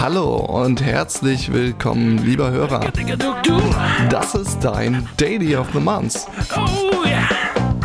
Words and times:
Hallo 0.00 0.36
und 0.36 0.82
herzlich 0.82 1.52
willkommen, 1.52 2.18
lieber 2.18 2.50
Hörer. 2.50 2.80
Das 4.10 4.34
ist 4.34 4.60
dein 4.60 5.08
Daily 5.16 5.56
of 5.56 5.68
the 5.72 5.80
Month. 5.80 6.26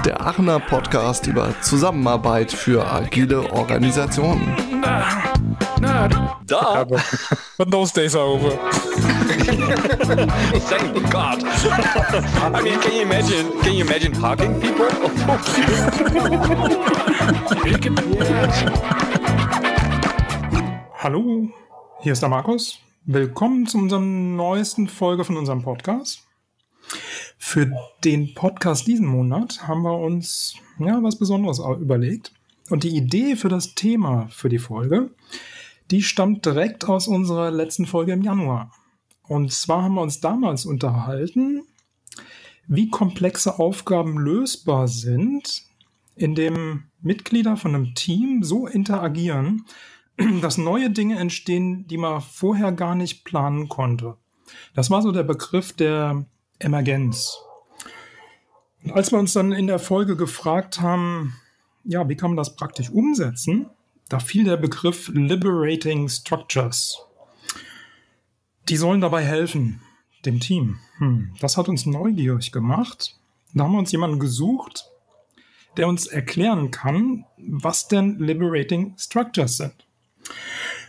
Der 0.06 0.22
Aachener 0.26 0.60
Podcast 0.60 1.28
über 1.28 1.54
Zusammenarbeit 1.62 2.52
für 2.52 2.86
agile 2.92 3.52
Organisationen. 3.52 4.56
Da. 6.48 6.86
But 7.58 7.72
those 7.72 7.94
days 7.94 8.16
are 8.16 8.26
over. 8.26 8.54
Thank 9.48 11.10
God. 11.10 11.42
I 11.42 12.62
mean, 12.62 12.82
can 12.82 12.94
you 12.94 13.04
imagine? 13.04 13.58
Can 13.62 13.76
you 13.76 13.86
imagine 13.86 14.14
hugging 14.14 14.60
people? 14.60 14.90
Hallo, 20.96 21.48
hier 22.02 22.12
ist 22.12 22.22
der 22.22 22.28
Markus. 22.28 22.80
Willkommen 23.06 23.66
zu 23.68 23.78
unserer 23.78 24.02
neuesten 24.02 24.90
Folge 24.90 25.24
von 25.24 25.38
unserem 25.38 25.62
Podcast. 25.62 26.28
Für 27.38 27.72
den 28.04 28.34
Podcast 28.34 28.86
diesen 28.86 29.06
Monat 29.06 29.66
haben 29.66 29.84
wir 29.84 29.98
uns 29.98 30.56
ja 30.78 31.02
was 31.02 31.18
Besonderes 31.18 31.60
überlegt. 31.60 32.34
Und 32.70 32.84
die 32.84 32.98
Idee 32.98 33.38
für 33.38 33.48
das 33.48 33.76
Thema 33.76 34.28
für 34.30 34.50
die 34.50 34.60
Folge, 34.60 35.12
die 35.90 36.04
stammt 36.04 36.46
direkt 36.46 36.90
aus 36.90 37.08
unserer 37.08 37.50
letzten 37.50 37.86
Folge 37.86 38.12
im 38.12 38.24
Januar. 38.24 38.74
Und 39.28 39.52
zwar 39.52 39.84
haben 39.84 39.96
wir 39.96 40.02
uns 40.02 40.20
damals 40.20 40.66
unterhalten, 40.66 41.64
wie 42.68 42.90
komplexe 42.90 43.60
Aufgaben 43.60 44.18
lösbar 44.18 44.88
sind, 44.88 45.64
indem 46.16 46.86
Mitglieder 47.02 47.58
von 47.58 47.76
einem 47.76 47.96
Team 47.96 48.44
so 48.44 48.68
interagieren, 48.68 49.66
dass 50.42 50.58
neue 50.58 50.90
Dinge 50.90 51.18
entstehen, 51.18 51.88
die 51.88 51.98
man 51.98 52.22
vorher 52.22 52.72
gar 52.72 52.96
nicht 52.96 53.24
planen 53.24 53.70
konnte. 53.70 54.18
Das 54.74 54.90
war 54.90 55.02
so 55.02 55.12
der 55.12 55.24
Begriff 55.24 55.74
der 55.74 56.26
Emergenz. 56.60 57.40
Und 58.84 58.92
als 58.92 59.12
wir 59.12 59.20
uns 59.20 59.34
dann 59.34 59.52
in 59.52 59.68
der 59.68 59.80
Folge 59.80 60.16
gefragt 60.16 60.82
haben, 60.82 61.36
ja, 61.84 62.08
wie 62.10 62.16
kann 62.16 62.32
man 62.32 62.38
das 62.38 62.56
praktisch 62.56 62.90
umsetzen, 62.90 63.70
da 64.10 64.20
fiel 64.20 64.46
der 64.46 64.58
Begriff 64.58 65.10
Liberating 65.10 66.08
Structures. 66.08 67.07
Die 68.70 68.78
sollen 68.78 69.02
dabei 69.02 69.24
helfen, 69.24 69.82
dem 70.26 70.40
Team. 70.40 70.80
Hm, 70.98 71.32
das 71.40 71.58
hat 71.58 71.70
uns 71.70 71.86
neugierig 71.86 72.52
gemacht. 72.52 73.18
Da 73.54 73.64
haben 73.64 73.72
wir 73.72 73.80
uns 73.80 73.92
jemanden 73.92 74.20
gesucht, 74.20 74.90
der 75.78 75.88
uns 75.88 76.08
erklären 76.08 76.72
kann, 76.72 77.26
was 77.38 77.88
denn 77.88 78.20
Liberating 78.20 78.96
Structures 78.98 79.58
sind. 79.58 79.88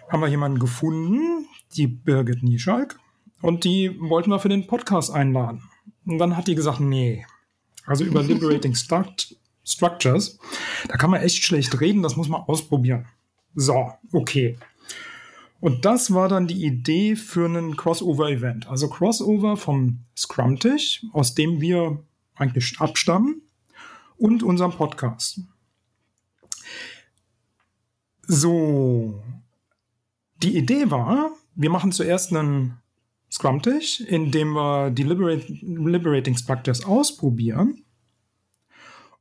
Haben 0.08 0.22
wir 0.22 0.28
jemanden 0.28 0.58
gefunden, 0.58 1.46
die 1.76 1.86
Birgit 1.86 2.42
Nieschalk, 2.42 2.98
und 3.42 3.64
die 3.64 3.96
wollten 4.00 4.30
wir 4.30 4.40
für 4.40 4.48
den 4.48 4.66
Podcast 4.66 5.12
einladen. 5.12 5.62
Und 6.06 6.18
dann 6.18 6.36
hat 6.36 6.48
die 6.48 6.54
gesagt, 6.54 6.80
nee, 6.80 7.24
also 7.86 8.04
über 8.04 8.22
Liberating 8.24 8.74
Struct 8.74 9.36
Structures, 9.64 10.38
da 10.88 10.96
kann 10.96 11.10
man 11.10 11.20
echt 11.20 11.44
schlecht 11.44 11.78
reden, 11.80 12.02
das 12.02 12.16
muss 12.16 12.28
man 12.28 12.40
ausprobieren. 12.40 13.06
So, 13.54 13.92
okay. 14.12 14.56
Und 15.60 15.84
das 15.84 16.12
war 16.12 16.28
dann 16.28 16.46
die 16.46 16.64
Idee 16.64 17.16
für 17.16 17.46
einen 17.46 17.76
Crossover-Event. 17.76 18.68
Also 18.68 18.88
Crossover 18.88 19.56
vom 19.56 20.04
Scrum-Tisch, 20.16 21.04
aus 21.12 21.34
dem 21.34 21.60
wir 21.60 22.04
eigentlich 22.36 22.80
abstammen, 22.80 23.42
und 24.16 24.42
unserem 24.42 24.72
Podcast. 24.72 25.40
So, 28.26 29.22
die 30.42 30.56
Idee 30.56 30.90
war, 30.90 31.30
wir 31.54 31.70
machen 31.70 31.92
zuerst 31.92 32.32
einen 32.32 32.78
Scrum-Tisch, 33.30 34.00
in 34.00 34.30
dem 34.30 34.52
wir 34.52 34.90
die 34.90 35.02
Liberate, 35.02 35.46
Liberating 35.50 36.36
Structures 36.36 36.84
ausprobieren. 36.84 37.84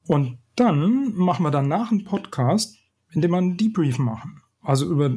Und 0.08 0.40
dann 0.56 1.14
machen 1.16 1.44
wir 1.44 1.52
danach 1.52 1.92
einen 1.92 2.04
Podcast, 2.04 2.78
in 3.12 3.22
dem 3.22 3.32
wir 3.32 3.38
einen 3.38 3.58
Debrief 3.58 3.98
machen. 3.98 4.42
Also 4.62 4.90
über, 4.90 5.10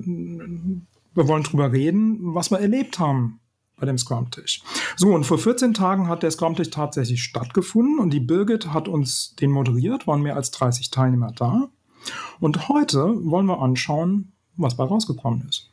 wir 1.20 1.28
wollen 1.28 1.42
drüber 1.42 1.70
reden, 1.70 2.34
was 2.34 2.50
wir 2.50 2.60
erlebt 2.60 2.98
haben 2.98 3.40
bei 3.76 3.84
dem 3.84 3.98
Scrum-Tisch. 3.98 4.62
So, 4.96 5.14
und 5.14 5.24
vor 5.24 5.38
14 5.38 5.74
Tagen 5.74 6.08
hat 6.08 6.22
der 6.22 6.30
Scrum-Tisch 6.30 6.70
tatsächlich 6.70 7.22
stattgefunden 7.22 7.98
und 7.98 8.10
die 8.10 8.20
Birgit 8.20 8.72
hat 8.72 8.88
uns 8.88 9.34
den 9.36 9.50
moderiert, 9.50 10.06
waren 10.06 10.22
mehr 10.22 10.36
als 10.36 10.50
30 10.50 10.90
Teilnehmer 10.90 11.32
da. 11.32 11.68
Und 12.40 12.70
heute 12.70 13.18
wollen 13.24 13.46
wir 13.46 13.60
anschauen, 13.60 14.32
was 14.56 14.78
bei 14.78 14.84
rausgekommen 14.84 15.46
ist. 15.46 15.70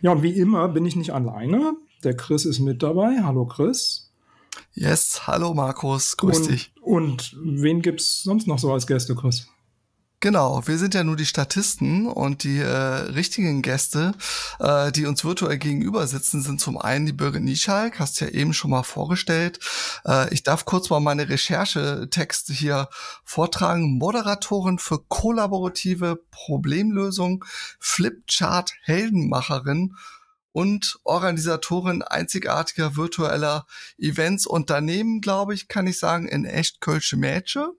Ja, 0.00 0.12
und 0.12 0.22
wie 0.22 0.32
immer 0.32 0.68
bin 0.68 0.86
ich 0.86 0.96
nicht 0.96 1.12
alleine. 1.12 1.74
Der 2.02 2.16
Chris 2.16 2.46
ist 2.46 2.60
mit 2.60 2.82
dabei. 2.82 3.22
Hallo 3.22 3.44
Chris. 3.44 4.10
Yes, 4.72 5.26
hallo 5.26 5.52
Markus, 5.52 6.16
grüß 6.16 6.38
und, 6.38 6.50
dich. 6.50 6.72
Und 6.80 7.36
wen 7.42 7.82
gibt's 7.82 8.22
sonst 8.22 8.46
noch 8.46 8.58
so 8.58 8.72
als 8.72 8.86
Gäste, 8.86 9.14
Chris? 9.14 9.48
Genau, 10.22 10.64
wir 10.68 10.78
sind 10.78 10.94
ja 10.94 11.02
nur 11.02 11.16
die 11.16 11.26
Statisten 11.26 12.06
und 12.06 12.44
die 12.44 12.60
äh, 12.60 12.66
richtigen 12.68 13.60
Gäste, 13.60 14.14
äh, 14.60 14.92
die 14.92 15.06
uns 15.06 15.24
virtuell 15.24 15.58
gegenüber 15.58 16.06
sitzen, 16.06 16.42
sind 16.42 16.60
zum 16.60 16.78
einen 16.78 17.06
die 17.06 17.12
Birgit 17.12 17.42
Nieschalk, 17.42 17.98
hast 17.98 18.20
ja 18.20 18.28
eben 18.28 18.54
schon 18.54 18.70
mal 18.70 18.84
vorgestellt. 18.84 19.58
Äh, 20.06 20.32
ich 20.32 20.44
darf 20.44 20.64
kurz 20.64 20.90
mal 20.90 21.00
meine 21.00 21.28
Recherchetexte 21.28 22.52
hier 22.52 22.88
vortragen. 23.24 23.98
Moderatorin 23.98 24.78
für 24.78 25.00
kollaborative 25.02 26.22
Problemlösung, 26.30 27.44
Flipchart 27.80 28.74
Heldenmacherin 28.82 29.96
und 30.52 31.00
Organisatorin 31.02 32.02
einzigartiger 32.02 32.94
virtueller 32.94 33.66
Events. 33.98 34.46
Unternehmen, 34.46 35.20
glaube 35.20 35.54
ich, 35.54 35.66
kann 35.66 35.88
ich 35.88 35.98
sagen, 35.98 36.28
in 36.28 36.44
echt 36.44 36.80
Kölsche 36.80 37.16
Mädche. 37.16 37.70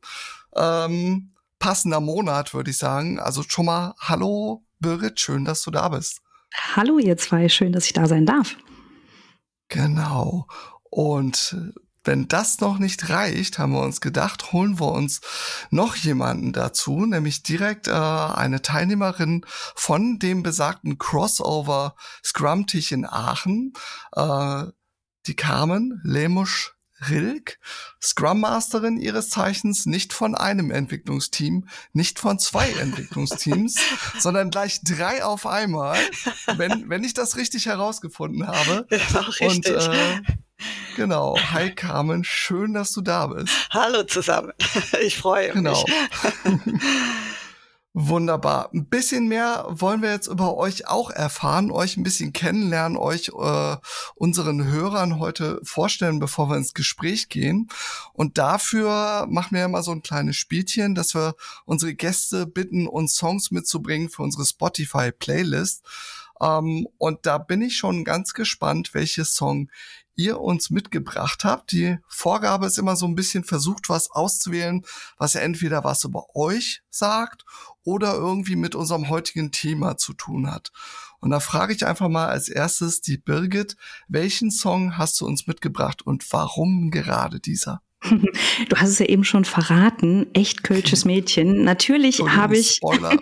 Ähm, 0.58 1.33
passender 1.64 2.02
Monat, 2.02 2.54
würde 2.54 2.72
ich 2.72 2.78
sagen. 2.78 3.22
Also 3.22 3.42
schon 3.42 3.68
mal 3.68 3.96
Hallo 3.98 4.66
Birgit, 4.82 5.22
schön, 5.22 5.46
dass 5.46 5.62
du 5.62 5.72
da 5.72 5.88
bist. 5.88 6.20
Hallo 6.76 7.00
ihr 7.00 7.16
zwei, 7.16 7.48
schön, 7.48 7.72
dass 7.72 7.86
ich 7.86 7.94
da 7.94 8.06
sein 8.06 8.26
darf. 8.26 8.58
Genau. 9.70 10.46
Und 10.84 11.56
wenn 12.04 12.28
das 12.28 12.60
noch 12.60 12.80
nicht 12.80 13.08
reicht, 13.08 13.60
haben 13.60 13.72
wir 13.72 13.82
uns 13.82 14.02
gedacht, 14.02 14.52
holen 14.52 14.78
wir 14.82 14.92
uns 14.92 15.22
noch 15.70 15.96
jemanden 15.96 16.52
dazu, 16.52 17.06
nämlich 17.06 17.44
direkt 17.44 17.88
äh, 17.88 17.92
eine 17.92 18.62
Teilnehmerin 18.62 19.46
von 19.74 20.20
dem 20.20 20.44
besagten 20.44 20.98
Crossover 20.98 21.96
Scrum-Tisch 22.26 22.92
in 22.92 23.06
Aachen, 23.06 23.72
äh, 24.12 24.66
die 25.28 25.36
Carmen 25.38 26.02
Lemusch 26.04 26.74
Rilk, 27.10 27.60
Scrum 28.02 28.42
Masterin 28.42 28.98
ihres 28.98 29.30
Zeichens, 29.30 29.86
nicht 29.86 30.14
von 30.14 30.36
einem 30.36 30.72
Entwicklungsteam, 30.72 31.68
nicht 31.94 32.20
von 32.20 32.40
zwei 32.40 32.70
Entwicklungsteams, 32.82 33.76
sondern 34.20 34.50
gleich 34.50 34.82
drei 34.84 35.24
auf 35.24 35.46
einmal, 35.48 35.98
wenn, 36.58 36.90
wenn 36.90 37.04
ich 37.04 37.14
das 37.14 37.36
richtig 37.38 37.66
herausgefunden 37.66 38.48
habe. 38.48 38.88
Genau, 39.40 39.50
Und 39.50 39.66
äh, 39.68 40.22
genau, 40.96 41.38
hi 41.52 41.72
Carmen, 41.74 42.24
schön, 42.24 42.74
dass 42.74 42.92
du 42.94 43.02
da 43.02 43.28
bist. 43.28 43.54
Hallo 43.72 44.04
zusammen, 44.04 44.54
ich 45.02 45.18
freue 45.18 45.52
Genau. 45.52 45.84
mich. 45.84 46.54
Wunderbar. 47.96 48.72
Ein 48.74 48.88
bisschen 48.88 49.28
mehr 49.28 49.68
wollen 49.70 50.02
wir 50.02 50.12
jetzt 50.12 50.26
über 50.26 50.58
euch 50.58 50.88
auch 50.88 51.12
erfahren, 51.12 51.70
euch 51.70 51.96
ein 51.96 52.02
bisschen 52.02 52.34
kennenlernen, 52.34 52.98
euch 52.98 53.30
äh, 53.40 53.78
unseren 54.16 54.66
Hörern 54.66 55.20
heute 55.20 55.60
vorstellen, 55.64 56.18
bevor 56.18 56.50
wir 56.50 56.58
ins 56.58 56.74
Gespräch 56.74 57.30
gehen. 57.30 57.68
Und 58.14 58.40
dafür 58.40 59.28
machen 59.30 59.52
wir 59.52 59.60
ja 59.60 59.68
mal 59.68 59.84
so 59.84 59.92
ein 59.92 60.02
kleines 60.02 60.38
Spielchen, 60.38 60.96
dass 60.96 61.14
wir 61.14 61.36
unsere 61.66 61.94
Gäste 61.94 62.48
bitten, 62.48 62.88
uns 62.88 63.14
Songs 63.14 63.52
mitzubringen 63.52 64.10
für 64.10 64.24
unsere 64.24 64.46
Spotify-Playlist. 64.46 65.84
Ähm, 66.42 66.88
und 66.98 67.28
da 67.28 67.38
bin 67.38 67.62
ich 67.62 67.78
schon 67.78 68.04
ganz 68.04 68.34
gespannt, 68.34 68.96
welches 68.96 69.36
Song 69.36 69.70
ihr 70.16 70.40
uns 70.40 70.70
mitgebracht 70.70 71.44
habt. 71.44 71.72
Die 71.72 71.98
Vorgabe 72.08 72.66
ist 72.68 72.78
immer 72.78 72.96
so 72.96 73.06
ein 73.06 73.16
bisschen 73.16 73.44
versucht, 73.44 73.90
was 73.90 74.12
auszuwählen, 74.12 74.86
was 75.18 75.34
ja 75.34 75.42
entweder 75.42 75.84
was 75.84 76.04
über 76.04 76.36
euch 76.36 76.84
sagt 76.90 77.46
oder 77.84 78.14
irgendwie 78.14 78.56
mit 78.56 78.76
unserem 78.76 79.10
heutigen 79.10 79.52
Thema 79.52 79.98
zu 79.98 80.14
tun 80.14 80.52
hat. 80.52 80.72
Und 81.20 81.30
da 81.30 81.40
frage 81.40 81.74
ich 81.74 81.86
einfach 81.86 82.10
mal 82.10 82.28
als 82.28 82.50
erstes 82.50 83.02
die 83.02 83.18
Birgit, 83.18 83.78
welchen 84.08 84.52
Song 84.52 84.98
hast 84.98 85.20
du 85.22 85.26
uns 85.26 85.48
mitgebracht 85.48 86.02
und 86.02 86.30
warum 86.32 86.92
gerade 86.92 87.40
dieser? 87.40 87.82
Du 88.70 88.76
hast 88.78 88.90
es 88.90 89.00
ja 89.00 89.06
eben 89.06 89.24
schon 89.24 89.46
verraten, 89.46 90.28
echt 90.34 90.64
kölsches 90.64 91.06
Mädchen. 91.06 91.64
Natürlich 91.64 92.20
habe 92.20 92.58
ich, 92.58 92.80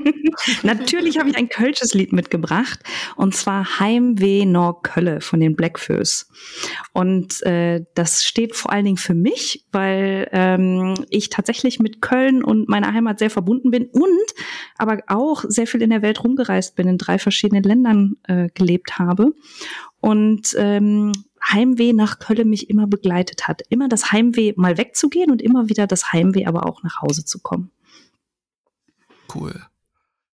natürlich 0.63 1.19
habe 1.19 1.29
ich 1.29 1.37
ein 1.37 1.49
kölsches 1.49 1.93
Lied 1.93 2.13
mitgebracht 2.13 2.79
und 3.15 3.35
zwar 3.35 3.79
Heimweh 3.79 4.45
nor 4.45 4.81
Kölle 4.81 5.21
von 5.21 5.39
den 5.39 5.55
Blackfoes. 5.55 6.29
Und 6.93 7.41
äh, 7.43 7.83
das 7.95 8.23
steht 8.23 8.55
vor 8.55 8.71
allen 8.71 8.85
Dingen 8.85 8.97
für 8.97 9.13
mich, 9.13 9.65
weil 9.71 10.27
ähm, 10.31 11.05
ich 11.09 11.29
tatsächlich 11.29 11.79
mit 11.79 12.01
Köln 12.01 12.43
und 12.43 12.69
meiner 12.69 12.93
Heimat 12.93 13.19
sehr 13.19 13.29
verbunden 13.29 13.71
bin 13.71 13.85
und 13.85 14.05
aber 14.77 14.99
auch 15.07 15.43
sehr 15.47 15.67
viel 15.67 15.81
in 15.81 15.89
der 15.89 16.01
Welt 16.01 16.23
rumgereist 16.23 16.75
bin, 16.75 16.87
in 16.87 16.97
drei 16.97 17.19
verschiedenen 17.19 17.63
Ländern 17.63 18.15
äh, 18.27 18.49
gelebt 18.53 18.97
habe. 18.99 19.33
Und 19.99 20.55
ähm, 20.57 21.11
Heimweh 21.43 21.93
nach 21.93 22.19
Köln 22.19 22.49
mich 22.49 22.69
immer 22.69 22.87
begleitet 22.87 23.47
hat. 23.47 23.61
Immer 23.69 23.89
das 23.89 24.11
Heimweh 24.11 24.53
mal 24.55 24.77
wegzugehen 24.77 25.31
und 25.31 25.41
immer 25.41 25.69
wieder 25.69 25.87
das 25.87 26.11
Heimweh 26.11 26.45
aber 26.45 26.65
auch 26.67 26.83
nach 26.83 27.01
Hause 27.01 27.25
zu 27.25 27.39
kommen. 27.39 27.71
Cool. 29.33 29.61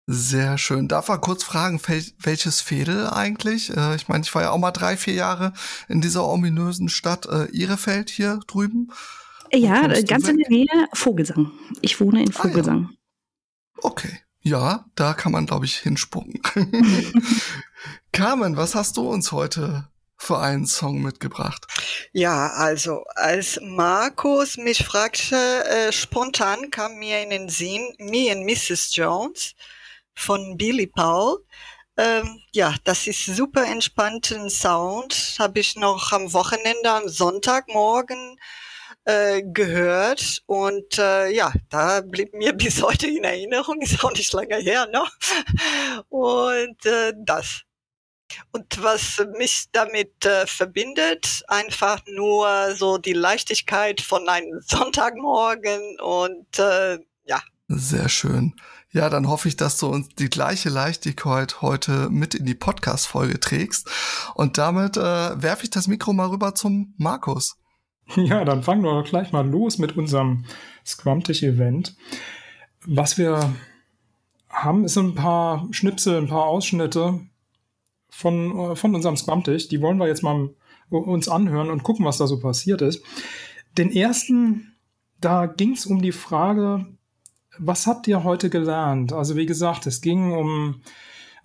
Sehr 0.05 0.57
schön. 0.57 0.89
Darf 0.89 1.07
man 1.07 1.21
kurz 1.21 1.43
fragen, 1.43 1.79
welches 2.19 2.59
Fädel 2.59 3.07
eigentlich? 3.07 3.75
Äh, 3.75 3.95
ich 3.95 4.09
meine, 4.09 4.23
ich 4.23 4.35
war 4.35 4.41
ja 4.41 4.51
auch 4.51 4.57
mal 4.57 4.71
drei, 4.71 4.97
vier 4.97 5.13
Jahre 5.13 5.53
in 5.87 6.01
dieser 6.01 6.27
ominösen 6.27 6.89
Stadt 6.89 7.25
äh, 7.25 7.45
Ihrefeld 7.51 8.09
hier 8.09 8.41
drüben. 8.47 8.91
Ja, 9.53 9.87
ganz 10.01 10.27
in 10.27 10.37
der 10.39 10.49
Nähe 10.49 10.87
Vogelsang. 10.93 11.51
Ich 11.81 12.01
wohne 12.01 12.21
in 12.21 12.33
Vogelsang. 12.33 12.89
Ah, 12.89 12.91
ja. 12.91 13.89
Okay. 13.89 14.19
Ja, 14.41 14.85
da 14.95 15.13
kann 15.13 15.31
man, 15.31 15.45
glaube 15.45 15.65
ich, 15.65 15.77
hinspucken. 15.77 16.41
Carmen, 18.11 18.57
was 18.57 18.75
hast 18.75 18.97
du 18.97 19.07
uns 19.07 19.31
heute 19.31 19.87
für 20.17 20.39
einen 20.39 20.65
Song 20.65 21.01
mitgebracht? 21.01 21.65
Ja, 22.11 22.51
also 22.51 23.03
als 23.15 23.59
Markus 23.61 24.57
mich 24.57 24.83
fragte, 24.83 25.35
äh, 25.65 25.91
spontan 25.91 26.69
kam 26.69 26.95
mir 26.95 27.21
in 27.21 27.29
den 27.29 27.49
Sinn 27.49 27.93
Me 27.97 28.31
and 28.31 28.45
Mrs. 28.45 28.95
Jones 28.95 29.53
von 30.15 30.57
Billy 30.57 30.87
Paul. 30.87 31.43
Ähm, 31.97 32.39
ja, 32.53 32.75
das 32.83 33.05
ist 33.05 33.25
super 33.25 33.65
entspannten 33.65 34.49
Sound. 34.49 35.35
Habe 35.39 35.59
ich 35.59 35.75
noch 35.75 36.11
am 36.11 36.33
Wochenende, 36.33 36.89
am 36.89 37.07
Sonntagmorgen 37.07 38.37
äh, 39.05 39.43
gehört 39.43 40.41
und 40.45 40.97
äh, 40.97 41.29
ja, 41.29 41.51
da 41.69 42.01
blieb 42.01 42.33
mir 42.33 42.53
bis 42.57 42.81
heute 42.81 43.07
in 43.07 43.23
Erinnerung, 43.23 43.81
ist 43.81 44.03
auch 44.03 44.13
nicht 44.13 44.31
lange 44.33 44.55
her, 44.55 44.87
ne? 44.87 45.03
Und 46.09 46.85
äh, 46.85 47.13
das 47.17 47.63
und 48.51 48.81
was 48.81 49.23
mich 49.37 49.65
damit 49.71 50.25
äh, 50.25 50.45
verbindet, 50.47 51.43
einfach 51.47 52.01
nur 52.07 52.75
so 52.75 52.97
die 52.97 53.13
Leichtigkeit 53.13 54.01
von 54.01 54.27
einem 54.27 54.61
Sonntagmorgen 54.65 55.99
und 56.01 56.59
äh, 56.59 56.99
ja. 57.25 57.41
Sehr 57.67 58.09
schön. 58.09 58.53
Ja, 58.91 59.09
dann 59.09 59.27
hoffe 59.27 59.47
ich, 59.47 59.57
dass 59.57 59.79
du 59.79 59.87
uns 59.87 60.09
die 60.09 60.29
gleiche 60.29 60.69
Leichtigkeit 60.69 61.63
heute 61.63 62.09
mit 62.11 62.35
in 62.35 62.45
die 62.45 62.53
Podcast-Folge 62.53 63.39
trägst. 63.39 63.89
Und 64.35 64.59
damit 64.59 64.97
äh, 64.97 65.41
werfe 65.41 65.63
ich 65.63 65.71
das 65.71 65.87
Mikro 65.87 66.13
mal 66.13 66.27
rüber 66.27 66.55
zum 66.55 66.93
Markus. 66.97 67.57
Ja, 68.17 68.43
dann 68.43 68.63
fangen 68.63 68.83
wir 68.83 69.01
gleich 69.03 69.31
mal 69.31 69.47
los 69.47 69.77
mit 69.77 69.95
unserem 69.95 70.43
Scrum-Tisch-Event. 70.85 71.95
Was 72.85 73.17
wir 73.17 73.55
haben, 74.49 74.83
ist 74.83 74.97
ein 74.97 75.15
paar 75.15 75.67
Schnipsel, 75.71 76.17
ein 76.17 76.27
paar 76.27 76.45
Ausschnitte 76.45 77.21
von, 78.13 78.59
äh, 78.59 78.75
von 78.75 78.93
unserem 78.95 79.17
Scrum-Tisch. 79.17 79.67
Die 79.67 79.81
wollen 79.81 79.97
wir 79.97 80.07
jetzt 80.07 80.23
mal 80.23 80.49
uns 80.89 81.27
anhören 81.27 81.71
und 81.71 81.83
gucken, 81.83 82.05
was 82.05 82.19
da 82.19 82.27
so 82.27 82.39
passiert 82.39 82.81
ist. 82.81 83.03
Den 83.77 83.91
ersten, 83.91 84.75
da 85.19 85.47
ging 85.47 85.71
es 85.71 85.87
um 85.87 86.01
die 86.01 86.11
Frage, 86.11 86.85
was 87.57 87.87
habt 87.87 88.07
ihr 88.07 88.23
heute 88.23 88.49
gelernt? 88.49 89.13
Also 89.13 89.35
wie 89.35 89.47
gesagt, 89.47 89.87
es 89.87 90.01
ging 90.01 90.31
um, 90.31 90.81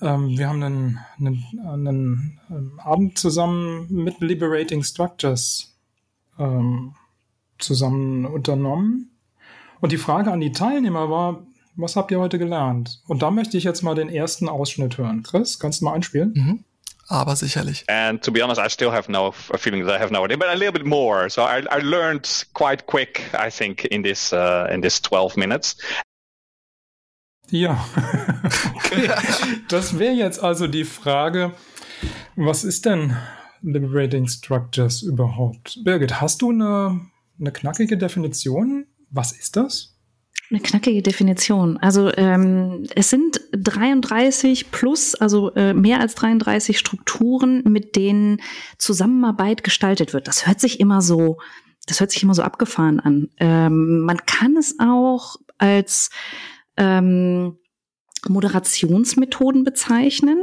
ähm, 0.03 0.37
wir 0.37 0.49
haben 0.49 0.63
einen, 0.63 0.99
einen, 1.19 1.45
einen, 1.67 2.41
ähm, 2.51 2.81
Abend 2.83 3.19
zusammen 3.19 3.87
mit 3.91 4.21
Liberating 4.21 4.83
Structures 4.83 5.75
ähm, 6.39 6.95
zusammen 7.59 8.27
unternommen. 8.27 9.11
Und 9.81 9.93
die 9.93 9.99
Frage 9.99 10.33
an 10.33 10.41
die 10.41 10.53
Teilnehmer 10.53 11.09
war, 11.09 11.47
was 11.79 11.97
habt 11.97 12.11
ihr 12.11 12.19
heute 12.19 12.39
gelernt? 12.39 13.01
Und 13.07 13.23
da 13.23 13.31
möchte 13.31 13.57
ich 13.57 13.65
jetzt 13.65 13.83
mal 13.83 13.95
den 13.95 14.09
ersten 14.09 14.49
Ausschnitt 14.49 14.99
hören. 14.99 15.23
Chris, 15.23 15.59
kannst 15.59 15.81
du 15.81 15.85
mal 15.85 15.95
einspielen? 15.95 16.33
Mhm. 16.35 16.65
Aber 17.07 17.37
sicherlich. 17.37 17.85
And 17.89 18.23
to 18.23 18.31
be 18.31 18.43
honest, 18.43 18.61
I 18.61 18.69
still 18.69 18.91
have 18.91 19.11
no 19.11 19.33
feeling 19.33 19.87
that 19.87 19.99
I 19.99 20.03
have 20.03 20.13
no 20.13 20.25
idea, 20.25 20.37
but 20.37 20.49
a 20.49 20.55
little 20.55 20.73
bit 20.73 20.85
more. 20.85 21.31
So 21.31 21.43
I, 21.43 21.63
I 21.71 21.81
learned 21.81 22.47
quite 22.53 22.85
quick, 22.87 23.23
I 23.33 23.51
think, 23.51 23.85
in 23.87 24.03
this 24.03 24.33
uh, 24.33 24.67
in 24.71 24.83
this 24.83 25.01
12 25.01 25.37
minutes. 25.39 25.77
Ja, 27.51 27.83
okay. 28.75 29.09
Das 29.69 29.99
wäre 29.99 30.13
jetzt 30.13 30.43
also 30.43 30.67
die 30.67 30.85
Frage, 30.85 31.55
was 32.37 32.63
ist 32.63 32.85
denn 32.85 33.17
Liberating 33.63 34.27
Structures 34.27 35.01
überhaupt? 35.01 35.79
Birgit, 35.83 36.21
hast 36.21 36.43
du 36.43 36.51
eine, 36.51 37.01
eine 37.41 37.53
knackige 37.53 37.97
Definition? 37.97 38.87
Was 39.11 39.33
ist 39.33 39.57
das? 39.57 39.98
Eine 40.51 40.61
knackige 40.61 41.03
Definition. 41.03 41.77
Also 41.77 42.11
ähm, 42.17 42.85
es 42.95 43.11
sind 43.11 43.41
33 43.53 44.71
plus, 44.71 45.15
also 45.15 45.53
äh, 45.55 45.75
mehr 45.75 46.01
als 46.01 46.15
33 46.15 46.79
Strukturen, 46.79 47.63
mit 47.65 47.97
denen 47.97 48.41
Zusammenarbeit 48.79 49.63
gestaltet 49.63 50.15
wird. 50.15 50.27
Das 50.27 50.47
hört 50.47 50.59
sich 50.59 50.81
immer 50.81 51.03
so, 51.03 51.37
das 51.87 52.01
hört 52.01 52.11
sich 52.11 52.23
immer 52.23 52.33
so 52.35 52.43
abgefahren 52.43 52.99
an. 52.99 53.29
Ähm, 53.37 54.01
man 54.01 54.17
kann 54.25 54.57
es 54.57 54.77
auch 54.81 55.37
als 55.59 56.09
ähm, 56.79 57.59
Moderationsmethoden 58.27 59.65
bezeichnen. 59.65 60.39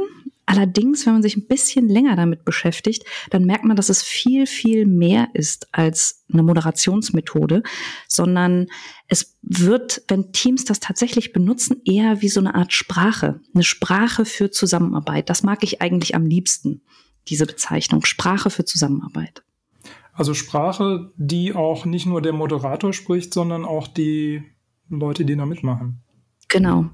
Allerdings, 0.48 1.04
wenn 1.04 1.14
man 1.14 1.22
sich 1.22 1.36
ein 1.36 1.48
bisschen 1.48 1.88
länger 1.88 2.14
damit 2.14 2.44
beschäftigt, 2.44 3.04
dann 3.30 3.44
merkt 3.44 3.64
man, 3.64 3.76
dass 3.76 3.88
es 3.88 4.02
viel, 4.02 4.46
viel 4.46 4.86
mehr 4.86 5.28
ist 5.34 5.66
als 5.72 6.24
eine 6.32 6.44
Moderationsmethode, 6.44 7.64
sondern 8.06 8.68
es 9.08 9.36
wird, 9.42 10.02
wenn 10.06 10.30
Teams 10.30 10.64
das 10.64 10.78
tatsächlich 10.78 11.32
benutzen, 11.32 11.82
eher 11.84 12.22
wie 12.22 12.28
so 12.28 12.38
eine 12.38 12.54
Art 12.54 12.72
Sprache, 12.72 13.40
eine 13.54 13.64
Sprache 13.64 14.24
für 14.24 14.52
Zusammenarbeit. 14.52 15.28
Das 15.28 15.42
mag 15.42 15.64
ich 15.64 15.82
eigentlich 15.82 16.14
am 16.14 16.24
liebsten, 16.24 16.82
diese 17.26 17.46
Bezeichnung, 17.46 18.04
Sprache 18.04 18.50
für 18.50 18.64
Zusammenarbeit. 18.64 19.42
Also 20.12 20.32
Sprache, 20.32 21.12
die 21.16 21.54
auch 21.54 21.84
nicht 21.84 22.06
nur 22.06 22.22
der 22.22 22.32
Moderator 22.32 22.92
spricht, 22.92 23.34
sondern 23.34 23.64
auch 23.64 23.88
die 23.88 24.44
Leute, 24.88 25.24
die 25.24 25.36
da 25.36 25.44
mitmachen. 25.44 26.04
Genau. 26.48 26.86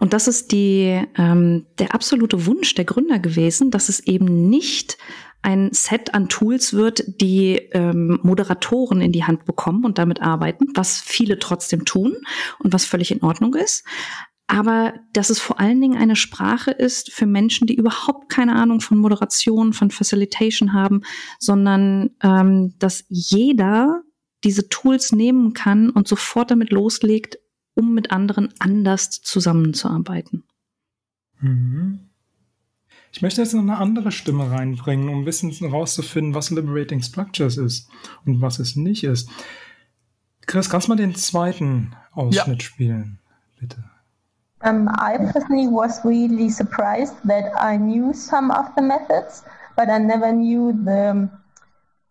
Und 0.00 0.12
das 0.12 0.26
ist 0.26 0.50
die, 0.52 1.00
ähm, 1.16 1.66
der 1.78 1.94
absolute 1.94 2.46
Wunsch 2.46 2.74
der 2.74 2.84
Gründer 2.84 3.18
gewesen, 3.18 3.70
dass 3.70 3.88
es 3.88 4.00
eben 4.00 4.48
nicht 4.48 4.98
ein 5.42 5.70
Set 5.72 6.12
an 6.12 6.28
Tools 6.28 6.72
wird, 6.72 7.04
die 7.20 7.56
ähm, 7.72 8.18
Moderatoren 8.24 9.00
in 9.00 9.12
die 9.12 9.22
Hand 9.22 9.44
bekommen 9.44 9.84
und 9.84 9.96
damit 9.98 10.20
arbeiten, 10.20 10.66
was 10.74 10.98
viele 11.00 11.38
trotzdem 11.38 11.84
tun 11.84 12.16
und 12.58 12.72
was 12.72 12.84
völlig 12.84 13.12
in 13.12 13.22
Ordnung 13.22 13.54
ist. 13.54 13.84
Aber 14.48 14.94
dass 15.12 15.30
es 15.30 15.38
vor 15.38 15.60
allen 15.60 15.80
Dingen 15.80 15.98
eine 15.98 16.16
Sprache 16.16 16.72
ist 16.72 17.12
für 17.12 17.26
Menschen, 17.26 17.68
die 17.68 17.76
überhaupt 17.76 18.28
keine 18.28 18.56
Ahnung 18.56 18.80
von 18.80 18.98
Moderation, 18.98 19.72
von 19.72 19.90
Facilitation 19.90 20.72
haben, 20.72 21.02
sondern 21.38 22.10
ähm, 22.22 22.74
dass 22.78 23.04
jeder 23.08 24.02
diese 24.42 24.68
Tools 24.68 25.12
nehmen 25.12 25.52
kann 25.52 25.90
und 25.90 26.06
sofort 26.06 26.50
damit 26.50 26.70
loslegt, 26.70 27.38
um 27.76 27.94
mit 27.94 28.10
anderen 28.10 28.52
anders 28.58 29.10
zusammenzuarbeiten. 29.22 30.44
Mhm. 31.40 32.00
Ich 33.12 33.22
möchte 33.22 33.40
jetzt 33.40 33.54
noch 33.54 33.62
eine 33.62 33.78
andere 33.78 34.12
Stimme 34.12 34.50
reinbringen, 34.50 35.08
um 35.08 35.20
ein 35.20 35.24
bisschen 35.24 35.50
herauszufinden, 35.50 36.34
was 36.34 36.50
Liberating 36.50 37.02
Structures 37.02 37.56
ist 37.56 37.88
und 38.24 38.42
was 38.42 38.58
es 38.58 38.76
nicht 38.76 39.04
ist. 39.04 39.30
Chris, 40.46 40.68
kannst 40.68 40.86
du 40.86 40.92
mal 40.92 40.96
den 40.96 41.14
zweiten 41.14 41.94
Ausschnitt 42.12 42.62
ja. 42.62 42.66
spielen, 42.66 43.18
bitte? 43.60 43.82
Um, 44.62 44.88
I 44.88 45.18
personally 45.32 45.66
was 45.66 46.04
really 46.04 46.48
surprised 46.48 47.14
that 47.24 47.52
I 47.56 47.76
knew 47.76 48.12
some 48.12 48.50
of 48.50 48.66
the 48.76 48.82
methods, 48.82 49.44
but 49.76 49.88
I 49.88 49.98
never 49.98 50.32
knew 50.32 50.72
the 50.72 51.28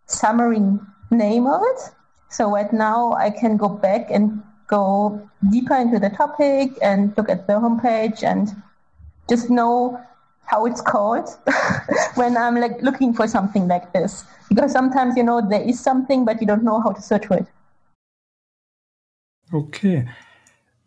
summary 0.06 0.62
name 1.10 1.48
of 1.48 1.62
it. 1.62 1.92
So 2.30 2.52
right 2.52 2.72
now 2.72 3.14
I 3.14 3.32
can 3.32 3.58
go 3.58 3.70
back 3.70 4.12
and 4.12 4.42
go 4.68 5.30
deeper 5.52 5.76
into 5.76 6.00
the 6.00 6.10
topic 6.10 6.72
and 6.82 7.14
look 7.18 7.30
at 7.30 7.48
the 7.48 7.54
homepage 7.54 8.24
and 8.24 8.56
just 9.30 9.50
know 9.50 10.00
how 10.46 10.66
it's 10.66 10.82
called 10.82 11.28
when 12.16 12.38
I'm 12.38 12.56
like 12.56 12.82
looking 12.82 13.14
for 13.14 13.28
something 13.28 13.68
like 13.68 13.94
this. 13.94 14.26
Because 14.50 14.72
sometimes 14.72 15.18
you 15.18 15.24
know 15.24 15.42
there 15.48 15.62
is 15.62 15.80
something, 15.80 16.26
but 16.26 16.40
you 16.42 16.48
don't 16.48 16.64
know 16.64 16.80
how 16.80 16.92
to 16.92 17.02
search 17.02 17.26
for 17.28 17.38
it. 17.38 17.48
Okay. 19.52 20.08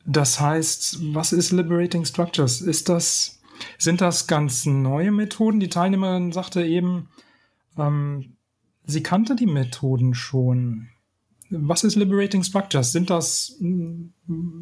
Das 0.06 0.40
heißt, 0.40 1.14
was 1.14 1.32
ist 1.32 1.52
Liberating 1.52 2.04
Structures? 2.04 2.60
Ist 2.60 2.88
das, 2.88 3.40
sind 3.76 4.00
das 4.00 4.26
ganz 4.26 4.64
neue 4.64 5.10
Methoden? 5.10 5.60
Die 5.60 5.68
Teilnehmerin 5.68 6.32
sagte 6.32 6.64
eben, 6.64 7.10
ähm, 7.76 8.36
sie 8.86 9.02
kannte 9.02 9.36
die 9.36 9.46
Methoden 9.46 10.14
schon. 10.14 10.88
Was 11.50 11.84
ist 11.84 11.96
Liberating 11.96 12.42
Structures? 12.42 12.92
Sind 12.92 13.10
das, 13.10 13.56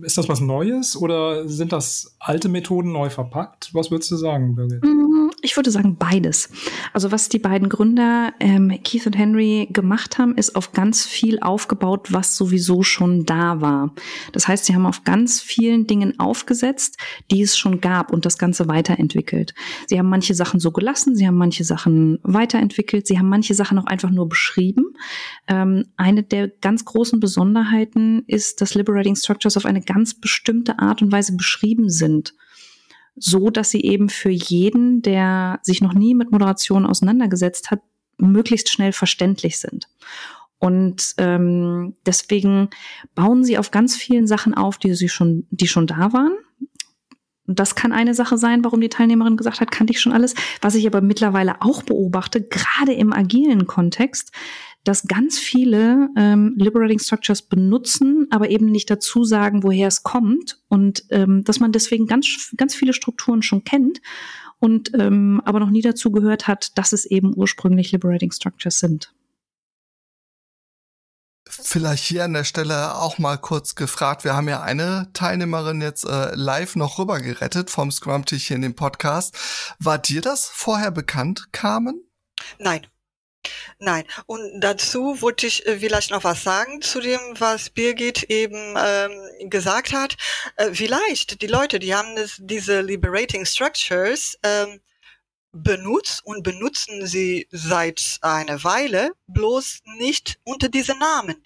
ist 0.02 0.16
das 0.16 0.28
was 0.28 0.40
Neues 0.40 0.96
oder 0.96 1.48
sind 1.48 1.72
das 1.72 2.16
alte 2.20 2.48
Methoden 2.48 2.92
neu 2.92 3.10
verpackt? 3.10 3.74
Was 3.74 3.90
würdest 3.90 4.12
du 4.12 4.16
sagen, 4.16 4.54
Birgit? 4.54 4.84
Mm, 4.84 5.30
ich 5.42 5.56
würde 5.56 5.72
sagen 5.72 5.96
beides. 5.98 6.50
Also 6.92 7.10
was 7.10 7.28
die 7.28 7.40
beiden 7.40 7.68
Gründer 7.68 8.32
ähm, 8.38 8.78
Keith 8.84 9.06
und 9.06 9.18
Henry 9.18 9.68
gemacht 9.72 10.18
haben, 10.18 10.36
ist 10.36 10.54
auf 10.54 10.72
ganz 10.72 11.04
viel 11.04 11.40
aufgebaut, 11.40 12.12
was 12.12 12.36
sowieso 12.36 12.84
schon 12.84 13.24
da 13.24 13.60
war. 13.60 13.92
Das 14.30 14.46
heißt, 14.46 14.66
sie 14.66 14.74
haben 14.74 14.86
auf 14.86 15.02
ganz 15.02 15.40
vielen 15.40 15.88
Dingen 15.88 16.20
aufgesetzt, 16.20 16.98
die 17.32 17.42
es 17.42 17.58
schon 17.58 17.80
gab 17.80 18.12
und 18.12 18.24
das 18.24 18.38
Ganze 18.38 18.68
weiterentwickelt. 18.68 19.52
Sie 19.88 19.98
haben 19.98 20.08
manche 20.08 20.34
Sachen 20.34 20.60
so 20.60 20.70
gelassen, 20.70 21.16
sie 21.16 21.26
haben 21.26 21.38
manche 21.38 21.64
Sachen 21.64 22.20
weiterentwickelt, 22.22 23.08
sie 23.08 23.18
haben 23.18 23.28
manche 23.28 23.54
Sachen 23.54 23.80
auch 23.80 23.86
einfach 23.86 24.10
nur 24.10 24.28
beschrieben. 24.28 24.94
Ähm, 25.48 25.86
eine 25.96 26.22
der 26.22 26.46
ganz 26.48 26.84
großen 26.84 27.18
Besonderheiten 27.18 28.22
ist, 28.28 28.60
dass 28.60 28.74
Liberating 28.74 29.16
Structures 29.16 29.55
auf 29.56 29.66
eine 29.66 29.82
ganz 29.82 30.14
bestimmte 30.14 30.78
Art 30.78 31.02
und 31.02 31.12
Weise 31.12 31.36
beschrieben 31.36 31.88
sind 31.90 32.34
so 33.16 33.50
dass 33.50 33.70
sie 33.70 33.80
eben 33.80 34.08
für 34.08 34.30
jeden, 34.30 35.02
der 35.02 35.58
sich 35.62 35.80
noch 35.80 35.94
nie 35.94 36.14
mit 36.14 36.30
Moderation 36.30 36.86
auseinandergesetzt 36.86 37.70
hat, 37.70 37.80
möglichst 38.18 38.70
schnell 38.70 38.92
verständlich 38.92 39.58
sind. 39.58 39.88
Und 40.58 41.14
ähm, 41.18 41.96
deswegen 42.06 42.68
bauen 43.14 43.44
sie 43.44 43.58
auf 43.58 43.70
ganz 43.70 43.96
vielen 43.96 44.26
Sachen 44.26 44.54
auf, 44.54 44.78
die 44.78 44.94
sie 44.94 45.08
schon, 45.08 45.46
die 45.50 45.68
schon 45.68 45.86
da 45.86 46.12
waren. 46.12 46.32
Das 47.46 47.74
kann 47.74 47.92
eine 47.92 48.14
Sache 48.14 48.38
sein, 48.38 48.64
warum 48.64 48.80
die 48.80 48.88
Teilnehmerin 48.88 49.36
gesagt 49.36 49.60
hat, 49.60 49.70
kannte 49.70 49.92
ich 49.92 50.00
schon 50.00 50.12
alles. 50.12 50.34
Was 50.60 50.74
ich 50.74 50.86
aber 50.86 51.00
mittlerweile 51.00 51.62
auch 51.62 51.82
beobachte, 51.82 52.42
gerade 52.42 52.92
im 52.92 53.12
agilen 53.12 53.66
Kontext, 53.66 54.32
dass 54.86 55.08
ganz 55.08 55.38
viele 55.38 56.10
ähm, 56.16 56.54
Liberating 56.56 57.00
Structures 57.00 57.42
benutzen, 57.42 58.28
aber 58.30 58.50
eben 58.50 58.66
nicht 58.66 58.88
dazu 58.88 59.24
sagen, 59.24 59.64
woher 59.64 59.88
es 59.88 60.04
kommt 60.04 60.60
und 60.68 61.04
ähm, 61.10 61.42
dass 61.42 61.58
man 61.58 61.72
deswegen 61.72 62.06
ganz, 62.06 62.52
ganz 62.56 62.74
viele 62.74 62.92
Strukturen 62.92 63.42
schon 63.42 63.64
kennt 63.64 64.00
und 64.60 64.92
ähm, 64.94 65.42
aber 65.44 65.58
noch 65.58 65.70
nie 65.70 65.82
dazu 65.82 66.12
gehört 66.12 66.46
hat, 66.46 66.78
dass 66.78 66.92
es 66.92 67.04
eben 67.04 67.34
ursprünglich 67.36 67.90
Liberating 67.90 68.30
Structures 68.30 68.78
sind. 68.78 69.12
Vielleicht 71.48 72.04
hier 72.04 72.24
an 72.24 72.32
der 72.32 72.44
Stelle 72.44 72.96
auch 72.96 73.18
mal 73.18 73.38
kurz 73.38 73.74
gefragt. 73.74 74.24
Wir 74.24 74.34
haben 74.34 74.48
ja 74.48 74.62
eine 74.62 75.08
Teilnehmerin 75.14 75.80
jetzt 75.80 76.04
äh, 76.04 76.34
live 76.34 76.76
noch 76.76 76.98
rüber 76.98 77.20
gerettet 77.20 77.70
vom 77.70 77.90
Scrum-Tisch 77.90 78.48
hier 78.48 78.56
in 78.56 78.62
dem 78.62 78.74
Podcast. 78.74 79.36
War 79.78 79.98
dir 79.98 80.20
das 80.20 80.46
vorher 80.46 80.90
bekannt, 80.90 81.48
Carmen? 81.52 82.02
Nein. 82.58 82.86
Nein. 83.78 84.04
Und 84.26 84.60
dazu 84.60 85.20
wollte 85.20 85.46
ich 85.46 85.66
äh, 85.66 85.78
vielleicht 85.78 86.10
noch 86.10 86.24
was 86.24 86.42
sagen 86.42 86.82
zu 86.82 87.00
dem, 87.00 87.20
was 87.38 87.70
Birgit 87.70 88.24
eben 88.24 88.74
ähm, 88.78 89.50
gesagt 89.50 89.92
hat. 89.92 90.16
Äh, 90.56 90.72
vielleicht 90.72 91.42
die 91.42 91.46
Leute, 91.46 91.78
die 91.78 91.94
haben 91.94 92.16
das, 92.16 92.36
diese 92.38 92.80
Liberating 92.80 93.44
Structures 93.44 94.38
ähm, 94.42 94.80
benutzt 95.52 96.24
und 96.24 96.42
benutzen 96.42 97.06
sie 97.06 97.48
seit 97.50 98.18
einer 98.20 98.62
Weile, 98.62 99.12
bloß 99.26 99.82
nicht 99.96 100.38
unter 100.44 100.68
diesem 100.68 100.98
Namen. 100.98 101.36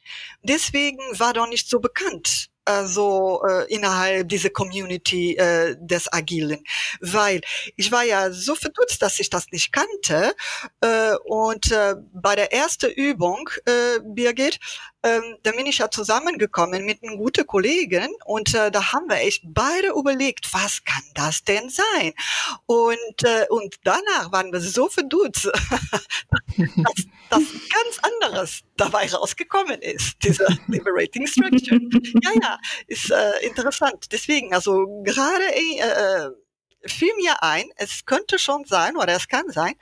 Deswegen 0.43 1.01
war 1.19 1.33
doch 1.33 1.49
nicht 1.49 1.69
so 1.69 1.81
bekannt 1.81 2.50
also 2.71 3.43
äh, 3.49 3.73
innerhalb 3.75 4.29
dieser 4.29 4.51
Community 4.51 5.37
äh, 5.37 5.77
des 5.79 6.13
Agilen, 6.13 6.63
weil 7.01 7.41
ich 7.77 7.91
war 7.91 8.05
ja 8.05 8.31
so 8.31 8.55
verdutzt, 8.55 9.03
dass 9.03 9.19
ich 9.19 9.29
das 9.29 9.47
nicht 9.51 9.73
kannte 9.73 10.33
äh, 10.81 11.15
und 11.25 11.73
äh, 11.73 11.97
bei 12.13 12.37
der 12.37 12.53
ersten 12.53 12.91
Übung, 12.91 13.51
äh, 13.65 13.99
Birgit, 14.05 14.61
ähm, 15.03 15.37
da 15.43 15.53
bin 15.53 15.67
ich 15.67 15.79
ja 15.79 15.91
zusammengekommen 15.91 16.85
mit 16.85 17.03
einem 17.03 17.17
guten 17.17 17.47
Kollegen 17.47 18.09
und 18.25 18.55
äh, 18.55 18.71
da 18.71 18.93
haben 18.93 19.09
wir 19.09 19.17
echt 19.17 19.43
beide 19.47 19.89
überlegt, 19.89 20.53
was 20.53 20.85
kann 20.85 21.03
das 21.15 21.45
denn 21.45 21.71
sein? 21.71 22.13
Und, 22.67 23.25
äh, 23.25 23.47
und 23.49 23.77
danach 23.85 24.31
waren 24.33 24.53
wir 24.53 24.61
so 24.61 24.89
verdutzt, 24.89 25.45
dass 26.57 27.07
das 27.31 27.43
ganz 27.43 27.99
anderes 28.03 28.61
dabei 28.77 29.07
rausgekommen 29.11 29.81
ist, 29.81 30.23
dieser 30.23 30.49
Liberating 30.67 31.27
Structure. 31.27 31.81
Ja, 32.23 32.31
ja, 32.43 32.59
ist 32.87 33.11
äh, 33.11 33.47
interessant. 33.47 34.07
Deswegen, 34.13 34.53
also 34.55 35.03
gerade 35.05 35.45
äh, 35.55 35.79
äh 35.79 36.31
fiel 36.87 37.13
mir 37.17 37.43
ein, 37.43 37.65
es 37.77 38.05
könnte 38.05 38.39
schon 38.39 38.65
sein 38.65 38.97
oder 38.97 39.15
es 39.15 39.29
kann 39.29 39.49
sein, 39.51 39.75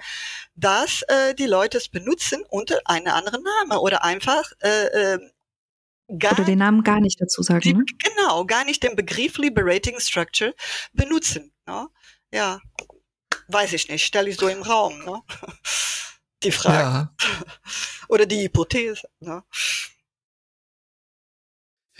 dass 0.54 1.02
äh, 1.02 1.34
die 1.34 1.46
Leute 1.46 1.78
es 1.78 1.88
benutzen 1.88 2.42
unter 2.50 2.80
einem 2.84 3.12
anderen 3.12 3.42
Namen 3.42 3.78
oder 3.78 4.04
einfach 4.04 4.50
äh, 4.60 5.14
äh, 5.14 5.18
gar, 6.18 6.32
oder 6.32 6.44
den 6.44 6.58
Namen 6.58 6.82
gar 6.82 7.00
nicht 7.00 7.20
dazu 7.20 7.42
sagen. 7.42 7.60
Die, 7.60 7.74
ne? 7.74 7.84
Genau, 8.02 8.44
gar 8.44 8.64
nicht 8.64 8.82
den 8.82 8.96
Begriff 8.96 9.38
Liberating 9.38 9.98
Structure 10.00 10.54
benutzen. 10.92 11.52
Ne? 11.66 11.88
Ja, 12.32 12.60
weiß 13.48 13.72
ich 13.74 13.88
nicht, 13.88 14.04
stelle 14.04 14.30
ich 14.30 14.36
so 14.36 14.48
im 14.48 14.62
Raum. 14.62 14.98
Ne? 15.04 15.22
Die 16.44 16.52
Frage. 16.52 16.78
Ja. 16.78 17.14
Oder 18.08 18.24
die 18.24 18.42
Hypothese. 18.44 19.08
Ne? 19.18 19.42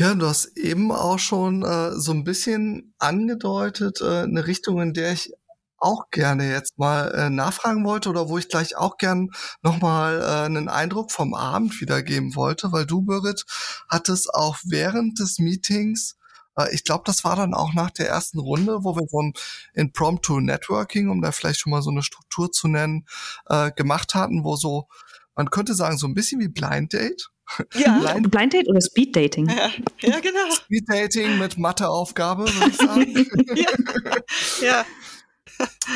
Ja, 0.01 0.15
du 0.15 0.27
hast 0.27 0.57
eben 0.57 0.93
auch 0.93 1.19
schon 1.19 1.65
äh, 1.65 1.93
so 1.99 2.13
ein 2.13 2.23
bisschen 2.23 2.95
angedeutet, 2.99 4.01
äh, 4.01 4.23
eine 4.23 4.47
Richtung, 4.47 4.81
in 4.81 4.95
der 4.95 5.13
ich 5.13 5.33
auch 5.79 6.11
gerne 6.11 6.49
jetzt 6.51 6.79
mal 6.79 7.13
äh, 7.15 7.31
nachfragen 7.31 7.85
wollte 7.85 8.09
oder 8.09 8.29
wo 8.29 8.39
ich 8.39 8.49
gleich 8.49 8.77
auch 8.77 8.97
gern 8.97 9.31
nochmal 9.63 10.21
äh, 10.21 10.47
einen 10.47 10.69
Eindruck 10.69 11.11
vom 11.11 11.35
Abend 11.35 11.81
wiedergeben 11.81 12.37
wollte, 12.37 12.71
weil 12.73 12.87
du, 12.87 13.03
Birgit, 13.03 13.45
hattest 13.89 14.33
auch 14.35 14.59
während 14.65 15.19
des 15.19 15.39
Meetings, 15.41 16.17
äh, 16.57 16.73
ich 16.73 16.85
glaube, 16.85 17.03
das 17.05 17.25
war 17.25 17.35
dann 17.35 17.53
auch 17.55 17.73
nach 17.75 17.91
der 17.91 18.09
ersten 18.09 18.39
Runde, 18.39 18.85
wo 18.85 18.95
wir 18.95 19.07
so 19.09 19.21
ein 19.23 19.33
Impromptu 19.75 20.39
Networking, 20.41 21.09
um 21.09 21.23
da 21.23 21.33
vielleicht 21.33 21.59
schon 21.61 21.71
mal 21.73 21.83
so 21.83 21.91
eine 21.91 22.03
Struktur 22.05 22.53
zu 22.53 22.69
nennen, 22.69 23.05
äh, 23.47 23.73
gemacht 23.73 24.15
hatten, 24.15 24.45
wo 24.45 24.55
so, 24.57 24.87
man 25.35 25.51
könnte 25.51 25.75
sagen, 25.75 25.99
so 25.99 26.07
ein 26.07 26.15
bisschen 26.15 26.41
wie 26.41 26.49
Blind 26.49 26.93
Date 26.93 27.31
ja. 27.75 27.99
Blind, 28.13 28.31
Blind 28.31 28.53
Date 28.53 28.69
oder 28.69 28.81
Speed 28.81 29.17
Dating? 29.17 29.49
Ja, 29.49 29.71
ja 30.01 30.21
genau. 30.21 30.55
Speed 30.55 30.85
Dating 30.89 31.39
mit 31.39 31.59
Matheaufgabe, 31.59 32.45
würde 32.45 32.71
ich 32.71 32.77
sagen. 32.77 33.27
ja. 34.61 34.67
ja. 34.67 34.85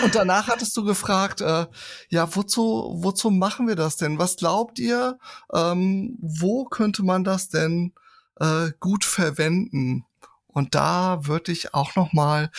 Und 0.03 0.15
danach 0.15 0.49
hattest 0.49 0.77
du 0.77 0.85
gefragt, 0.85 1.41
äh, 1.41 1.67
ja, 2.09 2.35
wozu, 2.35 2.95
wozu 2.97 3.31
machen 3.31 3.69
wir 3.69 3.77
das 3.77 3.97
denn? 3.97 4.19
Was 4.19 4.37
glaubt 4.37 4.79
ihr? 4.79 5.19
Ähm, 5.55 6.19
wo 6.21 6.65
könnte 6.65 7.05
man 7.05 7.23
das 7.25 7.49
denn 7.49 7.93
äh, 8.41 8.71
gut 8.81 9.05
verwenden? 9.05 10.05
Und 10.47 10.75
da 10.75 11.27
würde 11.27 11.53
ich 11.53 11.75
auch 11.75 11.95
noch 11.97 12.13
mal 12.13 12.51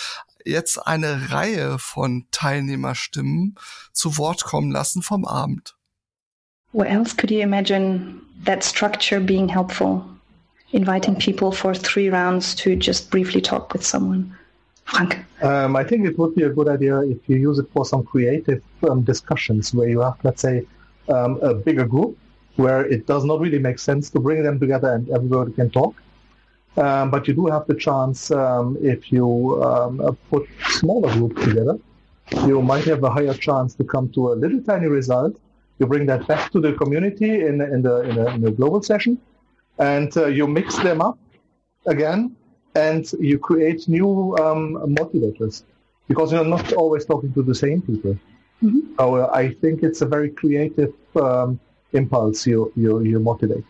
jetzt 0.46 0.78
eine 0.78 1.32
Reihe 1.32 1.80
von 1.80 2.28
Teilnehmerstimmen 2.32 3.56
zu 3.92 4.18
Wort 4.18 4.44
kommen 4.44 4.72
lassen 4.72 5.02
vom 5.02 5.26
Abend. 5.26 5.76
What 6.74 6.90
else 6.90 7.14
could 7.14 7.30
you 7.30 7.42
imagine 7.42 8.26
that 8.46 8.64
structure 8.64 9.20
being 9.20 9.48
helpful? 9.48 10.04
Inviting 10.72 11.16
people 11.16 11.52
for 11.52 11.76
three 11.76 12.10
rounds 12.10 12.56
to 12.56 12.76
just 12.76 13.12
briefly 13.12 13.42
talk 13.42 13.74
with 13.74 13.86
someone. 13.86 14.36
Frank. 14.86 15.20
Um, 15.44 15.76
I 15.76 15.84
think 15.84 16.06
it 16.08 16.18
would 16.18 16.34
be 16.34 16.44
a 16.44 16.50
good 16.50 16.68
idea 16.68 17.02
if 17.02 17.20
you 17.30 17.38
use 17.38 17.60
it 17.60 17.68
for 17.72 17.86
some 17.86 18.04
creative 18.04 18.64
um, 18.90 19.04
discussions 19.04 19.72
where 19.72 19.88
you 19.88 20.02
have, 20.02 20.18
let's 20.24 20.42
say, 20.42 20.66
um, 21.10 21.40
a 21.42 21.54
bigger 21.54 21.86
group 21.86 22.18
where 22.56 22.84
it 22.86 23.06
does 23.06 23.24
not 23.24 23.40
really 23.40 23.60
make 23.60 23.78
sense 23.78 24.10
to 24.10 24.20
bring 24.20 24.42
them 24.42 24.60
together 24.60 24.94
and 24.94 25.08
everybody 25.12 25.52
can 25.54 25.70
talk. 25.70 25.96
Um, 26.76 27.12
but 27.12 27.28
you 27.28 27.36
do 27.36 27.46
have 27.48 27.68
the 27.68 27.76
chance 27.76 28.32
um, 28.32 28.78
if 28.82 29.12
you 29.12 29.64
um, 29.64 30.18
put 30.32 30.50
smaller 30.70 31.14
groups 31.14 31.44
together, 31.44 31.78
you 32.48 32.64
might 32.64 32.86
have 32.86 33.04
a 33.04 33.12
higher 33.12 33.36
chance 33.36 33.76
to 33.76 33.84
come 33.84 34.10
to 34.14 34.34
a 34.34 34.34
little 34.34 34.62
tiny 34.62 34.88
result 34.88 35.38
you 35.84 35.88
bring 35.88 36.06
that 36.08 36.26
back 36.32 36.52
to 36.54 36.60
the 36.66 36.74
community 36.82 37.32
in, 37.50 37.56
in, 37.76 37.82
the, 37.82 37.96
in, 38.08 38.16
the, 38.16 38.26
in 38.36 38.42
the 38.42 38.52
global 38.52 38.82
session, 38.82 39.14
and 39.78 40.16
uh, 40.16 40.28
you 40.28 40.48
mix 40.48 40.78
them 40.78 41.02
up 41.02 41.18
again, 41.86 42.36
and 42.76 43.04
you 43.20 43.38
create 43.38 43.88
new 43.88 44.36
um, 44.38 44.64
motivators 45.00 45.64
because 46.08 46.32
you're 46.32 46.52
not 46.58 46.74
always 46.74 47.04
talking 47.06 47.34
to 47.34 47.44
the 47.44 47.56
same 47.66 47.82
people. 47.82 48.18
Mm-hmm. 48.64 48.96
So 48.98 49.16
uh, 49.16 49.30
I 49.34 49.54
think 49.62 49.84
it's 49.84 50.02
a 50.02 50.06
very 50.06 50.30
creative 50.30 50.94
um, 51.16 51.60
impulse 51.92 52.48
you, 52.48 52.72
you, 52.76 53.02
you 53.02 53.20
motivate. 53.20 53.66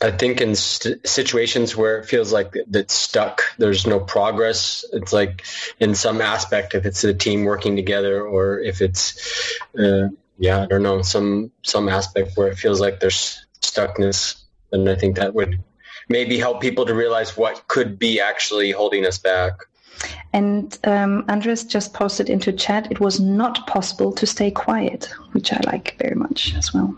I 0.00 0.12
think 0.12 0.40
in 0.40 0.54
st- 0.54 1.06
situations 1.06 1.76
where 1.76 1.98
it 1.98 2.06
feels 2.06 2.32
like 2.32 2.54
it's 2.54 2.94
stuck, 2.94 3.42
there's 3.58 3.86
no 3.86 3.98
progress. 3.98 4.84
It's 4.92 5.12
like 5.12 5.44
in 5.80 5.94
some 5.94 6.20
aspect, 6.20 6.74
if 6.74 6.86
it's 6.86 7.02
a 7.04 7.12
team 7.12 7.44
working 7.44 7.74
together 7.76 8.22
or 8.22 8.60
if 8.60 8.80
it's 8.80 9.58
uh, 9.76 10.08
yeah, 10.38 10.62
I 10.62 10.66
don't 10.66 10.82
know, 10.82 11.02
some 11.02 11.50
some 11.62 11.88
aspect 11.88 12.32
where 12.36 12.48
it 12.48 12.56
feels 12.56 12.80
like 12.80 13.00
there's 13.00 13.44
stuckness, 13.60 14.42
and 14.72 14.88
I 14.88 14.94
think 14.94 15.16
that 15.16 15.34
would 15.34 15.62
maybe 16.08 16.38
help 16.38 16.60
people 16.60 16.86
to 16.86 16.94
realize 16.94 17.36
what 17.36 17.66
could 17.68 17.98
be 17.98 18.20
actually 18.20 18.70
holding 18.70 19.04
us 19.04 19.18
back. 19.18 19.54
And 20.32 20.78
um, 20.84 21.24
Andres 21.28 21.64
just 21.64 21.92
posted 21.92 22.30
into 22.30 22.52
chat, 22.52 22.90
it 22.90 23.00
was 23.00 23.18
not 23.18 23.66
possible 23.66 24.12
to 24.12 24.26
stay 24.26 24.50
quiet, 24.50 25.12
which 25.32 25.52
I 25.52 25.60
like 25.66 25.96
very 25.98 26.14
much 26.14 26.54
as 26.54 26.72
well. 26.72 26.96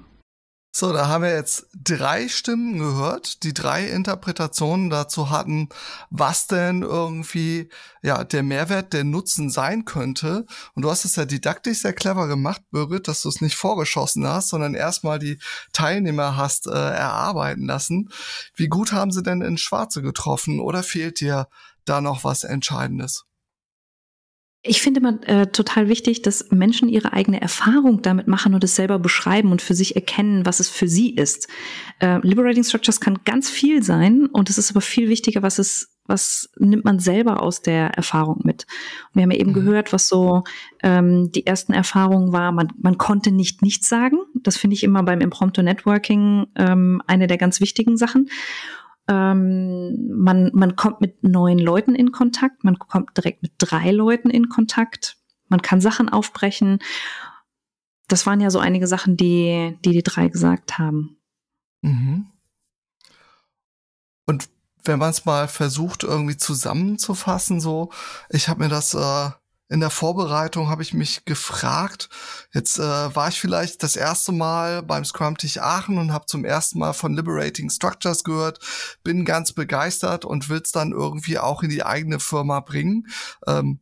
So, 0.72 0.92
da 0.92 1.08
haben 1.08 1.24
wir 1.24 1.34
jetzt 1.34 1.66
drei 1.74 2.28
Stimmen 2.28 2.78
gehört, 2.78 3.42
die 3.42 3.52
drei 3.52 3.88
Interpretationen 3.88 4.88
dazu 4.88 5.28
hatten, 5.28 5.68
was 6.10 6.46
denn 6.46 6.82
irgendwie 6.82 7.68
ja 8.02 8.22
der 8.22 8.44
Mehrwert, 8.44 8.92
der 8.92 9.02
Nutzen 9.02 9.50
sein 9.50 9.84
könnte. 9.84 10.46
Und 10.74 10.82
du 10.82 10.90
hast 10.90 11.04
es 11.04 11.16
ja 11.16 11.24
didaktisch 11.24 11.78
sehr 11.80 11.92
clever 11.92 12.28
gemacht, 12.28 12.62
Birgit, 12.70 13.08
dass 13.08 13.22
du 13.22 13.30
es 13.30 13.40
nicht 13.40 13.56
vorgeschossen 13.56 14.24
hast, 14.28 14.50
sondern 14.50 14.74
erstmal 14.74 15.18
die 15.18 15.40
Teilnehmer 15.72 16.36
hast 16.36 16.68
äh, 16.68 16.70
erarbeiten 16.70 17.66
lassen. 17.66 18.08
Wie 18.54 18.68
gut 18.68 18.92
haben 18.92 19.10
sie 19.10 19.24
denn 19.24 19.42
ins 19.42 19.62
Schwarze 19.62 20.02
getroffen 20.02 20.60
oder 20.60 20.84
fehlt 20.84 21.18
dir 21.18 21.48
da 21.84 22.00
noch 22.00 22.22
was 22.22 22.44
Entscheidendes? 22.44 23.24
Ich 24.62 24.82
finde 24.82 25.00
immer 25.00 25.18
äh, 25.26 25.46
total 25.46 25.88
wichtig, 25.88 26.20
dass 26.20 26.50
Menschen 26.50 26.90
ihre 26.90 27.14
eigene 27.14 27.40
Erfahrung 27.40 28.02
damit 28.02 28.28
machen 28.28 28.52
und 28.52 28.62
es 28.62 28.76
selber 28.76 28.98
beschreiben 28.98 29.52
und 29.52 29.62
für 29.62 29.74
sich 29.74 29.96
erkennen, 29.96 30.44
was 30.44 30.60
es 30.60 30.68
für 30.68 30.86
sie 30.86 31.14
ist. 31.14 31.48
Äh, 31.98 32.18
Liberating 32.22 32.64
Structures 32.64 33.00
kann 33.00 33.20
ganz 33.24 33.48
viel 33.48 33.82
sein 33.82 34.26
und 34.26 34.50
es 34.50 34.58
ist 34.58 34.70
aber 34.70 34.82
viel 34.82 35.08
wichtiger, 35.08 35.42
was 35.42 35.58
es 35.58 35.96
was 36.10 36.50
nimmt 36.58 36.84
man 36.84 36.98
selber 36.98 37.42
aus 37.42 37.62
der 37.62 37.90
Erfahrung 37.90 38.40
mit? 38.44 38.66
Und 39.08 39.14
wir 39.14 39.22
haben 39.22 39.30
ja 39.30 39.38
eben 39.38 39.52
mhm. 39.52 39.54
gehört, 39.54 39.92
was 39.92 40.08
so 40.08 40.42
ähm, 40.82 41.30
die 41.32 41.46
ersten 41.46 41.72
Erfahrungen 41.72 42.32
war. 42.32 42.52
Man, 42.52 42.68
man 42.82 42.98
konnte 42.98 43.30
nicht 43.30 43.62
nichts 43.62 43.88
sagen. 43.88 44.18
Das 44.34 44.58
finde 44.58 44.74
ich 44.74 44.82
immer 44.82 45.02
beim 45.04 45.20
Impromptu 45.20 45.62
Networking 45.62 46.48
ähm, 46.56 47.00
eine 47.06 47.28
der 47.28 47.38
ganz 47.38 47.60
wichtigen 47.60 47.96
Sachen. 47.96 48.28
Ähm, 49.10 50.08
man, 50.08 50.52
man 50.54 50.76
kommt 50.76 51.00
mit 51.00 51.24
neuen 51.24 51.58
Leuten 51.58 51.96
in 51.96 52.12
Kontakt, 52.12 52.62
man 52.62 52.78
kommt 52.78 53.16
direkt 53.16 53.42
mit 53.42 53.52
drei 53.58 53.90
Leuten 53.90 54.30
in 54.30 54.48
Kontakt, 54.48 55.16
man 55.48 55.62
kann 55.62 55.80
Sachen 55.80 56.08
aufbrechen. 56.08 56.78
Das 58.06 58.24
waren 58.24 58.40
ja 58.40 58.50
so 58.50 58.60
einige 58.60 58.86
Sachen, 58.86 59.16
die 59.16 59.76
die, 59.84 59.90
die 59.90 60.04
drei 60.04 60.28
gesagt 60.28 60.78
haben. 60.78 61.16
Mhm. 61.82 62.26
Und 64.26 64.48
wenn 64.84 65.00
man 65.00 65.10
es 65.10 65.24
mal 65.24 65.48
versucht, 65.48 66.04
irgendwie 66.04 66.36
zusammenzufassen, 66.36 67.60
so, 67.60 67.90
ich 68.28 68.48
habe 68.48 68.62
mir 68.62 68.68
das 68.68 68.94
äh, 68.94 69.30
in 69.70 69.78
der 69.78 69.90
Vorbereitung 69.90 70.68
habe 70.68 70.82
ich 70.82 70.94
mich 70.94 71.24
gefragt, 71.24 72.08
jetzt 72.52 72.78
äh, 72.78 72.82
war 72.82 73.28
ich 73.28 73.40
vielleicht 73.40 73.84
das 73.84 73.94
erste 73.94 74.32
Mal 74.32 74.82
beim 74.82 75.04
Scrum-Tisch 75.04 75.58
Aachen 75.58 75.96
und 75.98 76.12
habe 76.12 76.26
zum 76.26 76.44
ersten 76.44 76.80
Mal 76.80 76.92
von 76.92 77.14
Liberating 77.14 77.70
Structures 77.70 78.24
gehört, 78.24 78.58
bin 79.04 79.24
ganz 79.24 79.52
begeistert 79.52 80.24
und 80.24 80.48
will 80.48 80.60
es 80.62 80.72
dann 80.72 80.90
irgendwie 80.90 81.38
auch 81.38 81.62
in 81.62 81.70
die 81.70 81.84
eigene 81.84 82.18
Firma 82.18 82.58
bringen. 82.58 83.06
Ähm, 83.46 83.78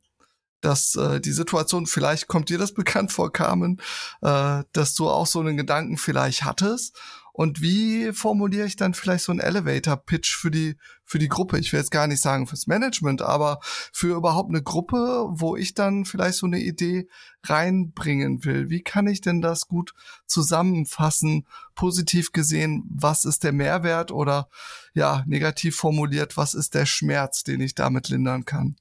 dass 0.61 0.95
äh, 0.97 1.21
die 1.21 1.33
Situation, 1.33 1.87
vielleicht 1.87 2.26
kommt 2.26 2.50
dir 2.50 2.59
das 2.59 2.75
bekannt 2.75 3.11
vor, 3.11 3.33
Carmen, 3.33 3.80
äh, 4.21 4.64
dass 4.73 4.95
du 4.95 5.09
auch 5.09 5.26
so 5.26 5.40
einen 5.40 5.57
Gedanken 5.57 5.97
vielleicht 5.97 6.45
hattest 6.45 6.99
und 7.38 7.62
wie 7.62 8.12
formuliere 8.12 8.66
ich 8.66 8.75
dann 8.75 8.95
vielleicht 8.95 9.23
so 9.23 9.30
einen 9.30 9.38
Elevator-Pitch 9.38 10.35
für 10.35 10.50
die, 10.50 10.76
für 11.04 11.21
die 11.21 11.28
Gruppe? 11.28 11.61
Ich 11.61 11.73
will 11.73 11.78
jetzt 11.78 11.92
gar 11.92 12.09
nicht 12.09 12.21
sagen 12.21 12.49
fürs 12.49 12.66
Management, 12.66 13.23
aber 13.23 13.61
für 13.62 14.16
überhaupt 14.16 14.49
eine 14.49 14.61
Gruppe, 14.61 15.25
wo 15.30 15.54
ich 15.54 15.73
dann 15.73 16.04
vielleicht 16.04 16.38
so 16.38 16.47
eine 16.47 16.59
Idee 16.59 17.07
reinbringen 17.45 18.45
will. 18.45 18.71
Wie 18.71 18.83
kann 18.83 19.07
ich 19.07 19.21
denn 19.21 19.40
das 19.40 19.68
gut 19.68 19.95
zusammenfassen, 20.26 21.47
positiv 21.76 22.33
gesehen? 22.33 22.83
Was 22.90 23.25
ist 23.25 23.45
der 23.45 23.52
Mehrwert 23.52 24.11
oder 24.11 24.49
ja, 24.92 25.23
negativ 25.28 25.76
formuliert, 25.76 26.37
was 26.37 26.54
ist 26.54 26.75
der 26.75 26.87
Schmerz, 26.87 27.45
den 27.45 27.61
ich 27.61 27.76
damit 27.76 28.09
lindern 28.09 28.47
kann? 28.47 28.75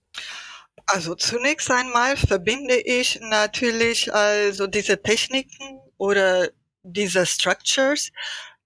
Also 0.87 1.13
zunächst 1.13 1.69
einmal 1.69 2.17
verbinde 2.17 2.79
ich 2.79 3.19
natürlich 3.21 4.11
also 4.11 4.65
diese 4.65 4.99
Techniken 4.99 5.79
oder 5.99 6.49
diese 6.94 7.25
Structures 7.25 8.12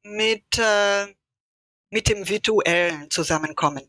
mit, 0.04 0.58
äh, 0.58 1.08
mit 1.90 2.08
dem 2.10 2.28
virtuellen 2.28 3.10
Zusammenkommen. 3.10 3.88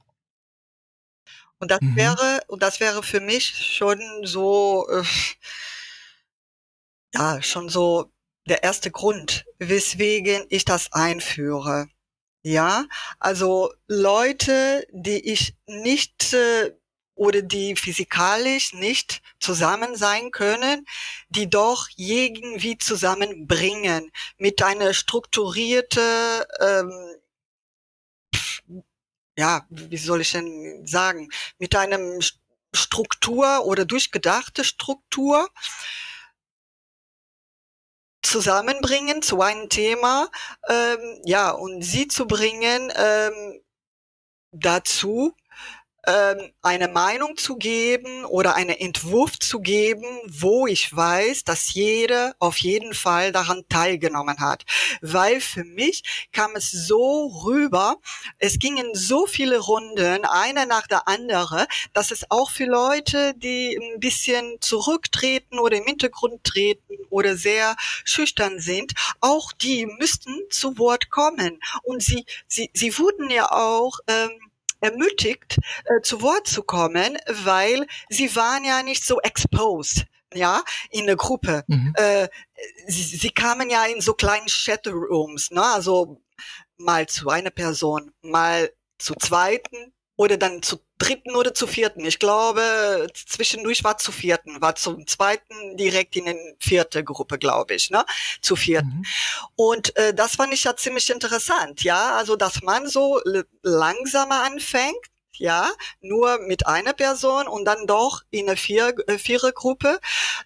Und 1.58 1.70
das 1.70 1.80
mhm. 1.80 1.96
wäre, 1.96 2.40
und 2.48 2.62
das 2.62 2.80
wäre 2.80 3.02
für 3.02 3.20
mich 3.20 3.76
schon 3.76 4.00
so, 4.24 4.88
äh, 4.90 5.04
ja, 7.14 7.40
schon 7.42 7.68
so 7.68 8.12
der 8.48 8.64
erste 8.64 8.90
Grund, 8.90 9.44
weswegen 9.58 10.44
ich 10.48 10.64
das 10.64 10.92
einführe. 10.92 11.88
Ja, 12.42 12.86
also 13.20 13.72
Leute, 13.86 14.84
die 14.90 15.30
ich 15.32 15.56
nicht 15.66 16.32
äh, 16.32 16.72
oder 17.14 17.42
die 17.42 17.76
physikalisch 17.76 18.72
nicht 18.74 19.22
zusammen 19.38 19.96
sein 19.96 20.30
können, 20.30 20.86
die 21.28 21.48
doch 21.48 21.88
irgendwie 21.96 22.78
zusammenbringen 22.78 24.10
mit 24.38 24.62
einer 24.62 24.94
strukturierte, 24.94 26.46
ähm, 26.60 26.92
ja, 29.36 29.66
wie 29.70 29.96
soll 29.96 30.20
ich 30.20 30.32
denn 30.32 30.86
sagen, 30.86 31.28
mit 31.58 31.74
einem 31.76 32.20
Struktur 32.74 33.64
oder 33.66 33.84
durchgedachte 33.84 34.64
Struktur 34.64 35.48
zusammenbringen 38.22 39.20
zu 39.20 39.42
einem 39.42 39.68
Thema, 39.68 40.30
ähm, 40.68 41.20
ja, 41.24 41.50
und 41.50 41.82
sie 41.82 42.08
zu 42.08 42.26
bringen 42.26 42.90
ähm, 42.94 43.62
dazu, 44.52 45.34
eine 46.04 46.88
Meinung 46.88 47.36
zu 47.36 47.56
geben 47.56 48.24
oder 48.24 48.56
einen 48.56 48.76
Entwurf 48.76 49.38
zu 49.38 49.60
geben, 49.60 50.04
wo 50.26 50.66
ich 50.66 50.94
weiß, 50.94 51.44
dass 51.44 51.74
jeder 51.74 52.34
auf 52.40 52.58
jeden 52.58 52.92
Fall 52.92 53.30
daran 53.30 53.62
teilgenommen 53.68 54.40
hat. 54.40 54.64
Weil 55.00 55.40
für 55.40 55.62
mich 55.62 56.28
kam 56.32 56.56
es 56.56 56.72
so 56.72 57.26
rüber, 57.44 57.96
es 58.38 58.58
gingen 58.58 58.94
so 58.94 59.26
viele 59.26 59.58
Runden, 59.58 60.24
eine 60.24 60.66
nach 60.66 60.88
der 60.88 61.06
andere, 61.06 61.68
dass 61.92 62.10
es 62.10 62.28
auch 62.30 62.50
für 62.50 62.66
Leute, 62.66 63.34
die 63.36 63.78
ein 63.80 64.00
bisschen 64.00 64.60
zurücktreten 64.60 65.60
oder 65.60 65.76
im 65.76 65.84
Hintergrund 65.84 66.42
treten 66.42 66.96
oder 67.10 67.36
sehr 67.36 67.76
schüchtern 68.04 68.58
sind, 68.58 68.92
auch 69.20 69.52
die 69.52 69.86
müssten 69.86 70.34
zu 70.50 70.78
Wort 70.78 71.10
kommen. 71.10 71.60
Und 71.84 72.02
sie, 72.02 72.24
sie, 72.48 72.70
sie 72.74 72.98
wurden 72.98 73.30
ja 73.30 73.52
auch 73.52 74.00
ähm, 74.08 74.30
ermutigt, 74.82 75.58
äh, 75.84 76.02
zu 76.02 76.20
Wort 76.20 76.46
zu 76.46 76.62
kommen, 76.62 77.16
weil 77.44 77.86
sie 78.10 78.34
waren 78.36 78.64
ja 78.64 78.82
nicht 78.82 79.04
so 79.04 79.20
exposed 79.20 80.04
ja, 80.34 80.62
in 80.90 81.06
der 81.06 81.16
Gruppe. 81.16 81.64
Mhm. 81.66 81.94
Äh, 81.96 82.28
sie, 82.86 83.02
sie 83.02 83.30
kamen 83.30 83.70
ja 83.70 83.84
in 83.86 84.00
so 84.00 84.14
kleinen 84.14 84.46
Chat-Rooms, 84.46 85.50
ne? 85.50 85.62
also 85.62 86.20
mal 86.76 87.06
zu 87.06 87.28
einer 87.28 87.50
Person, 87.50 88.12
mal 88.22 88.72
zu 88.98 89.14
zweiten 89.14 89.92
oder 90.16 90.36
dann 90.36 90.62
zu 90.62 90.80
dritten 91.02 91.34
oder 91.34 91.52
zu 91.52 91.66
vierten. 91.66 92.04
Ich 92.04 92.18
glaube, 92.18 93.08
zwischendurch 93.12 93.82
war 93.82 93.98
zu 93.98 94.12
vierten, 94.12 94.60
war 94.60 94.76
zum 94.76 95.06
zweiten 95.06 95.76
direkt 95.76 96.14
in 96.16 96.26
den 96.26 96.38
vierte 96.60 97.02
Gruppe, 97.02 97.38
glaube 97.38 97.74
ich, 97.74 97.90
ne? 97.90 98.04
Zu 98.40 98.54
vierten. 98.54 98.98
Mhm. 98.98 99.04
Und 99.56 99.96
äh, 99.96 100.14
das 100.14 100.36
fand 100.36 100.54
ich 100.54 100.64
ja 100.64 100.76
ziemlich 100.76 101.10
interessant, 101.10 101.82
ja, 101.82 102.16
also 102.16 102.36
dass 102.36 102.62
man 102.62 102.86
so 102.86 103.20
langsamer 103.62 104.44
anfängt, 104.44 105.04
ja, 105.34 105.68
nur 106.00 106.38
mit 106.38 106.66
einer 106.66 106.92
Person 106.92 107.48
und 107.48 107.64
dann 107.64 107.86
doch 107.86 108.22
in 108.30 108.48
eine 108.48 108.56
vier, 108.56 108.94
äh, 109.08 109.18
Vierergruppe. 109.18 109.98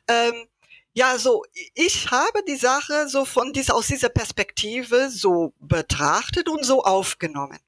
Ähm, 0.09 0.47
ja, 0.95 1.19
so 1.19 1.45
ich 1.75 2.11
habe 2.11 2.43
die 2.49 2.57
Sache 2.57 3.09
so 3.09 3.27
von 3.27 3.53
dieser 3.53 3.75
aus 3.75 3.89
dieser 3.89 4.09
Perspektive 4.09 5.11
so 5.11 5.53
betrachtet 5.61 6.49
und 6.49 6.65
so 6.65 6.83
aufgenommen. 6.85 7.59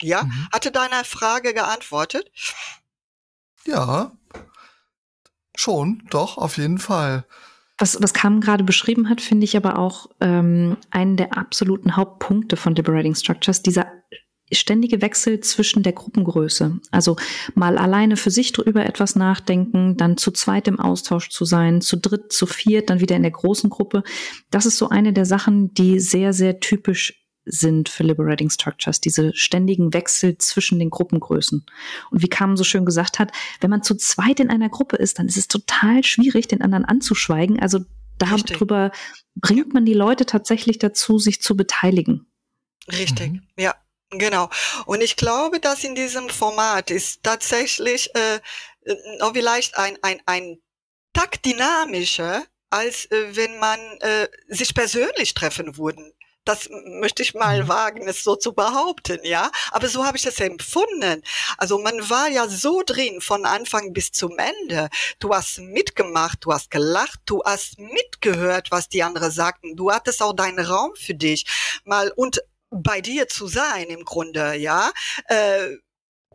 Ja, 0.00 0.24
mhm. 0.24 0.48
hatte 0.52 0.70
deine 0.72 1.04
Frage 1.04 1.54
geantwortet? 1.54 2.30
Ja, 3.66 4.12
schon, 5.54 6.02
doch, 6.10 6.38
auf 6.38 6.56
jeden 6.56 6.78
Fall. 6.78 7.24
Was, 7.78 8.02
was 8.02 8.12
Carmen 8.12 8.40
gerade 8.40 8.64
beschrieben 8.64 9.08
hat, 9.08 9.20
finde 9.20 9.44
ich 9.44 9.56
aber 9.56 9.78
auch 9.78 10.08
ähm, 10.20 10.76
einen 10.90 11.16
der 11.16 11.36
absoluten 11.36 11.96
Hauptpunkte 11.96 12.56
von 12.56 12.74
Liberating 12.74 13.14
Structures, 13.14 13.62
dieser 13.62 13.86
ständige 14.52 15.00
Wechsel 15.00 15.40
zwischen 15.40 15.82
der 15.82 15.92
Gruppengröße. 15.92 16.78
Also 16.90 17.16
mal 17.54 17.78
alleine 17.78 18.16
für 18.16 18.30
sich 18.30 18.52
drüber 18.52 18.84
etwas 18.84 19.16
nachdenken, 19.16 19.96
dann 19.96 20.16
zu 20.16 20.30
zweit 20.30 20.68
im 20.68 20.80
Austausch 20.80 21.30
zu 21.30 21.44
sein, 21.44 21.80
zu 21.80 21.96
dritt, 21.96 22.32
zu 22.32 22.46
viert, 22.46 22.90
dann 22.90 23.00
wieder 23.00 23.16
in 23.16 23.22
der 23.22 23.30
großen 23.30 23.70
Gruppe. 23.70 24.02
Das 24.50 24.66
ist 24.66 24.78
so 24.78 24.88
eine 24.88 25.12
der 25.12 25.24
Sachen, 25.24 25.72
die 25.74 26.00
sehr, 26.00 26.32
sehr 26.32 26.60
typisch 26.60 27.19
sind 27.44 27.88
für 27.88 28.02
Liberating 28.02 28.50
Structures, 28.50 29.00
diese 29.00 29.34
ständigen 29.34 29.92
Wechsel 29.92 30.38
zwischen 30.38 30.78
den 30.78 30.90
Gruppengrößen. 30.90 31.64
Und 32.10 32.22
wie 32.22 32.28
Carmen 32.28 32.56
so 32.56 32.64
schön 32.64 32.84
gesagt 32.84 33.18
hat, 33.18 33.32
wenn 33.60 33.70
man 33.70 33.82
zu 33.82 33.94
zweit 33.94 34.40
in 34.40 34.50
einer 34.50 34.68
Gruppe 34.68 34.96
ist, 34.96 35.18
dann 35.18 35.26
ist 35.26 35.36
es 35.36 35.48
total 35.48 36.04
schwierig, 36.04 36.48
den 36.48 36.62
anderen 36.62 36.84
anzuschweigen. 36.84 37.58
Also 37.60 37.80
darüber 38.18 38.92
bringt 39.34 39.72
man 39.72 39.84
die 39.84 39.94
Leute 39.94 40.26
tatsächlich 40.26 40.78
dazu, 40.78 41.18
sich 41.18 41.40
zu 41.40 41.56
beteiligen. 41.56 42.26
Richtig, 42.88 43.32
mhm. 43.32 43.42
ja. 43.58 43.74
Genau. 44.12 44.50
Und 44.86 45.02
ich 45.04 45.14
glaube, 45.14 45.60
dass 45.60 45.84
in 45.84 45.94
diesem 45.94 46.28
Format 46.30 46.90
ist 46.90 47.22
tatsächlich 47.22 48.10
äh, 48.16 48.40
noch 49.20 49.34
vielleicht 49.34 49.78
ein, 49.78 49.96
ein, 50.02 50.20
ein 50.26 50.58
Takt 51.12 51.44
dynamischer, 51.44 52.42
als 52.70 53.04
äh, 53.12 53.36
wenn 53.36 53.60
man 53.60 53.78
äh, 54.00 54.26
sich 54.48 54.74
persönlich 54.74 55.34
treffen 55.34 55.78
würden 55.78 56.12
das 56.50 56.68
möchte 56.70 57.22
ich 57.22 57.34
mal 57.34 57.62
mhm. 57.62 57.68
wagen, 57.68 58.08
es 58.08 58.24
so 58.24 58.34
zu 58.34 58.52
behaupten, 58.52 59.20
ja. 59.22 59.50
Aber 59.70 59.88
so 59.88 60.04
habe 60.04 60.16
ich 60.16 60.24
das 60.24 60.40
empfunden. 60.40 61.22
Also 61.58 61.78
man 61.78 62.10
war 62.10 62.28
ja 62.28 62.48
so 62.48 62.82
drin 62.84 63.20
von 63.20 63.44
Anfang 63.46 63.92
bis 63.92 64.10
zum 64.10 64.36
Ende. 64.38 64.88
Du 65.20 65.32
hast 65.32 65.58
mitgemacht, 65.60 66.38
du 66.40 66.52
hast 66.52 66.70
gelacht, 66.70 67.20
du 67.26 67.42
hast 67.44 67.78
mitgehört, 67.78 68.72
was 68.72 68.88
die 68.88 69.02
anderen 69.02 69.30
sagten. 69.30 69.76
Du 69.76 69.92
hattest 69.92 70.22
auch 70.22 70.32
deinen 70.32 70.58
Raum 70.58 70.92
für 70.96 71.14
dich 71.14 71.46
mal 71.84 72.12
und 72.16 72.42
bei 72.70 73.00
dir 73.00 73.28
zu 73.28 73.46
sein 73.46 73.86
im 73.88 74.04
Grunde, 74.04 74.54
ja. 74.54 74.90
Äh, 75.26 75.76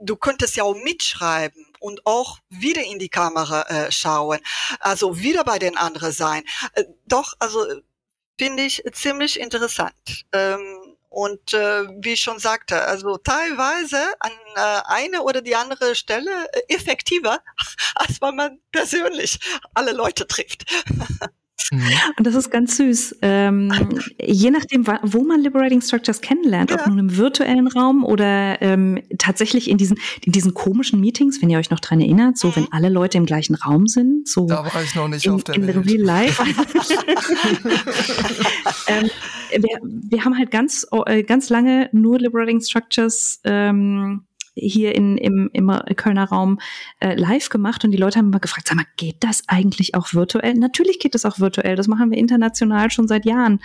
du 0.02 0.16
könntest 0.16 0.56
ja 0.56 0.64
auch 0.64 0.76
mitschreiben 0.76 1.66
und 1.80 2.06
auch 2.06 2.40
wieder 2.50 2.84
in 2.84 3.00
die 3.00 3.10
Kamera 3.10 3.64
äh, 3.64 3.92
schauen, 3.92 4.40
also 4.80 5.20
wieder 5.20 5.44
bei 5.44 5.60
den 5.60 5.78
anderen 5.78 6.12
sein. 6.12 6.44
Äh, 6.74 6.86
doch, 7.06 7.34
also 7.40 7.66
finde 8.38 8.64
ich 8.64 8.84
ziemlich 8.94 9.40
interessant. 9.40 10.26
Ähm, 10.32 10.96
und 11.10 11.54
äh, 11.54 11.88
wie 12.04 12.14
ich 12.14 12.20
schon 12.20 12.40
sagte, 12.40 12.82
also 12.82 13.16
teilweise 13.18 13.98
an 14.20 14.32
äh, 14.56 14.82
eine 14.86 15.24
oder 15.24 15.42
die 15.42 15.56
andere 15.56 15.96
Stelle 15.96 16.30
äh, 16.52 16.74
effektiver, 16.76 17.40
als 17.96 18.20
wenn 18.22 18.36
man 18.36 18.60
persönlich 18.72 19.40
alle 19.74 19.94
Leute 19.94 20.28
trifft. 20.28 20.66
Mhm. 21.72 21.84
Und 22.18 22.28
das 22.28 22.36
ist 22.36 22.52
ganz 22.52 22.78
süß. 22.78 23.18
Ähm, 23.22 23.72
je 24.22 24.52
nachdem, 24.52 24.86
wo 25.04 25.24
man 25.24 25.42
Liberating 25.42 25.82
Structures 25.82 26.22
kennenlernt, 26.22 26.72
ja. 26.72 26.80
ob 26.80 26.88
nun 26.88 27.00
im 27.00 27.18
virtuellen 27.18 27.68
Raum 27.68 28.04
oder 28.04 28.62
ähm, 28.62 29.02
tatsächlich 29.18 29.70
in 29.70 29.78
diesen, 29.78 29.98
in 30.24 30.32
diesen 30.32 30.54
komischen 30.54 31.00
Meetings, 31.00 31.42
wenn 31.42 31.50
ihr 31.50 31.58
euch 31.58 31.70
noch 31.70 31.80
dran 31.80 32.02
erinnert, 32.02 32.38
so 32.38 32.50
mhm. 32.50 32.56
wenn 32.56 32.72
alle 32.72 32.90
Leute 32.90 33.18
im 33.18 33.26
gleichen 33.26 33.56
Raum 33.56 33.88
sind, 33.88 34.28
so 34.28 34.48
da 34.48 34.66
war 34.66 34.84
ich 34.84 34.96
noch 34.96 35.08
nicht 35.08 35.26
in, 35.26 35.34
auf 35.34 35.44
der 35.44 35.56
in 35.56 35.68
Welt. 35.68 35.90
Real 35.90 36.02
Life. 36.02 36.44
ähm, 38.88 39.10
wir, 39.52 39.80
wir 39.84 40.26
haben 40.26 40.38
halt 40.38 40.52
ganz, 40.52 40.86
äh, 41.06 41.24
ganz 41.24 41.50
lange 41.50 41.90
nur 41.92 42.20
Liberating 42.20 42.62
Structures 42.62 43.40
ähm, 43.44 44.26
hier 44.56 44.96
in, 44.96 45.18
im, 45.18 45.50
im 45.54 45.72
Kölner 45.96 46.26
Raum 46.26 46.60
äh, 47.00 47.16
live 47.16 47.50
gemacht 47.50 47.84
und 47.84 47.92
die 47.92 47.98
Leute 47.98 48.18
haben 48.18 48.28
immer 48.28 48.40
gefragt, 48.40 48.68
sag 48.68 48.78
mal, 48.78 48.86
geht 48.98 49.18
das 49.20 49.44
eigentlich 49.48 49.96
auch 49.96 50.14
virtuell? 50.14 50.54
Natürlich 50.54 51.00
geht 51.00 51.14
das 51.14 51.26
auch 51.26 51.40
virtuell, 51.40 51.76
das 51.76 51.88
machen 51.88 52.12
wir 52.12 52.18
international 52.18 52.90
schon 52.90 53.08
seit 53.08 53.26
Jahren. 53.26 53.60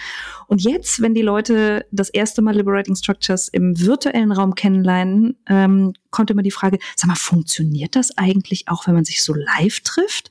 Und 0.49 0.63
jetzt, 0.63 1.01
wenn 1.01 1.15
die 1.15 1.23
Leute 1.23 1.87
das 1.93 2.11
erste 2.11 2.43
Mal 2.43 2.57
Liberating 2.57 2.97
Structures 2.97 3.49
im 3.49 3.81
virtuellen 3.81 4.33
Raum 4.33 4.55
kennenlernen, 4.55 5.39
ähm, 5.47 5.93
kommt 6.11 6.31
immer 6.31 6.43
die 6.43 6.51
Frage, 6.51 6.79
sag 6.97 7.09
mal, 7.09 7.15
funktioniert 7.15 7.95
das 7.95 8.19
eigentlich 8.19 8.69
auch, 8.69 8.87
wenn 8.87 8.95
man 8.95 9.05
sich 9.05 9.23
so 9.23 9.33
live 9.33 9.81
trifft? 9.81 10.31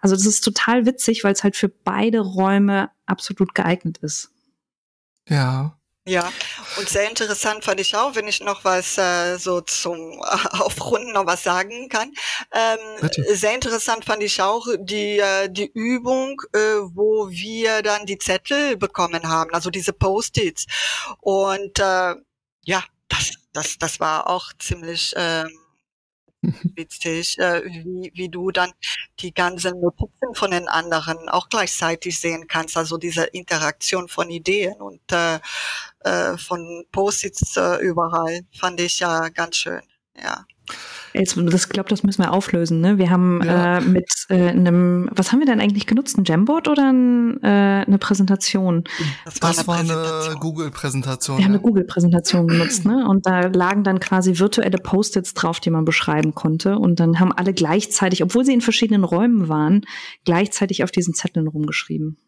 Also 0.00 0.14
das 0.14 0.26
ist 0.26 0.42
total 0.42 0.84
witzig, 0.84 1.24
weil 1.24 1.32
es 1.32 1.42
halt 1.42 1.56
für 1.56 1.68
beide 1.68 2.20
Räume 2.20 2.90
absolut 3.06 3.54
geeignet 3.54 3.98
ist. 3.98 4.30
Ja, 5.28 5.78
ja, 6.06 6.30
und 6.76 6.86
sehr 6.86 7.08
interessant 7.08 7.64
fand 7.64 7.80
ich 7.80 7.96
auch, 7.96 8.14
wenn 8.14 8.28
ich 8.28 8.40
noch 8.40 8.62
was 8.62 8.98
äh, 8.98 9.38
so 9.38 9.62
zum 9.62 10.12
äh, 10.12 10.22
Aufrunden 10.58 11.12
noch 11.12 11.26
was 11.26 11.42
sagen 11.42 11.88
kann. 11.88 12.12
Ähm, 12.52 13.08
sehr 13.32 13.54
interessant 13.54 14.04
fand 14.04 14.22
ich 14.22 14.42
auch 14.42 14.66
die 14.78 15.18
äh, 15.18 15.48
die 15.48 15.70
Übung, 15.72 16.42
äh, 16.52 16.58
wo 16.94 17.30
wir 17.30 17.80
dann 17.82 18.04
die 18.04 18.18
Zettel 18.18 18.76
bekommen 18.76 19.28
haben, 19.28 19.54
also 19.54 19.70
diese 19.70 19.94
Post-its. 19.94 20.66
Und 21.20 21.78
äh, 21.78 22.14
ja, 22.64 22.84
das 23.08 23.32
das 23.54 23.78
das 23.78 24.00
war 24.00 24.28
auch 24.28 24.52
ziemlich 24.58 25.16
äh, 25.16 25.44
witzig, 26.74 27.38
äh, 27.38 27.62
wie, 27.64 28.12
wie 28.14 28.28
du 28.28 28.50
dann 28.50 28.72
die 29.20 29.32
ganzen 29.32 29.80
Notizen 29.80 30.34
von 30.34 30.50
den 30.50 30.68
anderen 30.68 31.28
auch 31.28 31.48
gleichzeitig 31.48 32.18
sehen 32.18 32.46
kannst. 32.48 32.76
Also 32.76 32.98
diese 32.98 33.24
Interaktion 33.24 34.08
von 34.08 34.30
Ideen 34.30 34.74
und 34.74 35.00
äh, 35.12 35.38
äh, 36.00 36.36
von 36.36 36.84
Post-its 36.92 37.56
äh, 37.56 37.76
überall 37.76 38.40
fand 38.52 38.80
ich 38.80 39.00
ja 39.00 39.28
ganz 39.28 39.56
schön. 39.56 39.82
Ja. 40.16 40.44
Jetzt, 41.16 41.36
das 41.36 41.68
glaube, 41.68 41.88
das 41.88 42.02
müssen 42.02 42.22
wir 42.22 42.32
auflösen. 42.32 42.80
Ne? 42.80 42.98
Wir 42.98 43.08
haben 43.08 43.40
ja. 43.44 43.78
äh, 43.78 43.80
mit 43.82 44.10
äh, 44.30 44.48
einem, 44.48 45.08
was 45.14 45.30
haben 45.30 45.38
wir 45.38 45.46
denn 45.46 45.60
eigentlich 45.60 45.86
genutzt? 45.86 46.18
Ein 46.18 46.24
Jamboard 46.24 46.66
oder 46.66 46.92
ein, 46.92 47.40
äh, 47.40 47.84
eine 47.86 47.98
Präsentation? 47.98 48.82
Das 49.24 49.40
war, 49.40 49.50
das 49.50 49.68
eine, 49.68 49.94
war 49.94 50.26
eine 50.26 50.36
Google-Präsentation. 50.40 51.36
Wir 51.36 51.42
ja. 51.42 51.46
haben 51.46 51.54
eine 51.54 51.62
Google-Präsentation 51.62 52.48
genutzt, 52.48 52.84
ne? 52.84 53.06
Und 53.08 53.26
da 53.26 53.42
lagen 53.46 53.84
dann 53.84 54.00
quasi 54.00 54.40
virtuelle 54.40 54.78
Post-its 54.78 55.34
drauf, 55.34 55.60
die 55.60 55.70
man 55.70 55.84
beschreiben 55.84 56.34
konnte. 56.34 56.78
Und 56.80 56.98
dann 56.98 57.20
haben 57.20 57.30
alle 57.30 57.54
gleichzeitig, 57.54 58.24
obwohl 58.24 58.44
sie 58.44 58.52
in 58.52 58.60
verschiedenen 58.60 59.04
Räumen 59.04 59.48
waren, 59.48 59.82
gleichzeitig 60.24 60.82
auf 60.82 60.90
diesen 60.90 61.14
Zetteln 61.14 61.46
rumgeschrieben. 61.46 62.18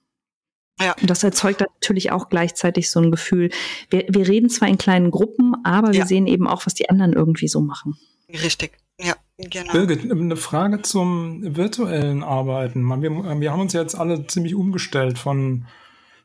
Ja. 0.81 0.95
Und 1.01 1.11
das 1.11 1.25
erzeugt 1.25 1.61
natürlich 1.61 2.13
auch 2.13 2.29
gleichzeitig 2.29 2.89
so 2.89 3.01
ein 3.01 3.11
Gefühl. 3.11 3.51
Wir, 3.91 4.05
wir 4.09 4.29
reden 4.29 4.49
zwar 4.49 4.69
in 4.69 4.79
kleinen 4.79 5.11
Gruppen, 5.11 5.55
aber 5.65 5.93
wir 5.93 6.07
sehen 6.07 6.29
eben 6.29 6.47
auch, 6.47 6.67
was 6.67 6.75
die 6.75 6.89
anderen 6.89 7.15
irgendwie 7.15 7.49
so 7.49 7.61
machen. 7.61 7.97
Richtig. 8.31 8.79
Ja, 9.01 9.15
genau. 9.39 9.73
Birgit, 9.73 10.11
eine 10.11 10.37
Frage 10.37 10.83
zum 10.83 11.57
virtuellen 11.57 12.23
Arbeiten. 12.23 12.83
Wir, 13.03 13.41
wir 13.41 13.53
haben 13.53 13.61
uns 13.61 13.73
jetzt 13.73 13.95
alle 13.95 14.27
ziemlich 14.27 14.55
umgestellt 14.55 15.19
von 15.19 15.67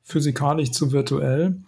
physikalisch 0.03 0.71
zu 0.71 0.91
virtuell. 0.91 1.61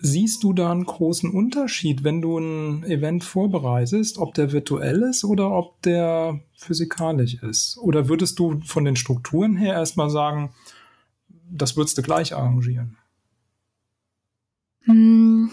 Siehst 0.00 0.44
du 0.44 0.52
da 0.52 0.70
einen 0.70 0.84
großen 0.84 1.30
Unterschied, 1.30 2.04
wenn 2.04 2.22
du 2.22 2.38
ein 2.38 2.84
Event 2.84 3.24
vorbereitest, 3.24 4.18
ob 4.18 4.32
der 4.34 4.52
virtuell 4.52 5.02
ist 5.02 5.24
oder 5.24 5.50
ob 5.50 5.82
der 5.82 6.40
physikalisch 6.56 7.34
ist? 7.42 7.78
Oder 7.78 8.08
würdest 8.08 8.38
du 8.38 8.60
von 8.64 8.84
den 8.84 8.94
Strukturen 8.94 9.56
her 9.56 9.74
erstmal 9.74 10.08
sagen, 10.08 10.54
das 11.50 11.76
würdest 11.76 11.98
du 11.98 12.02
gleich 12.02 12.34
arrangieren? 12.34 12.96
Hm, 14.84 15.50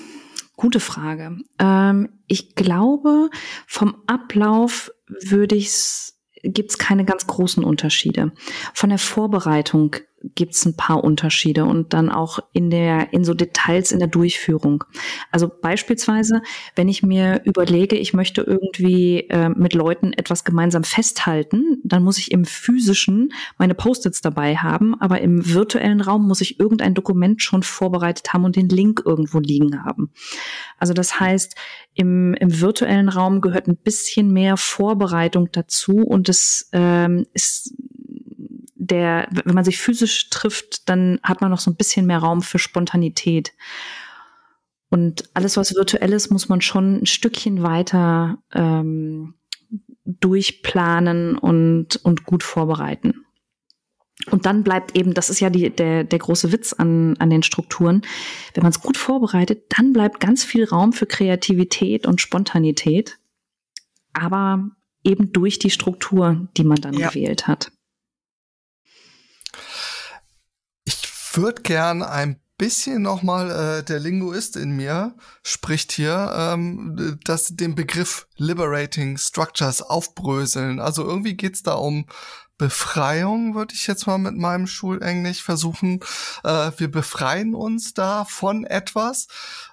gute 0.56 0.80
Frage. 0.80 1.38
Ähm, 1.60 2.10
ich 2.28 2.56
glaube, 2.56 3.30
vom 3.68 3.98
Ablauf 4.08 4.91
würde 5.08 5.56
ich 5.56 5.68
es 5.68 6.12
gibt 6.44 6.72
es 6.72 6.78
keine 6.78 7.06
ganz 7.06 7.26
großen 7.26 7.63
Unterschiede. 7.63 8.32
Von 8.74 8.89
der 8.89 9.00
Vorbereitung 9.00 9.96
gibt 10.36 10.54
es 10.54 10.66
ein 10.66 10.76
paar 10.76 11.04
Unterschiede 11.04 11.66
und 11.66 11.94
dann 11.94 12.10
auch 12.10 12.40
in 12.54 12.70
der, 12.70 13.14
in 13.14 13.24
so 13.24 13.34
Details 13.34 13.92
in 13.92 14.00
der 14.00 14.08
Durchführung. 14.08 14.84
Also 15.32 15.50
beispielsweise, 15.50 16.42
wenn 16.76 16.90
ich 16.90 17.04
mir 17.04 17.42
überlege, 17.46 17.98
ich 17.98 18.14
möchte 18.14 18.42
irgendwie 18.42 19.28
äh, 19.30 19.50
mit 19.50 19.74
Leuten 19.74 20.14
etwas 20.14 20.44
gemeinsam 20.44 20.84
festhalten, 20.84 21.82
dann 21.84 22.04
muss 22.04 22.18
ich 22.18 22.32
im 22.32 22.46
physischen 22.46 23.34
meine 23.58 23.76
Post-its 23.76 24.22
dabei 24.22 24.56
haben, 24.56 25.00
aber 25.00 25.22
im 25.22 25.54
virtuellen 25.54 26.02
Raum 26.02 26.28
muss 26.28 26.42
ich 26.42 26.60
irgendein 26.60 26.94
Dokument 26.94 27.42
schon 27.42 27.64
vorbereitet 27.64 28.34
haben 28.34 28.46
und 28.46 28.56
den 28.56 28.70
Link 28.70 29.04
irgendwo 29.06 29.40
liegen 29.40 29.84
haben. 29.84 30.12
Also 30.80 30.94
das 30.94 31.20
heißt, 31.20 31.56
im, 31.94 32.34
im 32.36 32.62
virtuellen 32.62 33.10
Raum 33.10 33.42
gehört 33.42 33.68
ein 33.68 33.78
bisschen 33.78 34.32
mehr 34.32 34.58
Vorbereitung 34.58 35.50
dazu 35.52 35.98
und 35.98 36.30
es 36.30 36.70
ähm, 36.74 37.26
ist 37.34 37.74
der, 38.88 39.28
wenn 39.32 39.56
man 39.56 39.65
sich 39.65 39.80
physisch 39.80 40.30
trifft, 40.30 40.89
dann 40.89 41.19
hat 41.24 41.41
man 41.41 41.52
noch 41.52 41.60
so 41.60 41.71
ein 41.71 41.76
bisschen 41.76 42.06
mehr 42.06 42.19
Raum 42.19 42.41
für 42.41 42.60
Spontanität. 42.60 43.54
Und 44.89 45.30
alles, 45.34 45.58
was 45.58 45.76
virtuell 45.76 46.13
ist, 46.13 46.30
muss 46.32 46.48
man 46.48 46.62
schon 46.62 47.02
ein 47.02 47.06
Stückchen 47.06 47.63
weiter 47.63 48.38
ähm, 48.54 49.34
durchplanen 50.06 51.38
und, 51.38 51.98
und 51.98 52.26
gut 52.26 52.43
vorbereiten. 52.43 53.26
Und 54.32 54.45
dann 54.45 54.63
bleibt 54.63 54.95
eben, 54.95 55.13
das 55.13 55.30
ist 55.30 55.39
ja 55.39 55.50
die, 55.50 55.69
der, 55.69 56.04
der 56.04 56.19
große 56.19 56.52
Witz 56.52 56.74
an, 56.74 57.17
an 57.17 57.30
den 57.30 57.43
Strukturen, 57.43 58.02
wenn 58.54 58.63
man 58.63 58.71
es 58.71 58.80
gut 58.80 58.98
vorbereitet, 58.98 59.65
dann 59.78 59.91
bleibt 59.91 60.19
ganz 60.19 60.43
viel 60.43 60.63
Raum 60.63 60.93
für 60.93 61.06
Kreativität 61.06 62.08
und 62.08 62.21
Spontanität, 62.21 63.19
aber 64.13 64.69
eben 65.04 65.34
durch 65.34 65.60
die 65.60 65.69
Struktur, 65.69 66.48
die 66.58 66.63
man 66.63 66.80
dann 66.80 66.93
ja. 66.93 67.10
gewählt 67.10 67.48
hat. 67.48 67.71
Würde 71.38 71.62
gern 71.62 72.04
ein 72.04 72.39
bisschen 72.58 73.02
nochmal, 73.02 73.52
äh, 73.52 73.84
der 73.84 74.00
Linguist 74.00 74.56
in 74.56 74.71
mir 74.71 75.15
spricht 75.43 75.91
hier, 75.91 76.34
ähm, 76.36 77.19
dass 77.26 77.56
den 77.56 77.76
Begriff 77.76 78.28
Liberating 78.38 79.17
Structures 79.17 79.82
aufbröseln. 79.82 80.80
Also 80.80 81.04
irgendwie 81.04 81.36
geht's 81.36 81.63
da 81.63 81.74
um 81.74 82.06
Befreiung, 82.58 83.56
würde 83.56 83.74
ich 83.74 83.88
jetzt 83.88 84.08
mal 84.08 84.18
mit 84.18 84.36
meinem 84.36 84.68
Schulenglisch 84.68 85.44
versuchen. 85.44 86.00
Äh, 86.44 86.72
wir 86.78 86.89
befreien 86.89 87.54
uns 87.54 87.94
da 87.94 88.26
von 88.26 88.63
etwas. 88.63 89.28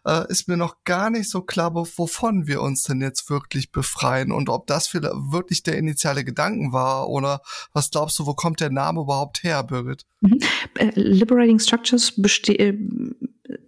Äh, 0.05 0.29
ist 0.29 0.49
mir 0.49 0.57
noch 0.57 0.85
gar 0.85 1.11
nicht 1.11 1.31
so 1.31 1.43
klar, 1.43 1.75
wovon 1.75 2.47
wir 2.47 2.61
uns 2.61 2.83
denn 2.83 3.01
jetzt 3.01 3.31
wirklich 3.31 3.71
befreien 3.71 4.33
und 4.33 4.49
ob 4.49 4.67
das 4.67 4.93
wirklich 4.95 5.63
der 5.63 5.79
initiale 5.79 6.25
Gedanken 6.25 6.73
war 6.73 7.09
oder 7.09 7.41
was 7.73 7.91
glaubst 7.91 8.19
du, 8.19 8.27
wo 8.27 8.35
kommt 8.35 8.61
der 8.61 8.71
Name 8.71 9.01
überhaupt 9.03 9.43
her, 9.45 9.63
Birgit? 9.63 10.05
Mhm. 10.21 10.39
Äh, 10.75 10.91
Liberating 10.95 11.59
Structures 11.59 12.15
besteht 12.17 12.61
äh, 12.61 12.77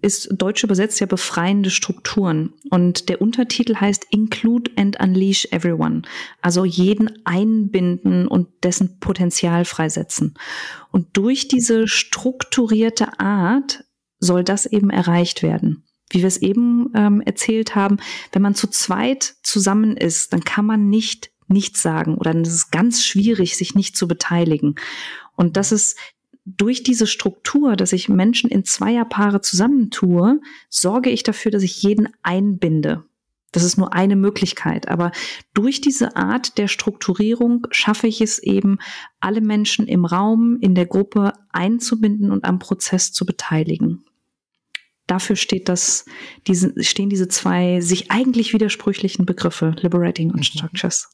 ist 0.04 0.28
deutsch 0.30 0.62
übersetzt 0.62 1.00
ja 1.00 1.06
befreiende 1.06 1.70
Strukturen. 1.70 2.52
Und 2.70 3.08
der 3.08 3.20
Untertitel 3.20 3.76
heißt 3.76 4.06
Include 4.10 4.70
and 4.76 5.00
Unleash 5.00 5.48
Everyone. 5.50 6.02
Also 6.42 6.64
jeden 6.64 7.10
einbinden 7.24 8.28
und 8.28 8.48
dessen 8.62 9.00
Potenzial 9.00 9.64
freisetzen. 9.64 10.34
Und 10.92 11.16
durch 11.16 11.48
diese 11.48 11.88
strukturierte 11.88 13.18
Art 13.18 13.84
soll 14.20 14.44
das 14.44 14.66
eben 14.66 14.90
erreicht 14.90 15.42
werden. 15.42 15.84
Wie 16.10 16.20
wir 16.20 16.28
es 16.28 16.36
eben 16.36 16.90
ähm, 16.94 17.20
erzählt 17.22 17.74
haben, 17.74 17.96
wenn 18.32 18.42
man 18.42 18.54
zu 18.54 18.68
zweit 18.68 19.34
zusammen 19.42 19.96
ist, 19.96 20.32
dann 20.32 20.44
kann 20.44 20.66
man 20.66 20.88
nicht 20.88 21.30
nichts 21.46 21.82
sagen 21.82 22.16
oder 22.16 22.32
dann 22.32 22.42
ist 22.42 22.54
es 22.54 22.70
ganz 22.70 23.04
schwierig, 23.04 23.56
sich 23.56 23.74
nicht 23.74 23.96
zu 23.96 24.08
beteiligen. 24.08 24.76
Und 25.36 25.56
das 25.56 25.72
ist 25.72 25.98
durch 26.44 26.82
diese 26.82 27.06
Struktur, 27.06 27.76
dass 27.76 27.92
ich 27.92 28.08
Menschen 28.08 28.50
in 28.50 28.64
Zweierpaare 28.64 29.40
zusammentue, 29.40 30.40
sorge 30.68 31.10
ich 31.10 31.22
dafür, 31.22 31.50
dass 31.50 31.62
ich 31.62 31.82
jeden 31.82 32.08
einbinde. 32.22 33.04
Das 33.52 33.62
ist 33.62 33.78
nur 33.78 33.94
eine 33.94 34.16
Möglichkeit. 34.16 34.88
Aber 34.88 35.12
durch 35.54 35.80
diese 35.80 36.16
Art 36.16 36.58
der 36.58 36.68
Strukturierung 36.68 37.66
schaffe 37.70 38.08
ich 38.08 38.20
es 38.20 38.40
eben, 38.40 38.78
alle 39.20 39.40
Menschen 39.40 39.86
im 39.86 40.04
Raum, 40.04 40.58
in 40.60 40.74
der 40.74 40.86
Gruppe 40.86 41.32
einzubinden 41.50 42.30
und 42.30 42.44
am 42.44 42.58
Prozess 42.58 43.12
zu 43.12 43.24
beteiligen. 43.24 44.04
Dafür 45.06 45.36
steht 45.36 45.68
das, 45.68 46.04
diese, 46.46 46.82
stehen 46.82 47.10
diese 47.10 47.28
zwei 47.28 47.80
sich 47.80 48.10
eigentlich 48.10 48.52
widersprüchlichen 48.52 49.24
Begriffe, 49.24 49.76
Liberating 49.80 50.30
und 50.30 50.38
mhm. 50.38 50.44
Structures 50.44 51.10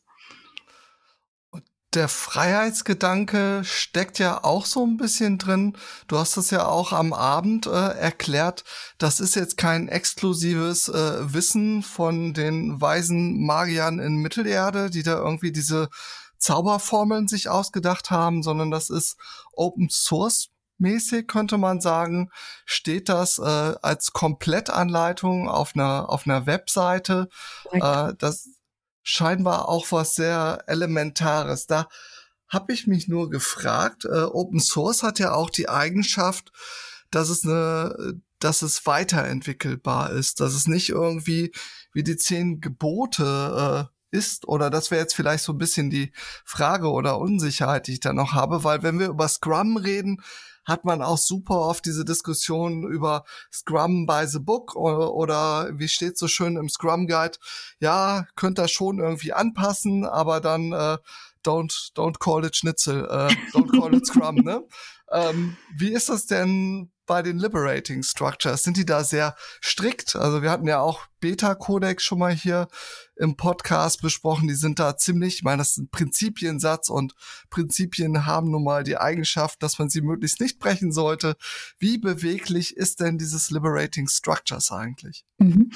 der 1.95 2.09
Freiheitsgedanke 2.09 3.63
steckt 3.65 4.19
ja 4.19 4.45
auch 4.45 4.65
so 4.67 4.85
ein 4.85 4.97
bisschen 4.97 5.39
drin. 5.39 5.77
Du 6.07 6.19
hast 6.19 6.37
es 6.37 6.51
ja 6.51 6.67
auch 6.67 6.93
am 6.93 7.13
Abend 7.13 7.67
äh, 7.67 7.71
erklärt. 7.71 8.65
Das 8.99 9.19
ist 9.19 9.35
jetzt 9.35 9.57
kein 9.57 9.89
exklusives 9.89 10.89
äh, 10.89 11.33
Wissen 11.33 11.83
von 11.83 12.33
den 12.33 12.81
weisen 12.81 13.45
Magiern 13.45 13.99
in 13.99 14.17
Mittelerde, 14.17 14.91
die 14.91 15.03
da 15.03 15.19
irgendwie 15.19 15.53
diese 15.53 15.89
Zauberformeln 16.39 17.29
sich 17.29 17.49
ausgedacht 17.49 18.11
haben, 18.11 18.43
sondern 18.43 18.71
das 18.71 18.89
ist 18.89 19.17
Open 19.53 19.89
Source 19.91 20.49
mäßig 20.81 21.29
könnte 21.29 21.59
man 21.59 21.81
sagen, 21.81 22.31
steht 22.65 23.09
das 23.09 23.39
äh, 23.39 23.43
als 23.43 24.13
Komplettanleitung 24.13 25.49
auf 25.49 25.73
einer 25.75 26.09
auf 26.09 26.27
einer 26.27 26.47
Webseite. 26.47 27.29
Äh, 27.71 28.15
das 28.19 28.49
scheinbar 29.03 29.69
auch 29.69 29.93
was 29.93 30.15
sehr 30.15 30.65
Elementares. 30.67 31.67
Da 31.67 31.89
habe 32.49 32.73
ich 32.73 32.87
mich 32.87 33.09
nur 33.09 33.31
gefragt, 33.31 34.05
äh, 34.05 34.23
Open 34.23 34.61
Source 34.61 35.03
hat 35.03 35.19
ja 35.19 35.33
auch 35.33 35.51
die 35.51 35.69
Eigenschaft, 35.69 36.53
dass 37.11 37.29
es 37.29 37.45
eine, 37.45 38.21
dass 38.39 38.63
es 38.63 38.87
weiterentwickelbar 38.87 40.11
ist, 40.11 40.41
dass 40.41 40.55
es 40.55 40.67
nicht 40.67 40.91
irgendwie 40.91 41.53
wie 41.93 42.03
die 42.03 42.17
zehn 42.17 42.61
Gebote 42.61 43.89
äh, 43.89 44.17
ist 44.17 44.49
oder 44.49 44.71
das 44.71 44.91
wäre 44.91 45.01
jetzt 45.01 45.15
vielleicht 45.15 45.45
so 45.45 45.53
ein 45.53 45.59
bisschen 45.59 45.91
die 45.91 46.13
Frage 46.45 46.91
oder 46.91 47.19
Unsicherheit, 47.19 47.87
die 47.87 47.95
ich 47.95 48.01
da 48.01 48.13
noch 48.13 48.33
habe, 48.33 48.65
weil 48.65 48.83
wenn 48.83 48.99
wir 48.99 49.09
über 49.09 49.29
Scrum 49.29 49.77
reden, 49.77 50.23
hat 50.65 50.85
man 50.85 51.03
auch 51.03 51.19
super 51.19 51.61
oft 51.61 51.85
diese 51.87 52.05
Diskussion 52.05 52.85
über 52.85 53.25
Scrum 53.53 54.07
by 54.07 54.27
the 54.27 54.39
Book 54.39 54.77
oder, 54.77 55.13
oder 55.15 55.71
wie 55.79 55.89
steht 55.89 56.19
so 56.19 56.29
schön 56.29 56.57
im 56.57 56.69
Scrum 56.69 57.07
Guide, 57.07 57.39
ja, 57.79 58.27
könnt 58.37 58.59
ihr 58.59 58.69
schon 58.69 58.99
irgendwie 58.99 59.33
anpassen, 59.33 60.05
aber 60.05 60.41
dann 60.41 60.73
äh, 60.73 60.99
don't, 61.45 61.93
don't 61.95 62.19
call 62.19 62.45
it 62.45 62.57
Schnitzel, 62.57 63.05
äh, 63.05 63.35
don't 63.53 63.79
call 63.79 63.95
it 63.95 64.07
Scrum, 64.07 64.37
ne? 64.37 64.65
Ähm, 65.13 65.57
wie 65.75 65.93
ist 65.93 66.09
das 66.09 66.27
denn 66.27 66.93
bei 67.05 67.23
den 67.23 67.39
Liberating 67.39 68.05
Structures? 68.05 68.63
Sind 68.63 68.77
die 68.77 68.87
da 68.87 69.03
sehr 69.03 69.35
strikt? 69.61 70.15
Also 70.15 70.41
wir 70.43 70.53
hatten 70.53 70.69
ja 70.69 70.79
auch 70.79 71.07
Beta-Codex 71.19 72.05
schon 72.05 72.21
mal 72.21 72.33
hier 72.33 72.69
im 73.21 73.37
Podcast 73.37 74.01
besprochen. 74.01 74.49
Die 74.49 74.55
sind 74.55 74.79
da 74.79 74.97
ziemlich, 74.97 75.37
ich 75.37 75.43
meine, 75.43 75.59
das 75.59 75.73
ist 75.73 75.79
ein 75.79 75.89
Prinzipiensatz 75.91 76.89
und 76.89 77.15
Prinzipien 77.51 78.27
haben 78.27 78.51
nun 78.51 78.65
mal 78.65 78.83
die 78.83 78.97
Eigenschaft, 78.97 79.63
dass 79.63 79.79
man 79.79 79.91
sie 79.91 80.01
möglichst 80.01 80.41
nicht 80.41 80.59
brechen 80.59 80.91
sollte. 80.91 81.37
Wie 81.79 81.99
beweglich 81.99 82.77
ist 82.77 83.01
denn 83.01 83.19
dieses 83.19 83.51
Liberating 83.51 84.09
Structures 84.09 84.73
eigentlich? 84.73 85.25
Mhm. 85.39 85.71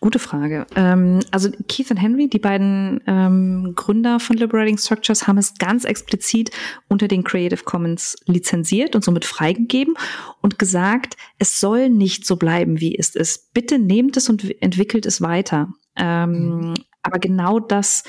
Gute 0.00 0.18
Frage. 0.18 0.66
Ähm, 0.76 1.20
also 1.30 1.50
Keith 1.68 1.90
und 1.90 1.96
Henry, 1.96 2.28
die 2.28 2.38
beiden 2.38 3.00
ähm, 3.06 3.72
Gründer 3.74 4.20
von 4.20 4.36
Liberating 4.36 4.76
Structures, 4.76 5.26
haben 5.26 5.38
es 5.38 5.54
ganz 5.54 5.84
explizit 5.84 6.50
unter 6.88 7.08
den 7.08 7.24
Creative 7.24 7.64
Commons 7.64 8.16
lizenziert 8.26 8.94
und 8.94 9.02
somit 9.02 9.24
freigegeben 9.24 9.94
und 10.42 10.58
gesagt, 10.58 11.16
es 11.38 11.58
soll 11.58 11.88
nicht 11.88 12.26
so 12.26 12.36
bleiben, 12.36 12.80
wie 12.80 12.96
es 12.96 13.14
ist. 13.14 13.54
Bitte 13.54 13.78
nehmt 13.78 14.18
es 14.18 14.28
und 14.28 14.60
entwickelt 14.60 15.06
es 15.06 15.22
weiter. 15.22 15.72
Ähm, 15.96 16.70
mhm. 16.70 16.74
Aber 17.02 17.18
genau 17.18 17.60
das 17.60 18.04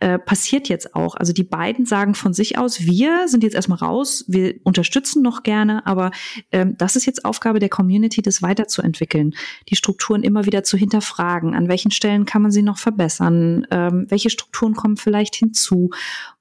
äh, 0.00 0.18
passiert 0.18 0.68
jetzt 0.68 0.94
auch. 0.94 1.16
Also 1.16 1.32
die 1.32 1.42
beiden 1.42 1.84
sagen 1.84 2.14
von 2.14 2.32
sich 2.32 2.56
aus, 2.56 2.82
wir 2.82 3.26
sind 3.26 3.42
jetzt 3.42 3.54
erstmal 3.54 3.78
raus, 3.78 4.24
wir 4.28 4.54
unterstützen 4.62 5.22
noch 5.22 5.42
gerne, 5.42 5.84
aber 5.86 6.12
ähm, 6.52 6.76
das 6.78 6.94
ist 6.94 7.04
jetzt 7.04 7.24
Aufgabe 7.24 7.58
der 7.58 7.68
Community, 7.68 8.22
das 8.22 8.40
weiterzuentwickeln, 8.40 9.34
die 9.68 9.74
Strukturen 9.74 10.22
immer 10.22 10.46
wieder 10.46 10.62
zu 10.62 10.76
hinterfragen, 10.76 11.56
an 11.56 11.68
welchen 11.68 11.90
Stellen 11.90 12.26
kann 12.26 12.42
man 12.42 12.52
sie 12.52 12.62
noch 12.62 12.78
verbessern, 12.78 13.66
ähm, 13.72 14.06
welche 14.08 14.30
Strukturen 14.30 14.74
kommen 14.74 14.96
vielleicht 14.96 15.34
hinzu, 15.34 15.90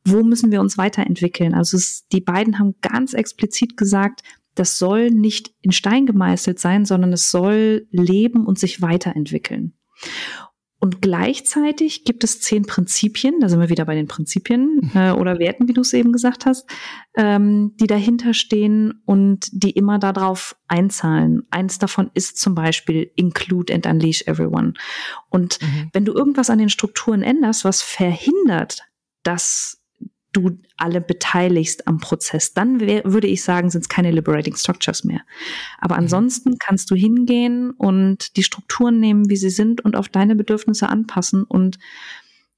wo 0.05 0.21
müssen 0.21 0.51
wir 0.51 0.62
uns 0.62 0.77
weiterentwickeln. 0.77 1.55
Also 1.55 1.77
es, 1.77 2.07
die 2.10 2.21
beiden 2.21 2.60
haben 2.60 2.75
ganz 2.81 3.13
explizit 3.13 3.75
gesagt, 3.75 4.21
das 4.53 4.77
soll 4.77 5.10
nicht 5.10 5.51
in 5.62 5.71
Stein 5.71 6.05
gemeißelt 6.05 6.60
sein, 6.60 6.86
sondern 6.86 7.12
es 7.12 7.31
soll 7.31 7.88
leben 7.89 8.45
und 8.45 8.60
sich 8.60 8.83
weiterentwickeln. 8.83 9.73
Und 10.88 11.02
gleichzeitig 11.02 12.06
gibt 12.06 12.23
es 12.23 12.39
zehn 12.39 12.65
Prinzipien, 12.65 13.41
da 13.41 13.50
sind 13.50 13.60
wir 13.60 13.67
wieder 13.67 13.84
bei 13.84 13.93
den 13.93 14.08
Prinzipien 14.08 14.80
mhm. 14.84 14.91
äh, 14.95 15.12
oder 15.12 15.38
Werten, 15.38 15.67
wie 15.67 15.73
du 15.73 15.82
es 15.82 15.91
eben 15.91 16.13
gesagt 16.13 16.45
hast, 16.45 16.65
ähm, 17.17 17.76
die 17.76 17.88
dahinter 17.88 18.34
stehen 18.34 19.02
und 19.04 19.50
die 19.52 19.71
immer 19.71 20.00
darauf 20.00 20.56
einzahlen. 20.69 21.41
Eins 21.52 21.78
davon 21.78 22.10
ist 22.13 22.38
zum 22.38 22.56
Beispiel 22.56 23.12
Include 23.17 23.73
and 23.73 23.86
Unleash 23.86 24.21
Everyone. 24.28 24.76
Und 25.30 25.62
mhm. 25.62 25.89
wenn 25.91 26.06
du 26.06 26.13
irgendwas 26.13 26.50
an 26.50 26.60
den 26.60 26.69
Strukturen 26.69 27.21
änderst, 27.21 27.65
was 27.65 27.82
verhindert, 27.82 28.84
dass 29.23 29.84
du 30.38 30.60
alle 30.78 31.02
beteiligst 31.02 31.88
am 31.88 31.97
Prozess. 31.97 32.54
Dann 32.54 32.80
wär, 32.80 33.04
würde 33.06 33.28
ich 33.28 33.43
sagen, 33.43 33.69
sind 33.69 33.82
es 33.82 33.89
keine 33.89 34.12
Liberating 34.12 34.56
Structures 34.56 35.04
mehr. 35.04 35.21
Aber 35.80 35.95
mhm. 35.95 36.02
ansonsten 36.02 36.58
kannst 36.60 36.91
du 36.91 36.95
hingehen 36.95 37.71
und 37.71 38.38
die 38.38 38.43
Strukturen 38.43 39.00
nehmen, 39.00 39.30
wie 39.30 39.38
sie 39.38 39.50
sind 39.50 39.84
und 39.84 39.95
auf 39.95 40.10
deine 40.10 40.36
Bedürfnisse 40.36 40.89
anpassen 40.89 41.43
und 41.43 41.80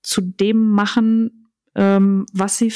zu 0.02 0.22
dem 0.22 0.70
machen, 0.72 1.52
ähm, 1.76 2.26
was 2.34 2.58
sie, 2.58 2.74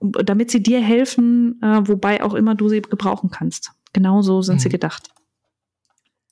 damit 0.00 0.50
sie 0.50 0.62
dir 0.62 0.80
helfen, 0.80 1.60
äh, 1.62 1.86
wobei 1.86 2.22
auch 2.22 2.34
immer 2.34 2.54
du 2.54 2.68
sie 2.68 2.82
gebrauchen 2.82 3.30
kannst. 3.30 3.72
Genauso 3.92 4.42
sind 4.42 4.56
mhm. 4.56 4.60
sie 4.60 4.68
gedacht. 4.68 5.10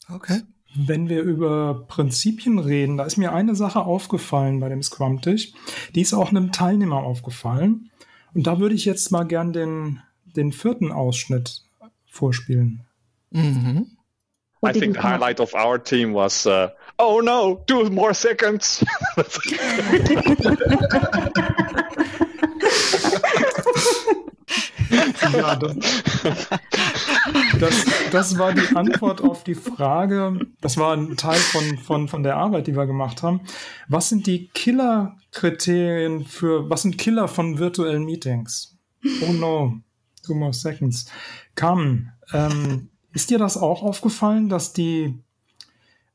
Okay. 0.08 0.42
Wenn 0.76 1.08
wir 1.08 1.22
über 1.22 1.86
Prinzipien 1.88 2.58
reden, 2.58 2.96
da 2.96 3.04
ist 3.04 3.16
mir 3.16 3.32
eine 3.32 3.54
Sache 3.54 3.80
aufgefallen 3.80 4.60
bei 4.60 4.68
dem 4.68 4.82
Scrum-Tisch. 4.82 5.52
Die 5.94 6.00
ist 6.00 6.12
auch 6.12 6.30
einem 6.30 6.52
Teilnehmer 6.52 7.02
aufgefallen. 7.02 7.90
Und 8.34 8.46
da 8.46 8.58
würde 8.58 8.74
ich 8.74 8.84
jetzt 8.84 9.10
mal 9.10 9.24
gern 9.24 9.52
den, 9.52 10.00
den 10.24 10.52
vierten 10.52 10.92
Ausschnitt 10.92 11.62
vorspielen. 12.06 12.86
Mhm. 13.30 13.86
I 14.66 14.72
think 14.72 14.96
the 14.96 15.02
highlight 15.02 15.40
of 15.40 15.54
our 15.54 15.82
team 15.82 16.14
was, 16.14 16.46
uh, 16.46 16.68
oh 16.98 17.20
no, 17.22 17.62
two 17.66 17.88
more 17.90 18.14
seconds. 18.14 18.84
ja, 25.32 25.56
das, 25.56 25.76
das, 27.60 27.84
das, 28.10 28.38
war 28.38 28.52
die 28.52 28.76
Antwort 28.76 29.22
auf 29.22 29.44
die 29.44 29.54
Frage, 29.54 30.40
das 30.60 30.76
war 30.76 30.96
ein 30.96 31.16
Teil 31.16 31.38
von, 31.38 31.78
von, 31.78 32.08
von 32.08 32.22
der 32.22 32.36
Arbeit, 32.36 32.66
die 32.66 32.76
wir 32.76 32.86
gemacht 32.86 33.22
haben. 33.22 33.40
Was 33.88 34.08
sind 34.08 34.26
die 34.26 34.48
Killer-Kriterien 34.48 36.24
für, 36.24 36.68
was 36.70 36.82
sind 36.82 36.98
Killer 36.98 37.28
von 37.28 37.58
virtuellen 37.58 38.04
Meetings? 38.04 38.76
Oh 39.22 39.32
no, 39.32 39.80
two 40.24 40.34
more 40.34 40.52
seconds. 40.52 41.06
Carmen, 41.54 42.12
ähm, 42.32 42.90
ist 43.12 43.30
dir 43.30 43.38
das 43.38 43.56
auch 43.56 43.82
aufgefallen, 43.82 44.48
dass 44.48 44.72
die, 44.72 45.22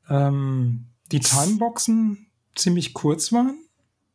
ähm, 0.08 0.86
die 1.10 1.20
Timeboxen 1.20 2.26
ziemlich 2.54 2.94
kurz 2.94 3.32
waren? 3.32 3.58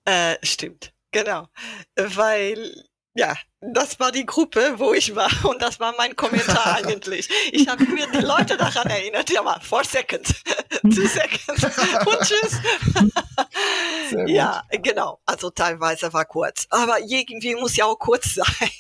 Äh, 0.06 0.36
stimmt, 0.42 0.94
genau. 1.12 1.48
Weil 1.96 2.86
ja, 3.18 3.36
das 3.74 4.00
war 4.00 4.12
die 4.12 4.26
Gruppe, 4.26 4.76
wo 4.78 4.94
ich 4.94 5.16
war 5.16 5.30
und 5.46 5.62
das 5.62 5.80
war 5.80 5.94
mein 5.98 6.16
Kommentar 6.16 6.76
eigentlich. 6.86 7.30
Ich 7.52 7.68
habe 7.68 7.84
mir 7.86 8.08
die 8.08 8.20
Leute 8.20 8.58
daran 8.58 8.88
erinnert, 8.88 9.30
ja 9.30 9.42
mal, 9.42 9.60
four 9.62 9.84
seconds, 9.84 10.34
two 10.84 11.08
seconds 11.08 11.64
und 12.06 12.20
tschüss. 12.22 12.60
ja, 14.28 14.64
genau. 14.82 15.20
Also 15.26 15.50
teilweise 15.50 16.12
war 16.14 16.26
kurz, 16.26 16.68
aber 16.70 17.00
irgendwie 17.00 17.56
muss 17.56 17.76
ja 17.76 17.86
auch 17.86 17.98
kurz 17.98 18.36
sein. 18.36 18.72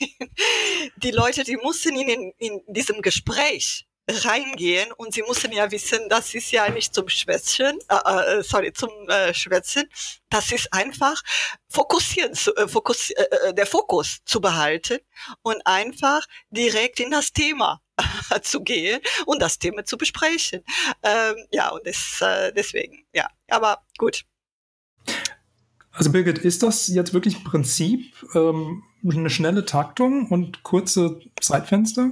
Die 0.97 1.12
Leute, 1.12 1.43
die 1.43 1.58
mussten 1.58 1.95
in, 1.95 2.34
in 2.38 2.62
diesem 2.67 3.02
Gespräch 3.02 3.88
reingehen 4.08 4.91
und 4.93 5.13
sie 5.13 5.22
mussten 5.24 5.52
ja 5.52 5.70
wissen, 5.72 6.08
das 6.10 6.34
ist 6.34 6.52
ja 6.52 6.70
nicht 6.70 6.93
zum 6.93 7.10
Schwätzen, 7.10 7.78
äh, 7.89 8.38
äh, 8.38 8.43
sorry, 8.43 8.72
zum 8.72 8.89
äh, 9.10 9.34
Schwätzen, 9.34 9.89
das 10.30 10.52
ist 10.52 10.72
einfach 10.72 11.22
fokussieren, 11.70 12.34
zu, 12.34 12.56
äh, 12.56 12.67
fokus, 12.67 13.12
äh, 13.12 13.24
äh, 13.50 13.54
der 13.54 13.65
Fokus 13.65 14.20
zu 14.26 14.39
behalten 14.39 15.00
und 15.41 15.62
einfach 15.65 16.26
direkt 16.50 17.00
in 17.00 17.12
das 17.12 17.34
Thema 17.34 17.82
zu 18.41 18.62
gehen 18.62 19.02
und 19.26 19.41
das 19.41 19.60
Thema 19.60 19.84
zu 19.84 19.98
besprechen. 19.98 20.63
Ähm, 21.04 21.36
ja, 21.52 21.70
und 21.70 21.86
das, 21.86 22.22
äh, 22.22 22.54
deswegen, 22.54 23.06
ja, 23.13 23.28
aber 23.50 23.84
gut. 23.98 24.26
Also 25.91 26.12
Birgit, 26.12 26.38
ist 26.38 26.63
das 26.63 26.88
jetzt 26.88 27.13
wirklich 27.13 27.43
Prinzip 27.43 28.13
ähm, 28.36 28.84
eine 29.04 29.30
schnelle 29.30 29.65
Taktung 29.65 30.30
und 30.30 30.63
kurze 30.63 31.20
Zeitfenster? 31.41 32.12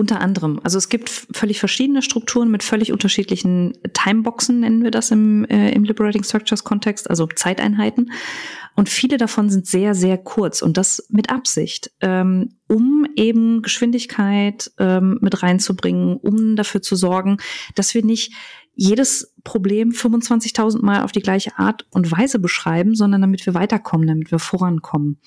Unter 0.00 0.22
anderem. 0.22 0.60
Also 0.64 0.78
es 0.78 0.88
gibt 0.88 1.10
völlig 1.10 1.60
verschiedene 1.60 2.00
Strukturen 2.00 2.50
mit 2.50 2.62
völlig 2.62 2.90
unterschiedlichen 2.90 3.74
Timeboxen, 3.92 4.60
nennen 4.60 4.82
wir 4.82 4.90
das 4.90 5.10
im, 5.10 5.44
äh, 5.44 5.72
im 5.72 5.84
Liberating 5.84 6.24
Structures 6.24 6.64
Kontext, 6.64 7.10
also 7.10 7.26
Zeiteinheiten. 7.26 8.10
Und 8.74 8.88
viele 8.88 9.18
davon 9.18 9.50
sind 9.50 9.66
sehr, 9.66 9.94
sehr 9.94 10.16
kurz 10.16 10.62
und 10.62 10.78
das 10.78 11.06
mit 11.10 11.28
Absicht, 11.28 11.90
ähm, 12.00 12.54
um 12.66 13.06
eben 13.14 13.60
Geschwindigkeit 13.60 14.70
ähm, 14.78 15.18
mit 15.20 15.42
reinzubringen, 15.42 16.16
um 16.16 16.56
dafür 16.56 16.80
zu 16.80 16.96
sorgen, 16.96 17.36
dass 17.74 17.92
wir 17.92 18.02
nicht 18.02 18.32
jedes 18.74 19.34
Problem 19.44 19.90
25.000 19.90 20.82
Mal 20.82 21.02
auf 21.02 21.12
die 21.12 21.20
gleiche 21.20 21.58
Art 21.58 21.86
und 21.90 22.10
Weise 22.10 22.38
beschreiben, 22.38 22.94
sondern 22.94 23.20
damit 23.20 23.44
wir 23.44 23.52
weiterkommen, 23.52 24.06
damit 24.06 24.30
wir 24.30 24.38
vorankommen. 24.38 25.20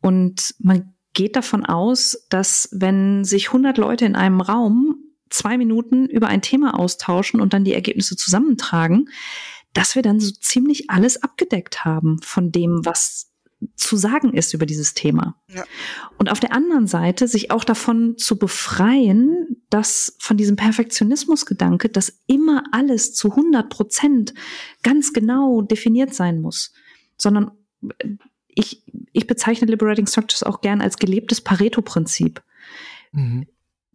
Und 0.00 0.56
man 0.58 0.94
geht 1.12 1.36
davon 1.36 1.64
aus, 1.64 2.26
dass 2.30 2.68
wenn 2.72 3.24
sich 3.24 3.48
100 3.48 3.78
Leute 3.78 4.04
in 4.04 4.16
einem 4.16 4.40
Raum 4.40 4.96
zwei 5.28 5.58
Minuten 5.58 6.06
über 6.06 6.28
ein 6.28 6.42
Thema 6.42 6.78
austauschen 6.78 7.40
und 7.40 7.52
dann 7.52 7.64
die 7.64 7.74
Ergebnisse 7.74 8.16
zusammentragen, 8.16 9.08
dass 9.72 9.94
wir 9.94 10.02
dann 10.02 10.20
so 10.20 10.32
ziemlich 10.32 10.90
alles 10.90 11.22
abgedeckt 11.22 11.84
haben 11.84 12.20
von 12.22 12.50
dem, 12.50 12.84
was 12.84 13.30
zu 13.76 13.96
sagen 13.96 14.32
ist 14.32 14.54
über 14.54 14.64
dieses 14.64 14.94
Thema. 14.94 15.36
Ja. 15.48 15.64
Und 16.18 16.30
auf 16.30 16.40
der 16.40 16.52
anderen 16.52 16.86
Seite 16.86 17.28
sich 17.28 17.50
auch 17.50 17.64
davon 17.64 18.16
zu 18.16 18.38
befreien, 18.38 19.62
dass 19.68 20.16
von 20.18 20.36
diesem 20.36 20.56
Perfektionismusgedanke, 20.56 21.90
dass 21.90 22.20
immer 22.26 22.64
alles 22.72 23.12
zu 23.12 23.30
100 23.30 23.68
Prozent 23.68 24.34
ganz 24.82 25.12
genau 25.12 25.60
definiert 25.60 26.14
sein 26.14 26.40
muss, 26.40 26.72
sondern 27.18 27.50
ich, 28.48 28.82
ich 29.12 29.26
bezeichne 29.26 29.66
Liberating 29.66 30.06
Structures 30.06 30.42
auch 30.42 30.60
gern 30.60 30.80
als 30.80 30.96
gelebtes 30.96 31.40
Pareto-Prinzip. 31.40 32.42
Mhm. 33.12 33.46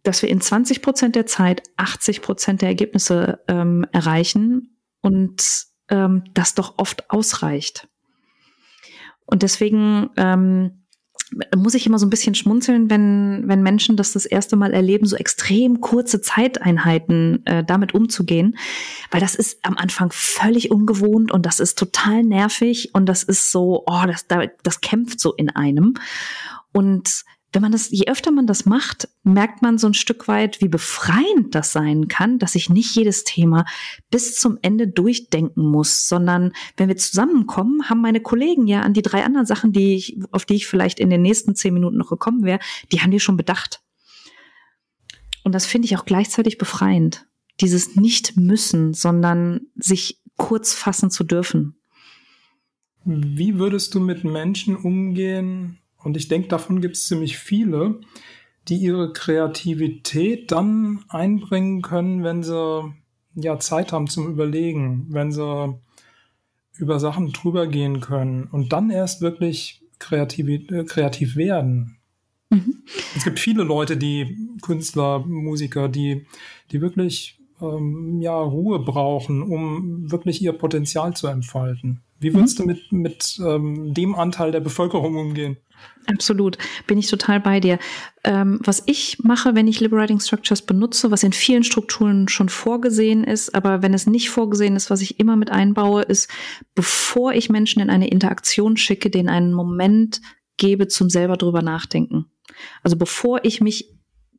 Dass 0.02 0.22
wir 0.22 0.28
in 0.28 0.40
20 0.40 0.82
Prozent 0.82 1.16
der 1.16 1.26
Zeit 1.26 1.62
80 1.76 2.22
Prozent 2.22 2.62
der 2.62 2.68
Ergebnisse 2.68 3.40
ähm, 3.48 3.86
erreichen 3.92 4.76
und 5.00 5.66
ähm, 5.88 6.24
das 6.34 6.54
doch 6.54 6.74
oft 6.78 7.10
ausreicht. 7.10 7.88
Und 9.24 9.42
deswegen 9.42 10.10
ähm, 10.16 10.85
muss 11.56 11.74
ich 11.74 11.86
immer 11.86 11.98
so 11.98 12.06
ein 12.06 12.10
bisschen 12.10 12.34
schmunzeln, 12.34 12.88
wenn, 12.88 13.44
wenn 13.46 13.62
Menschen 13.62 13.96
das 13.96 14.12
das 14.12 14.26
erste 14.26 14.54
Mal 14.54 14.72
erleben, 14.72 15.06
so 15.06 15.16
extrem 15.16 15.80
kurze 15.80 16.20
Zeiteinheiten 16.20 17.44
äh, 17.46 17.64
damit 17.64 17.94
umzugehen, 17.94 18.56
weil 19.10 19.20
das 19.20 19.34
ist 19.34 19.58
am 19.64 19.76
Anfang 19.76 20.10
völlig 20.12 20.70
ungewohnt 20.70 21.32
und 21.32 21.44
das 21.44 21.58
ist 21.58 21.78
total 21.78 22.22
nervig 22.22 22.90
und 22.94 23.06
das 23.06 23.24
ist 23.24 23.50
so, 23.50 23.82
oh, 23.86 24.04
das, 24.06 24.26
das 24.62 24.80
kämpft 24.80 25.18
so 25.18 25.34
in 25.34 25.50
einem. 25.50 25.94
Und 26.72 27.24
wenn 27.56 27.62
man 27.62 27.72
das, 27.72 27.88
je 27.90 28.04
öfter 28.06 28.32
man 28.32 28.46
das 28.46 28.66
macht, 28.66 29.08
merkt 29.22 29.62
man 29.62 29.78
so 29.78 29.86
ein 29.86 29.94
Stück 29.94 30.28
weit, 30.28 30.60
wie 30.60 30.68
befreiend 30.68 31.54
das 31.54 31.72
sein 31.72 32.06
kann, 32.06 32.38
dass 32.38 32.54
ich 32.54 32.68
nicht 32.68 32.94
jedes 32.94 33.24
Thema 33.24 33.64
bis 34.10 34.36
zum 34.36 34.58
Ende 34.60 34.86
durchdenken 34.86 35.64
muss, 35.64 36.06
sondern 36.06 36.52
wenn 36.76 36.88
wir 36.88 36.98
zusammenkommen, 36.98 37.88
haben 37.88 38.02
meine 38.02 38.20
Kollegen 38.20 38.66
ja 38.66 38.82
an 38.82 38.92
die 38.92 39.00
drei 39.00 39.24
anderen 39.24 39.46
Sachen, 39.46 39.72
die 39.72 39.94
ich, 39.94 40.18
auf 40.32 40.44
die 40.44 40.56
ich 40.56 40.66
vielleicht 40.66 41.00
in 41.00 41.08
den 41.08 41.22
nächsten 41.22 41.54
zehn 41.54 41.72
Minuten 41.72 41.96
noch 41.96 42.10
gekommen 42.10 42.44
wäre, 42.44 42.58
die 42.92 43.00
haben 43.00 43.10
die 43.10 43.20
schon 43.20 43.38
bedacht. 43.38 43.80
Und 45.42 45.54
das 45.54 45.64
finde 45.64 45.86
ich 45.86 45.96
auch 45.96 46.04
gleichzeitig 46.04 46.58
befreiend. 46.58 47.26
Dieses 47.62 47.96
nicht 47.96 48.36
müssen, 48.36 48.92
sondern 48.92 49.62
sich 49.76 50.20
kurz 50.36 50.74
fassen 50.74 51.10
zu 51.10 51.24
dürfen. 51.24 51.76
Wie 53.06 53.58
würdest 53.58 53.94
du 53.94 54.00
mit 54.00 54.24
Menschen 54.24 54.76
umgehen, 54.76 55.78
und 56.06 56.16
ich 56.16 56.28
denke, 56.28 56.46
davon 56.46 56.80
gibt 56.80 56.94
es 56.94 57.08
ziemlich 57.08 57.36
viele, 57.36 57.98
die 58.68 58.76
ihre 58.76 59.12
Kreativität 59.12 60.52
dann 60.52 61.04
einbringen 61.08 61.82
können, 61.82 62.22
wenn 62.22 62.44
sie 62.44 62.94
ja 63.34 63.58
Zeit 63.58 63.90
haben 63.90 64.06
zum 64.06 64.28
Überlegen, 64.30 65.06
wenn 65.08 65.32
sie 65.32 65.74
über 66.78 67.00
Sachen 67.00 67.32
drüber 67.32 67.66
gehen 67.66 67.98
können 67.98 68.44
und 68.44 68.72
dann 68.72 68.90
erst 68.90 69.20
wirklich 69.20 69.82
kreativ, 69.98 70.70
äh, 70.70 70.84
kreativ 70.84 71.34
werden. 71.34 71.96
Mhm. 72.50 72.84
Es 73.16 73.24
gibt 73.24 73.40
viele 73.40 73.64
Leute, 73.64 73.96
die 73.96 74.36
Künstler, 74.62 75.18
Musiker, 75.26 75.88
die, 75.88 76.24
die 76.70 76.80
wirklich 76.80 77.40
ähm, 77.60 78.20
ja, 78.20 78.38
Ruhe 78.38 78.78
brauchen, 78.78 79.42
um 79.42 80.08
wirklich 80.08 80.40
ihr 80.40 80.52
Potenzial 80.52 81.16
zu 81.16 81.26
entfalten. 81.26 82.02
Wie 82.18 82.34
würdest 82.34 82.58
mhm. 82.58 82.62
du 82.62 82.68
mit, 82.68 82.92
mit 82.92 83.40
ähm, 83.44 83.94
dem 83.94 84.14
Anteil 84.14 84.52
der 84.52 84.60
Bevölkerung 84.60 85.16
umgehen? 85.16 85.58
Absolut, 86.06 86.56
bin 86.86 86.98
ich 86.98 87.08
total 87.08 87.40
bei 87.40 87.60
dir. 87.60 87.78
Ähm, 88.24 88.60
was 88.62 88.82
ich 88.86 89.18
mache, 89.22 89.54
wenn 89.54 89.66
ich 89.66 89.80
Liberating 89.80 90.20
Structures 90.20 90.62
benutze, 90.62 91.10
was 91.10 91.22
in 91.22 91.32
vielen 91.32 91.64
Strukturen 91.64 92.28
schon 92.28 92.48
vorgesehen 92.48 93.24
ist, 93.24 93.54
aber 93.54 93.82
wenn 93.82 93.92
es 93.92 94.06
nicht 94.06 94.30
vorgesehen 94.30 94.76
ist, 94.76 94.88
was 94.88 95.02
ich 95.02 95.18
immer 95.18 95.36
mit 95.36 95.50
einbaue, 95.50 96.02
ist, 96.02 96.30
bevor 96.74 97.32
ich 97.32 97.50
Menschen 97.50 97.82
in 97.82 97.90
eine 97.90 98.08
Interaktion 98.08 98.76
schicke, 98.76 99.10
denen 99.10 99.28
einen 99.28 99.52
Moment 99.52 100.20
gebe 100.56 100.88
zum 100.88 101.10
selber 101.10 101.36
drüber 101.36 101.62
nachdenken. 101.62 102.26
Also 102.82 102.96
bevor 102.96 103.44
ich 103.44 103.60
mich 103.60 103.95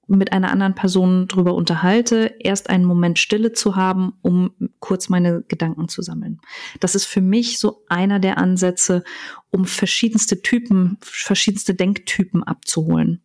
mit 0.08 0.32
einer 0.32 0.52
anderen 0.52 0.74
Person 0.74 1.28
drüber 1.28 1.54
unterhalte, 1.54 2.34
erst 2.40 2.70
einen 2.70 2.86
Moment 2.86 3.20
Stille 3.20 3.52
zu 3.52 3.76
haben, 3.76 4.14
um 4.22 4.52
kurz 4.80 5.10
meine 5.10 5.44
Gedanken 5.48 5.90
zu 5.90 6.02
sammeln. 6.02 6.40
Das 6.80 6.96
ist 6.96 7.06
für 7.06 7.22
mich 7.22 7.60
so 7.60 7.84
einer 7.90 8.20
der 8.20 8.38
Ansätze, 8.38 9.04
um 9.52 9.66
verschiedenste 9.66 10.42
Typen, 10.42 10.98
verschiedenste 11.02 11.76
Denktypen 11.76 12.44
abzuholen. 12.44 13.22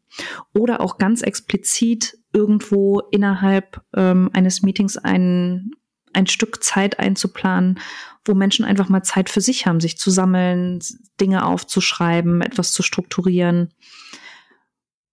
Oder 0.53 0.81
auch 0.81 0.99
ganz 0.99 1.23
explizit 1.23 2.19
irgendwo 2.33 3.01
innerhalb 3.11 3.83
ähm, 3.95 4.31
eines 4.33 4.63
Meetings 4.63 4.97
ein, 4.97 5.71
ein 6.13 6.27
Stück 6.27 6.65
Zeit 6.65 6.99
einzuplanen, 6.99 7.79
wo 8.25 8.35
Menschen 8.35 8.65
einfach 8.65 8.89
mal 8.89 9.03
Zeit 9.03 9.31
für 9.31 9.41
sich 9.41 9.67
haben, 9.67 9.81
sich 9.81 9.99
zu 9.99 10.11
sammeln, 10.11 10.81
Dinge 11.21 11.47
aufzuschreiben, 11.47 12.43
etwas 12.43 12.73
zu 12.73 12.83
strukturieren. 12.83 13.73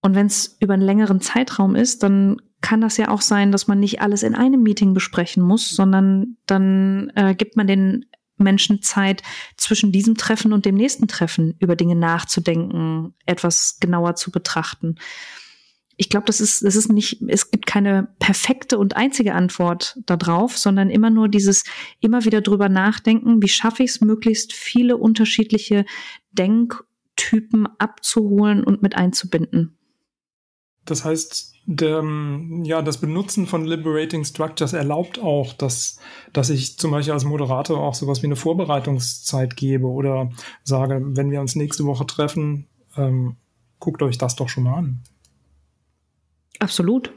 Und 0.02 0.14
wenn 0.14 0.26
es 0.26 0.56
über 0.60 0.74
einen 0.74 0.82
längeren 0.82 1.20
Zeitraum 1.20 1.74
ist, 1.74 2.02
dann 2.02 2.40
kann 2.60 2.80
das 2.80 2.96
ja 2.96 3.08
auch 3.08 3.22
sein, 3.22 3.52
dass 3.52 3.68
man 3.68 3.80
nicht 3.80 4.00
alles 4.00 4.22
in 4.22 4.34
einem 4.34 4.62
Meeting 4.62 4.94
besprechen 4.94 5.42
muss, 5.42 5.70
sondern 5.70 6.36
dann 6.46 7.10
äh, 7.14 7.34
gibt 7.34 7.56
man 7.56 7.66
den 7.66 8.06
Menschen 8.40 8.82
Zeit, 8.82 9.22
zwischen 9.56 9.92
diesem 9.92 10.16
Treffen 10.16 10.52
und 10.52 10.64
dem 10.64 10.74
nächsten 10.74 11.08
Treffen 11.08 11.54
über 11.58 11.76
Dinge 11.76 11.94
nachzudenken, 11.94 13.14
etwas 13.26 13.78
genauer 13.80 14.16
zu 14.16 14.30
betrachten. 14.30 14.96
Ich 15.96 16.08
glaube, 16.08 16.24
das 16.26 16.40
ist, 16.40 16.64
das 16.64 16.76
ist 16.76 16.90
nicht, 16.90 17.22
es 17.28 17.50
gibt 17.50 17.66
keine 17.66 18.08
perfekte 18.18 18.78
und 18.78 18.96
einzige 18.96 19.34
Antwort 19.34 19.98
darauf, 20.06 20.56
sondern 20.56 20.88
immer 20.88 21.10
nur 21.10 21.28
dieses 21.28 21.64
immer 22.00 22.24
wieder 22.24 22.40
drüber 22.40 22.70
nachdenken, 22.70 23.42
wie 23.42 23.48
schaffe 23.48 23.82
ich 23.82 23.90
es, 23.90 24.00
möglichst 24.00 24.54
viele 24.54 24.96
unterschiedliche 24.96 25.84
Denktypen 26.32 27.68
abzuholen 27.78 28.64
und 28.64 28.80
mit 28.80 28.96
einzubinden. 28.96 29.76
Das 30.90 31.04
heißt, 31.04 31.54
der, 31.66 32.02
ja, 32.64 32.82
das 32.82 32.98
Benutzen 32.98 33.46
von 33.46 33.64
Liberating 33.64 34.24
Structures 34.24 34.72
erlaubt 34.72 35.20
auch, 35.20 35.52
dass, 35.52 36.00
dass 36.32 36.50
ich 36.50 36.78
zum 36.78 36.90
Beispiel 36.90 37.12
als 37.12 37.24
Moderator 37.24 37.78
auch 37.78 37.94
sowas 37.94 38.22
wie 38.22 38.26
eine 38.26 38.34
Vorbereitungszeit 38.34 39.56
gebe 39.56 39.86
oder 39.86 40.32
sage, 40.64 41.00
wenn 41.00 41.30
wir 41.30 41.40
uns 41.40 41.54
nächste 41.54 41.84
Woche 41.84 42.06
treffen, 42.06 42.66
ähm, 42.96 43.36
guckt 43.78 44.02
euch 44.02 44.18
das 44.18 44.34
doch 44.34 44.48
schon 44.48 44.64
mal 44.64 44.78
an. 44.78 45.02
Absolut. 46.58 47.12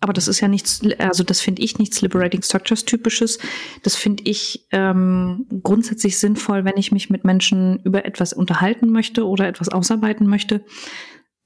Aber 0.00 0.12
das 0.12 0.28
ist 0.28 0.40
ja 0.40 0.48
nichts, 0.48 0.80
also 0.98 1.24
das 1.24 1.40
finde 1.40 1.60
ich 1.60 1.78
nichts 1.78 2.00
Liberating 2.00 2.42
Structures 2.42 2.84
typisches. 2.84 3.38
Das 3.82 3.96
finde 3.96 4.22
ich 4.26 4.66
ähm, 4.70 5.46
grundsätzlich 5.62 6.18
sinnvoll, 6.18 6.64
wenn 6.64 6.76
ich 6.76 6.92
mich 6.92 7.10
mit 7.10 7.24
Menschen 7.24 7.80
über 7.82 8.06
etwas 8.06 8.32
unterhalten 8.32 8.90
möchte 8.90 9.26
oder 9.26 9.48
etwas 9.48 9.68
ausarbeiten 9.68 10.26
möchte, 10.28 10.64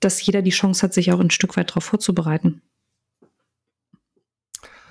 dass 0.04 0.24
jeder 0.24 0.42
die 0.42 0.50
Chance 0.50 0.82
hat, 0.82 0.94
sich 0.94 1.12
auch 1.12 1.20
ein 1.20 1.30
Stück 1.30 1.56
weit 1.56 1.70
darauf 1.70 1.84
vorzubereiten. 1.84 2.62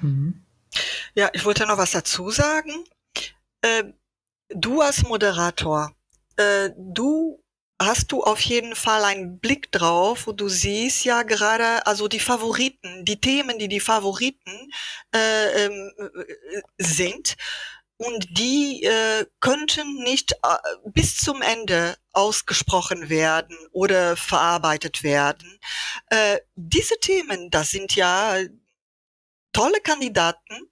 Mhm. 0.01 0.43
Ja, 1.13 1.29
ich 1.33 1.45
wollte 1.45 1.65
noch 1.65 1.77
was 1.77 1.91
dazu 1.91 2.29
sagen. 2.29 2.85
Äh, 3.61 3.83
du 4.49 4.81
als 4.81 5.03
Moderator, 5.03 5.93
äh, 6.37 6.69
du 6.77 7.43
hast 7.81 8.11
du 8.11 8.23
auf 8.23 8.39
jeden 8.41 8.75
Fall 8.75 9.03
einen 9.03 9.39
Blick 9.39 9.71
drauf, 9.71 10.27
wo 10.27 10.31
du 10.31 10.47
siehst 10.49 11.03
ja 11.03 11.23
gerade, 11.23 11.85
also 11.87 12.07
die 12.07 12.19
Favoriten, 12.19 13.05
die 13.05 13.19
Themen, 13.19 13.57
die 13.57 13.67
die 13.67 13.79
Favoriten 13.79 14.71
äh, 15.13 15.65
ähm, 15.65 15.91
äh, 15.97 16.61
sind 16.77 17.35
und 18.01 18.27
die 18.31 18.83
äh, 18.83 19.25
könnten 19.39 20.01
nicht 20.03 20.31
äh, 20.31 20.57
bis 20.85 21.17
zum 21.17 21.41
Ende 21.43 21.95
ausgesprochen 22.13 23.09
werden 23.09 23.55
oder 23.71 24.17
verarbeitet 24.17 25.03
werden. 25.03 25.59
Äh, 26.09 26.39
diese 26.55 26.95
Themen, 26.99 27.51
das 27.51 27.69
sind 27.69 27.95
ja 27.95 28.37
tolle 29.53 29.79
Kandidaten 29.81 30.71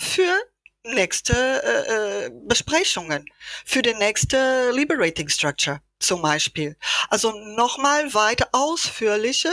für 0.00 0.38
nächste 0.84 1.34
äh, 1.34 2.26
äh 2.26 2.30
Besprechungen, 2.46 3.24
für 3.64 3.82
die 3.82 3.94
nächste 3.94 4.70
Liberating 4.70 5.28
Structure 5.28 5.80
zum 5.98 6.22
Beispiel. 6.22 6.76
Also 7.10 7.32
nochmal 7.56 8.14
weiter 8.14 8.48
ausführliche 8.52 9.52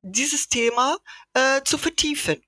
dieses 0.00 0.48
Thema 0.48 0.96
äh, 1.34 1.62
zu 1.64 1.76
vertiefen. 1.76 2.42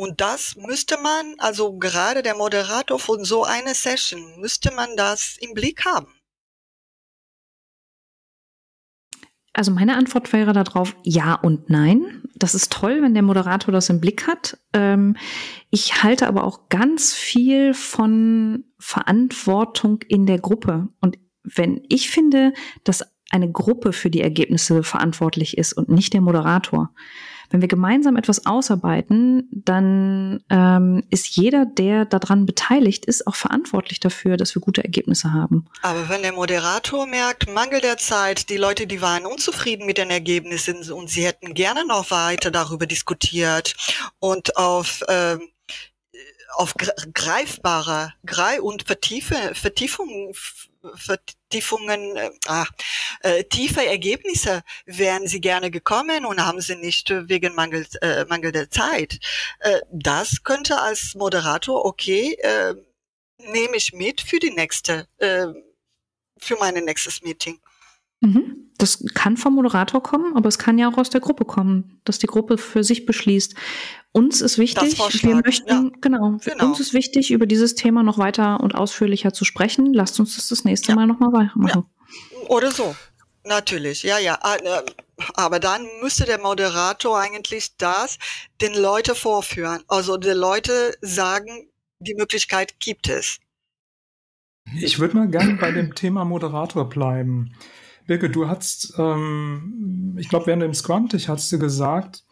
Und 0.00 0.22
das 0.22 0.56
müsste 0.56 0.96
man, 0.96 1.34
also 1.36 1.76
gerade 1.76 2.22
der 2.22 2.34
Moderator 2.34 2.98
von 2.98 3.22
so 3.22 3.44
einer 3.44 3.74
Session, 3.74 4.40
müsste 4.40 4.72
man 4.72 4.96
das 4.96 5.36
im 5.38 5.52
Blick 5.52 5.84
haben. 5.84 6.06
Also 9.52 9.70
meine 9.72 9.98
Antwort 9.98 10.32
wäre 10.32 10.54
darauf 10.54 10.96
ja 11.02 11.34
und 11.34 11.68
nein. 11.68 12.22
Das 12.34 12.54
ist 12.54 12.72
toll, 12.72 13.02
wenn 13.02 13.12
der 13.12 13.22
Moderator 13.22 13.72
das 13.72 13.90
im 13.90 14.00
Blick 14.00 14.26
hat. 14.26 14.56
Ähm, 14.72 15.18
ich 15.68 16.02
halte 16.02 16.28
aber 16.28 16.44
auch 16.44 16.70
ganz 16.70 17.12
viel 17.12 17.74
von 17.74 18.64
Verantwortung 18.78 20.00
in 20.08 20.24
der 20.24 20.38
Gruppe. 20.38 20.88
Und 21.02 21.18
wenn 21.42 21.82
ich 21.90 22.08
finde, 22.08 22.54
dass 22.84 23.04
eine 23.30 23.52
Gruppe 23.52 23.92
für 23.92 24.08
die 24.08 24.22
Ergebnisse 24.22 24.82
verantwortlich 24.82 25.58
ist 25.58 25.74
und 25.74 25.90
nicht 25.90 26.14
der 26.14 26.22
Moderator, 26.22 26.94
wenn 27.50 27.60
wir 27.60 27.68
gemeinsam 27.68 28.16
etwas 28.16 28.46
ausarbeiten, 28.46 29.48
dann 29.50 30.42
ähm, 30.50 31.02
ist 31.10 31.36
jeder, 31.36 31.66
der 31.66 32.04
daran 32.04 32.46
beteiligt 32.46 33.04
ist, 33.06 33.26
auch 33.26 33.34
verantwortlich 33.34 34.00
dafür, 34.00 34.36
dass 34.36 34.54
wir 34.54 34.62
gute 34.62 34.84
Ergebnisse 34.84 35.32
haben. 35.32 35.66
Aber 35.82 36.08
wenn 36.08 36.22
der 36.22 36.32
Moderator 36.32 37.06
merkt, 37.06 37.52
Mangel 37.52 37.80
der 37.80 37.98
Zeit, 37.98 38.48
die 38.50 38.56
Leute, 38.56 38.86
die 38.86 39.02
waren 39.02 39.26
unzufrieden 39.26 39.84
mit 39.84 39.98
den 39.98 40.10
Ergebnissen 40.10 40.90
und 40.92 41.10
sie 41.10 41.26
hätten 41.26 41.54
gerne 41.54 41.84
noch 41.86 42.10
weiter 42.10 42.50
darüber 42.50 42.86
diskutiert 42.86 43.74
und 44.20 44.56
auf 44.56 45.02
ähm, 45.08 45.40
auf 46.54 46.74
greifbare 47.14 48.14
Greif 48.26 48.60
und 48.60 48.84
Vertiefe, 48.86 49.54
Vertiefung, 49.54 50.34
Vertiefungen, 50.94 52.16
äh, 52.16 52.30
ah, 52.46 52.66
äh, 53.22 53.44
tiefe 53.44 53.84
Ergebnisse 53.84 54.62
wären 54.86 55.26
sie 55.26 55.40
gerne 55.40 55.70
gekommen 55.70 56.24
und 56.24 56.44
haben 56.44 56.60
sie 56.60 56.76
nicht 56.76 57.10
wegen 57.10 57.54
Mangel, 57.54 57.86
äh, 58.00 58.24
Mangel 58.26 58.52
der 58.52 58.70
Zeit. 58.70 59.18
Äh, 59.60 59.80
das 59.92 60.42
könnte 60.42 60.80
als 60.80 61.14
Moderator, 61.14 61.84
okay, 61.84 62.34
äh, 62.40 62.74
nehme 63.38 63.76
ich 63.76 63.92
mit 63.92 64.20
für 64.20 64.38
die 64.38 64.50
nächste, 64.50 65.06
äh, 65.18 65.46
für 66.38 66.56
mein 66.56 66.74
nächstes 66.74 67.22
Meeting. 67.22 67.60
Mhm. 68.20 68.56
Das 68.78 69.04
kann 69.14 69.36
vom 69.36 69.54
Moderator 69.54 70.02
kommen, 70.02 70.36
aber 70.36 70.48
es 70.48 70.58
kann 70.58 70.78
ja 70.78 70.88
auch 70.88 70.96
aus 70.96 71.10
der 71.10 71.20
Gruppe 71.20 71.44
kommen, 71.44 72.00
dass 72.04 72.18
die 72.18 72.26
Gruppe 72.26 72.56
für 72.56 72.82
sich 72.82 73.04
beschließt. 73.04 73.54
Uns 74.12 74.40
ist 74.40 74.56
wichtig, 74.56 74.98
wir 75.22 75.36
möchten, 75.44 75.68
ja. 75.68 75.90
genau, 76.00 76.38
genau, 76.42 76.64
uns 76.64 76.80
ist 76.80 76.94
wichtig, 76.94 77.30
über 77.30 77.46
dieses 77.46 77.74
Thema 77.74 78.02
noch 78.02 78.16
weiter 78.16 78.60
und 78.60 78.74
ausführlicher 78.74 79.34
zu 79.34 79.44
sprechen. 79.44 79.92
Lasst 79.92 80.18
uns 80.18 80.36
das 80.36 80.48
das 80.48 80.64
nächste 80.64 80.92
ja. 80.92 80.96
Mal 80.96 81.06
nochmal 81.06 81.32
weitermachen. 81.32 81.84
Ja. 81.84 82.48
Oder 82.48 82.70
so. 82.70 82.96
Natürlich, 83.44 84.02
ja, 84.02 84.18
ja. 84.18 84.38
Ah, 84.40 84.56
ne, 84.62 84.82
aber 85.34 85.60
dann 85.60 85.86
müsste 86.02 86.24
der 86.24 86.40
Moderator 86.40 87.18
eigentlich 87.18 87.76
das 87.76 88.18
den 88.60 88.74
Leuten 88.74 89.14
vorführen. 89.14 89.82
Also 89.88 90.16
die 90.16 90.30
Leute 90.30 90.94
sagen, 91.00 91.68
die 91.98 92.14
Möglichkeit 92.14 92.80
gibt 92.80 93.08
es. 93.08 93.38
Ich 94.78 94.98
würde 94.98 95.16
mal 95.16 95.28
gerne 95.28 95.54
bei 95.54 95.72
dem 95.72 95.94
Thema 95.94 96.24
Moderator 96.24 96.88
bleiben. 96.88 97.54
Birke, 98.10 98.28
du 98.28 98.48
hast, 98.48 98.94
ähm, 98.98 100.16
ich 100.18 100.28
glaube, 100.28 100.48
während 100.48 100.64
dem 100.64 100.74
Scrum-Tisch 100.74 101.28
hast 101.28 101.52
du 101.52 101.60
gesagt, 101.60 102.24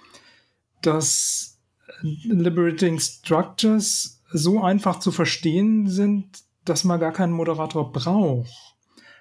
dass 0.82 1.60
Liberating 2.02 2.98
Structures 2.98 4.20
so 4.32 4.60
einfach 4.60 4.98
zu 4.98 5.12
verstehen 5.12 5.86
sind, 5.86 6.42
dass 6.64 6.82
man 6.82 6.98
gar 6.98 7.12
keinen 7.12 7.32
Moderator 7.32 7.92
braucht. 7.92 8.74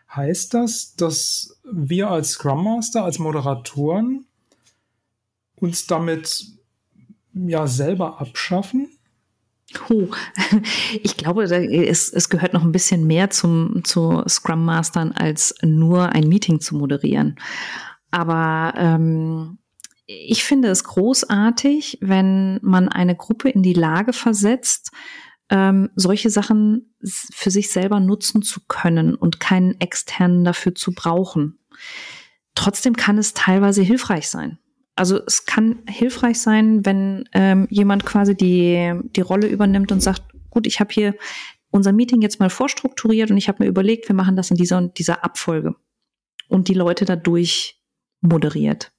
Heißt 0.10 0.56
das, 0.56 0.96
dass 0.96 1.62
wir 1.72 2.10
als 2.10 2.32
Scrum 2.32 2.64
Master, 2.64 3.04
als 3.04 3.20
Moderatoren 3.20 4.26
uns 5.58 5.86
damit 5.86 6.44
ja 7.36 7.68
selber 7.68 8.20
abschaffen? 8.20 8.97
Oh, 9.90 10.08
ich 11.04 11.18
glaube, 11.18 11.44
es, 11.44 12.12
es 12.12 12.30
gehört 12.30 12.54
noch 12.54 12.64
ein 12.64 12.72
bisschen 12.72 13.06
mehr 13.06 13.30
zum, 13.30 13.84
zu 13.84 14.24
Scrum 14.28 14.64
Mastern 14.64 15.12
als 15.12 15.56
nur 15.62 16.10
ein 16.10 16.28
Meeting 16.28 16.60
zu 16.60 16.76
moderieren. 16.76 17.38
Aber 18.12 18.74
ähm, 18.78 19.60
ich 20.06 20.44
finde 20.44 20.70
es 20.70 20.86
großartig, 20.86 21.98
wenn 22.02 22.60
man 22.62 22.88
eine 22.88 23.16
Gruppe 23.16 23.50
in 23.50 23.62
die 23.62 23.74
Lage 23.74 24.14
versetzt, 24.14 24.92
ähm, 25.50 25.90
solche 25.96 26.30
Sachen 26.30 26.94
für 27.04 27.52
sich 27.52 27.70
selber 27.70 28.00
nutzen 28.00 28.42
zu 28.42 28.62
können 28.68 29.16
und 29.16 29.40
keinen 29.40 29.80
externen 29.80 30.44
dafür 30.44 30.76
zu 30.76 30.94
brauchen. 30.94 31.60
Trotzdem 32.56 32.96
kann 32.96 33.18
es 33.18 33.34
teilweise 33.34 33.82
hilfreich 33.82 34.30
sein. 34.30 34.60
Also 34.98 35.20
es 35.26 35.46
kann 35.46 35.80
hilfreich 35.88 36.40
sein, 36.40 36.86
wenn 36.86 37.30
ähm, 37.34 37.68
jemand 37.70 38.06
quasi 38.06 38.36
die, 38.36 38.94
die 39.16 39.22
Rolle 39.22 39.48
übernimmt 39.48 39.92
und 39.92 40.02
sagt, 40.02 40.24
gut, 40.50 40.66
ich 40.66 40.80
habe 40.80 40.94
hier 40.94 41.16
unser 41.70 41.92
Meeting 41.92 42.22
jetzt 42.22 42.40
mal 42.40 42.50
vorstrukturiert 42.50 43.30
und 43.30 43.38
ich 43.38 43.48
habe 43.48 43.64
mir 43.64 43.70
überlegt, 43.70 44.10
wir 44.10 44.16
machen 44.16 44.36
das 44.36 44.50
in 44.50 44.58
dieser 44.58 44.78
und 44.78 44.98
dieser 44.98 45.24
Abfolge 45.24 45.76
und 46.48 46.68
die 46.68 46.74
Leute 46.74 47.06
dadurch 47.06 47.80
moderiert. 48.22 48.92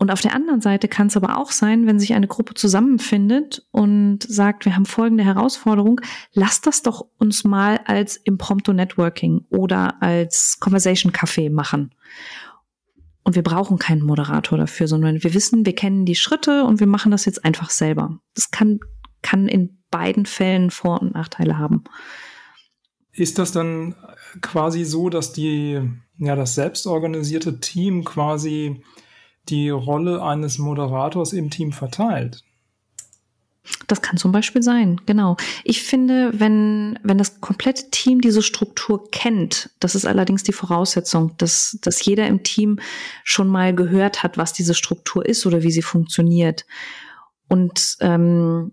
Und 0.00 0.12
auf 0.12 0.20
der 0.20 0.34
anderen 0.34 0.60
Seite 0.60 0.86
kann 0.86 1.08
es 1.08 1.16
aber 1.16 1.38
auch 1.38 1.50
sein, 1.50 1.86
wenn 1.86 1.98
sich 1.98 2.14
eine 2.14 2.28
Gruppe 2.28 2.54
zusammenfindet 2.54 3.66
und 3.72 4.22
sagt, 4.22 4.64
wir 4.64 4.76
haben 4.76 4.86
folgende 4.86 5.24
Herausforderung, 5.24 6.00
lasst 6.32 6.68
das 6.68 6.82
doch 6.82 7.06
uns 7.18 7.42
mal 7.42 7.80
als 7.84 8.16
Impromptu 8.16 8.72
Networking 8.72 9.46
oder 9.50 10.00
als 10.00 10.60
Conversation 10.60 11.10
Café 11.10 11.50
machen. 11.50 11.94
Und 13.28 13.34
wir 13.34 13.42
brauchen 13.42 13.78
keinen 13.78 14.00
Moderator 14.00 14.56
dafür, 14.56 14.88
sondern 14.88 15.22
wir 15.22 15.34
wissen, 15.34 15.66
wir 15.66 15.74
kennen 15.74 16.06
die 16.06 16.14
Schritte 16.14 16.64
und 16.64 16.80
wir 16.80 16.86
machen 16.86 17.10
das 17.12 17.26
jetzt 17.26 17.44
einfach 17.44 17.68
selber. 17.68 18.20
Das 18.34 18.50
kann, 18.50 18.80
kann 19.20 19.48
in 19.48 19.82
beiden 19.90 20.24
Fällen 20.24 20.70
Vor- 20.70 21.02
und 21.02 21.12
Nachteile 21.12 21.58
haben. 21.58 21.84
Ist 23.12 23.38
das 23.38 23.52
dann 23.52 23.94
quasi 24.40 24.84
so, 24.84 25.10
dass 25.10 25.34
die, 25.34 25.78
ja, 26.16 26.36
das 26.36 26.54
selbstorganisierte 26.54 27.60
Team 27.60 28.02
quasi 28.02 28.82
die 29.50 29.68
Rolle 29.68 30.22
eines 30.22 30.56
Moderators 30.56 31.34
im 31.34 31.50
Team 31.50 31.72
verteilt? 31.72 32.44
Das 33.86 34.02
kann 34.02 34.16
zum 34.16 34.32
Beispiel 34.32 34.62
sein, 34.62 35.00
genau. 35.06 35.36
Ich 35.64 35.82
finde, 35.82 36.32
wenn, 36.38 36.98
wenn 37.02 37.18
das 37.18 37.40
komplette 37.40 37.90
Team 37.90 38.20
diese 38.20 38.42
Struktur 38.42 39.10
kennt, 39.10 39.70
das 39.80 39.94
ist 39.94 40.06
allerdings 40.06 40.42
die 40.42 40.52
Voraussetzung, 40.52 41.36
dass, 41.38 41.78
dass 41.80 42.04
jeder 42.04 42.26
im 42.26 42.42
Team 42.42 42.80
schon 43.24 43.48
mal 43.48 43.74
gehört 43.74 44.22
hat, 44.22 44.36
was 44.36 44.52
diese 44.52 44.74
Struktur 44.74 45.24
ist 45.24 45.46
oder 45.46 45.62
wie 45.62 45.70
sie 45.70 45.82
funktioniert. 45.82 46.66
Und 47.48 47.96
ähm, 48.00 48.72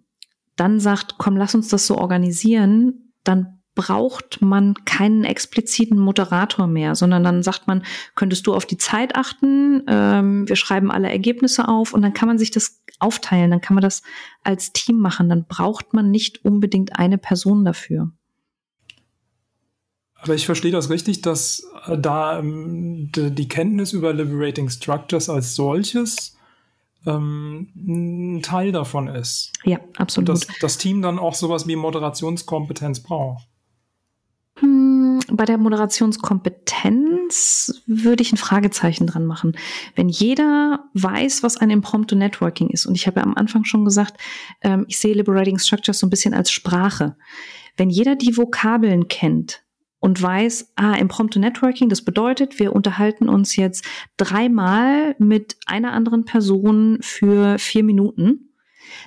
dann 0.55 0.79
sagt, 0.79 1.15
komm, 1.17 1.37
lass 1.37 1.55
uns 1.55 1.69
das 1.69 1.87
so 1.87 1.97
organisieren, 1.97 3.11
dann 3.23 3.55
braucht 3.75 4.41
man 4.41 4.73
keinen 4.85 5.25
expliziten 5.25 5.99
Moderator 5.99 6.65
mehr, 6.65 6.95
sondern 6.95 7.23
dann 7.23 7.43
sagt 7.43 7.67
man, 7.67 7.83
könntest 8.15 8.47
du 8.47 8.55
auf 8.55 8.65
die 8.65 8.77
Zeit 8.77 9.15
achten, 9.15 9.83
ähm, 9.87 10.47
wir 10.47 10.55
schreiben 10.55 10.91
alle 10.91 11.09
Ergebnisse 11.09 11.67
auf 11.67 11.93
und 11.93 12.01
dann 12.01 12.13
kann 12.13 12.29
man 12.29 12.37
sich 12.37 12.51
das 12.51 12.81
aufteilen, 12.99 13.51
dann 13.51 13.61
kann 13.61 13.75
man 13.75 13.81
das 13.81 14.01
als 14.43 14.73
Team 14.73 14.97
machen, 14.97 15.29
dann 15.29 15.45
braucht 15.45 15.93
man 15.93 16.11
nicht 16.11 16.43
unbedingt 16.45 16.97
eine 16.97 17.17
Person 17.17 17.65
dafür. 17.65 18.11
Aber 20.15 20.33
ich 20.33 20.45
verstehe 20.45 20.71
das 20.71 20.89
richtig, 20.89 21.21
dass 21.21 21.67
äh, 21.85 21.97
da 21.97 22.39
ähm, 22.39 23.11
die 23.13 23.47
Kenntnis 23.47 23.93
über 23.93 24.11
Liberating 24.13 24.69
Structures 24.69 25.29
als 25.29 25.55
solches 25.55 26.35
ähm, 27.05 27.67
ein 27.75 28.41
Teil 28.41 28.71
davon 28.71 29.07
ist. 29.07 29.51
Ja, 29.63 29.79
absolut. 29.97 30.29
Und 30.29 30.35
dass 30.35 30.47
das 30.59 30.77
Team 30.77 31.01
dann 31.01 31.19
auch 31.19 31.35
sowas 31.35 31.67
wie 31.67 31.75
Moderationskompetenz 31.75 33.01
braucht. 33.01 33.47
Hm, 34.57 35.04
bei 35.31 35.45
der 35.45 35.57
Moderationskompetenz 35.57 37.81
würde 37.85 38.21
ich 38.21 38.33
ein 38.33 38.37
Fragezeichen 38.37 39.07
dran 39.07 39.25
machen. 39.25 39.57
Wenn 39.95 40.09
jeder 40.09 40.89
weiß, 40.93 41.41
was 41.43 41.57
ein 41.57 41.69
Impromptu 41.69 42.15
Networking 42.15 42.69
ist, 42.69 42.85
und 42.85 42.95
ich 42.95 43.07
habe 43.07 43.19
ja 43.19 43.25
am 43.25 43.35
Anfang 43.35 43.65
schon 43.65 43.85
gesagt, 43.85 44.21
ähm, 44.61 44.85
ich 44.87 44.99
sehe 44.99 45.13
Liberating 45.13 45.59
Structures 45.59 45.99
so 45.99 46.07
ein 46.07 46.09
bisschen 46.09 46.33
als 46.33 46.51
Sprache. 46.51 47.15
Wenn 47.77 47.89
jeder 47.89 48.15
die 48.15 48.37
Vokabeln 48.37 49.07
kennt 49.07 49.63
und 49.99 50.21
weiß, 50.21 50.73
ah, 50.75 50.93
Impromptu 50.93 51.39
Networking, 51.39 51.89
das 51.89 52.03
bedeutet, 52.03 52.59
wir 52.59 52.73
unterhalten 52.73 53.29
uns 53.29 53.55
jetzt 53.55 53.85
dreimal 54.17 55.15
mit 55.19 55.57
einer 55.65 55.93
anderen 55.93 56.25
Person 56.25 56.99
für 57.01 57.57
vier 57.59 57.83
Minuten, 57.83 58.51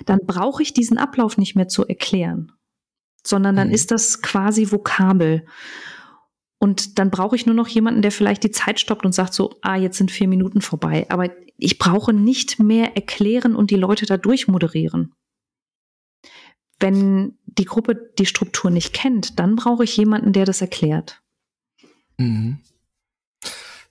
dann 0.05 0.19
brauche 0.25 0.61
ich 0.61 0.73
diesen 0.73 0.97
Ablauf 0.97 1.37
nicht 1.37 1.55
mehr 1.55 1.67
zu 1.67 1.87
erklären 1.87 2.51
sondern 3.23 3.55
dann 3.55 3.69
mhm. 3.69 3.73
ist 3.73 3.91
das 3.91 4.21
quasi 4.21 4.71
Vokabel. 4.71 5.45
Und 6.61 6.99
dann 6.99 7.09
brauche 7.09 7.37
ich 7.37 7.45
nur 7.45 7.55
noch 7.55 7.69
jemanden, 7.69 8.01
der 8.01 8.11
vielleicht 8.11 8.43
die 8.43 8.51
Zeit 8.51 8.79
stoppt 8.79 9.05
und 9.05 9.13
sagt 9.13 9.33
so, 9.33 9.57
ah, 9.61 9.77
jetzt 9.77 9.97
sind 9.97 10.11
vier 10.11 10.27
Minuten 10.27 10.59
vorbei. 10.61 11.05
Aber 11.09 11.29
ich 11.57 11.79
brauche 11.79 12.11
nicht 12.11 12.59
mehr 12.59 12.95
erklären 12.95 13.55
und 13.55 13.71
die 13.71 13.77
Leute 13.77 14.05
da 14.05 14.17
durchmoderieren. 14.17 15.13
Wenn 16.79 17.37
die 17.45 17.65
Gruppe 17.65 18.11
die 18.17 18.25
Struktur 18.25 18.71
nicht 18.71 18.93
kennt, 18.93 19.39
dann 19.39 19.55
brauche 19.55 19.85
ich 19.85 19.95
jemanden, 19.95 20.33
der 20.33 20.45
das 20.45 20.61
erklärt. 20.61 21.21
Mhm. 22.17 22.59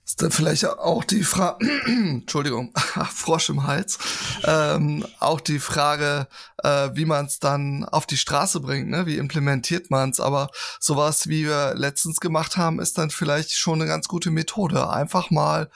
Ist 0.09 0.23
dann 0.23 0.31
vielleicht 0.31 0.65
auch 0.65 1.03
die 1.03 1.23
Frage, 1.23 1.69
Entschuldigung, 1.85 2.73
Frosch 3.13 3.49
im 3.49 3.67
Hals, 3.67 3.99
ähm, 4.43 5.05
auch 5.19 5.39
die 5.39 5.59
Frage, 5.59 6.27
äh, 6.63 6.89
wie 6.95 7.05
man 7.05 7.27
es 7.27 7.37
dann 7.37 7.85
auf 7.85 8.07
die 8.07 8.17
Straße 8.17 8.59
bringt, 8.59 8.89
ne? 8.89 9.05
wie 9.05 9.17
implementiert 9.17 9.91
man 9.91 10.09
es. 10.09 10.19
Aber 10.19 10.49
sowas, 10.79 11.27
wie 11.27 11.45
wir 11.45 11.75
letztens 11.75 12.19
gemacht 12.21 12.57
haben, 12.57 12.79
ist 12.79 12.97
dann 12.97 13.11
vielleicht 13.11 13.51
schon 13.51 13.79
eine 13.79 13.87
ganz 13.87 14.07
gute 14.07 14.31
Methode. 14.31 14.89
Einfach 14.89 15.29
mal 15.29 15.69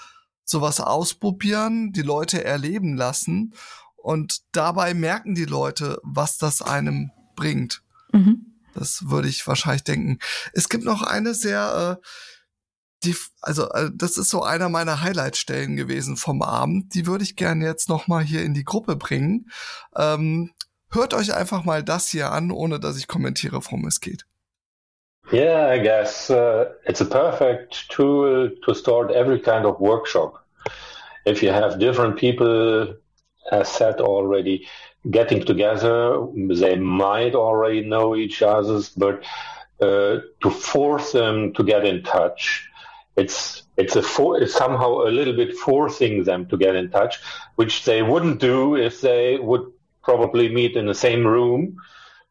sowas 0.45 0.79
ausprobieren, 0.79 1.93
die 1.93 2.01
Leute 2.01 2.43
erleben 2.43 2.97
lassen 2.97 3.53
und 3.97 4.41
dabei 4.51 4.95
merken 4.95 5.35
die 5.35 5.45
Leute, 5.45 5.99
was 6.01 6.39
das 6.39 6.63
einem 6.63 7.11
bringt. 7.35 7.83
Mhm. 8.11 8.47
Das 8.73 9.09
würde 9.09 9.27
ich 9.27 9.45
wahrscheinlich 9.45 9.83
denken. 9.83 10.17
Es 10.53 10.69
gibt 10.69 10.85
noch 10.85 11.03
eine 11.03 11.35
sehr 11.35 11.99
äh, 12.01 12.05
die, 13.03 13.15
also 13.41 13.69
äh, 13.69 13.89
das 13.93 14.17
ist 14.17 14.29
so 14.29 14.43
einer 14.43 14.69
meiner 14.69 15.01
Highlight-Stellen 15.01 15.75
gewesen 15.75 16.17
vom 16.17 16.41
Abend. 16.41 16.93
Die 16.95 17.05
würde 17.05 17.23
ich 17.23 17.35
gerne 17.35 17.65
jetzt 17.65 17.89
noch 17.89 18.07
mal 18.07 18.23
hier 18.23 18.43
in 18.43 18.53
die 18.53 18.63
Gruppe 18.63 18.95
bringen. 18.95 19.49
Ähm, 19.95 20.51
hört 20.91 21.13
euch 21.13 21.33
einfach 21.33 21.63
mal 21.63 21.83
das 21.83 22.09
hier 22.09 22.31
an, 22.31 22.51
ohne 22.51 22.79
dass 22.79 22.97
ich 22.97 23.07
kommentiere, 23.07 23.63
worum 23.63 23.85
es 23.85 23.99
geht. 23.99 24.25
Yeah, 25.31 25.73
I 25.73 25.79
guess 25.79 26.29
uh, 26.29 26.65
it's 26.85 27.01
a 27.01 27.05
perfect 27.05 27.89
tool 27.89 28.51
to 28.65 28.73
start 28.73 29.09
every 29.11 29.39
kind 29.39 29.65
of 29.65 29.79
workshop. 29.79 30.43
If 31.25 31.41
you 31.41 31.51
have 31.51 31.79
different 31.79 32.17
people, 32.17 32.97
as 33.49 33.69
said 33.69 34.01
already, 34.01 34.67
getting 35.09 35.45
together, 35.45 36.27
they 36.35 36.75
might 36.75 37.35
already 37.35 37.81
know 37.81 38.15
each 38.15 38.41
other's, 38.41 38.89
but 38.89 39.23
uh, 39.81 40.19
to 40.41 40.49
force 40.49 41.13
them 41.13 41.53
to 41.53 41.63
get 41.63 41.85
in 41.85 42.03
touch 42.03 42.69
it's 43.15 43.63
it's 43.77 43.95
a 43.95 44.03
for, 44.03 44.41
it's 44.41 44.53
somehow 44.53 45.01
a 45.01 45.11
little 45.11 45.35
bit 45.35 45.55
forcing 45.55 46.23
them 46.23 46.45
to 46.47 46.57
get 46.57 46.75
in 46.75 46.89
touch, 46.89 47.19
which 47.55 47.85
they 47.85 48.01
wouldn't 48.01 48.39
do 48.39 48.75
if 48.75 49.01
they 49.01 49.37
would 49.37 49.71
probably 50.03 50.49
meet 50.49 50.75
in 50.75 50.85
the 50.85 50.95
same 50.95 51.25
room. 51.25 51.77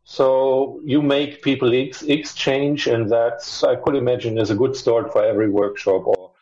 So 0.04 0.80
you 0.84 1.00
make 1.00 1.42
people 1.42 1.72
ex- 1.74 2.02
exchange, 2.02 2.86
and 2.86 3.08
that's 3.08 3.62
I 3.62 3.76
could 3.76 3.94
imagine 3.94 4.38
is 4.38 4.50
a 4.50 4.56
good 4.56 4.76
start 4.76 5.12
for 5.12 5.24
every 5.24 5.48
workshop. 5.48 6.06
Or 6.06 6.32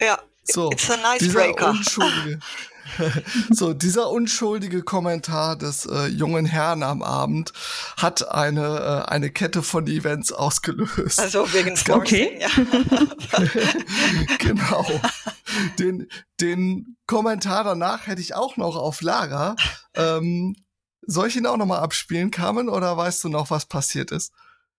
yeah, 0.00 0.18
so, 0.44 0.70
it's 0.70 0.90
a 0.90 0.96
nice 0.96 1.32
breaker. 1.32 1.74
so, 3.50 3.72
dieser 3.72 4.10
unschuldige 4.10 4.82
Kommentar 4.82 5.56
des 5.56 5.86
äh, 5.86 6.06
jungen 6.06 6.46
Herrn 6.46 6.82
am 6.82 7.02
Abend 7.02 7.52
hat 7.96 8.30
eine, 8.30 9.04
äh, 9.06 9.10
eine 9.10 9.30
Kette 9.30 9.62
von 9.62 9.86
Events 9.86 10.32
ausgelöst. 10.32 11.18
Also 11.18 11.52
wegen 11.52 11.78
Okay. 11.88 12.38
Ja. 12.40 12.48
genau. 14.38 14.86
Den, 15.78 16.08
den 16.40 16.96
Kommentar 17.06 17.64
danach 17.64 18.06
hätte 18.06 18.20
ich 18.20 18.34
auch 18.34 18.56
noch 18.56 18.76
auf 18.76 19.00
Lager. 19.02 19.56
Ähm, 19.94 20.56
soll 21.06 21.28
ich 21.28 21.36
ihn 21.36 21.46
auch 21.46 21.56
nochmal 21.56 21.80
abspielen, 21.80 22.30
Carmen, 22.30 22.68
oder 22.68 22.96
weißt 22.96 23.24
du 23.24 23.28
noch, 23.28 23.50
was 23.50 23.66
passiert 23.66 24.10
ist? 24.10 24.32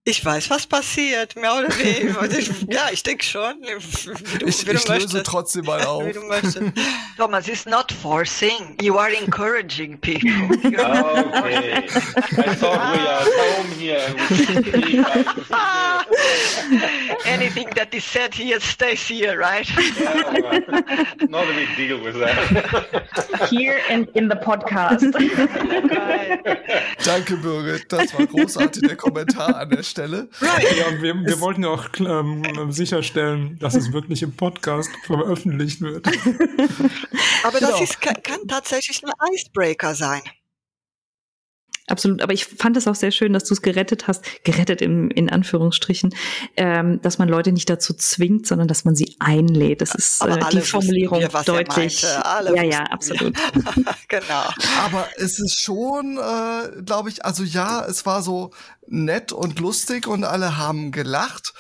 Ich 0.08 0.24
weiß, 0.24 0.52
was 0.52 0.68
passiert, 0.68 1.36
mehr 1.36 1.56
oder 1.56 1.70
weniger. 1.80 2.30
ja, 2.70 2.90
ich 2.92 3.02
denke 3.02 3.26
schon. 3.26 3.56
Wie 3.64 4.38
du, 4.38 4.46
ich 4.46 4.68
wie 4.68 4.74
du 4.74 4.78
ich 4.78 4.88
löse 4.88 5.24
trotzdem 5.24 5.66
mal 5.66 5.84
auf. 5.84 6.04
Thomas, 7.18 7.48
it's 7.48 7.66
not 7.66 7.92
forcing. 7.92 8.78
You 8.80 9.00
are 9.00 9.10
encouraging 9.10 9.98
people. 9.98 10.30
okay. 10.64 11.88
I 11.88 12.54
thought 12.54 12.94
we 12.94 13.00
are 13.02 13.26
home 13.26 13.72
here. 13.80 14.14
Anything 17.26 17.70
that 17.76 17.92
is 17.92 18.06
said 18.06 18.32
here 18.32 18.60
stays 18.60 19.08
here, 19.08 19.40
right? 19.40 19.68
yeah, 19.76 20.40
well, 20.40 20.62
not 21.30 21.48
a 21.50 21.54
big 21.56 21.76
deal 21.78 22.00
with 22.00 22.20
that. 22.20 23.50
Here 23.50 23.82
in, 23.90 24.08
in 24.14 24.28
the 24.28 24.36
podcast. 24.36 25.12
Danke, 27.04 27.38
Birgit. 27.38 27.92
Das 27.92 28.14
war 28.14 28.28
großartig, 28.28 28.84
der 28.88 28.98
Kommentar 28.98 29.56
an 29.56 29.72
der 29.72 29.82
Stelle. 29.82 29.95
Stelle. 29.96 30.28
Ja, 30.42 31.02
wir, 31.02 31.16
wir 31.16 31.40
wollten 31.40 31.64
ja 31.64 31.70
auch 31.70 31.88
ähm, 32.00 32.70
sicherstellen, 32.70 33.58
dass 33.60 33.76
es 33.76 33.94
wirklich 33.94 34.24
im 34.24 34.36
Podcast 34.36 34.90
veröffentlicht 35.06 35.80
wird. 35.80 36.06
Aber 37.44 37.60
das 37.62 37.70
genau. 37.70 37.84
ist, 37.84 38.02
kann, 38.02 38.22
kann 38.22 38.46
tatsächlich 38.46 39.02
ein 39.06 39.14
Icebreaker 39.34 39.96
sein. 39.96 40.22
Absolut, 41.88 42.24
aber 42.24 42.34
ich 42.34 42.46
fand 42.46 42.78
es 42.78 42.88
auch 42.88 42.96
sehr 42.96 43.12
schön, 43.12 43.32
dass 43.32 43.44
du 43.44 43.54
es 43.54 43.62
gerettet 43.62 44.08
hast, 44.08 44.44
gerettet 44.44 44.82
im, 44.82 45.12
in 45.12 45.30
Anführungsstrichen, 45.30 46.16
ähm, 46.58 47.00
dass 47.04 47.20
man 47.20 47.30
Leute 47.30 47.52
nicht 47.52 47.70
dazu 47.70 47.94
zwingt, 47.94 48.48
sondern 48.48 48.68
dass 48.68 48.86
man 48.86 48.96
sie 48.96 49.16
einlädt. 49.20 49.82
Das 49.82 49.94
ist 49.94 50.22
äh, 50.26 50.40
die 50.52 50.62
Formulierung 50.62 51.22
wir, 51.22 51.30
deutlich. 51.44 52.02
ja, 52.02 52.64
ja, 52.64 52.84
absolut. 52.86 53.38
genau. 54.08 54.50
Aber 54.84 55.08
es 55.18 55.38
ist 55.38 55.62
schon, 55.62 56.18
äh, 56.18 56.82
glaube 56.82 57.10
ich, 57.10 57.24
also 57.24 57.44
ja, 57.44 57.86
es 57.86 58.06
war 58.08 58.24
so 58.24 58.50
nett 58.88 59.32
und 59.32 59.60
lustig 59.60 60.08
und 60.08 60.24
alle 60.24 60.58
haben 60.58 60.92
gelacht, 60.92 61.54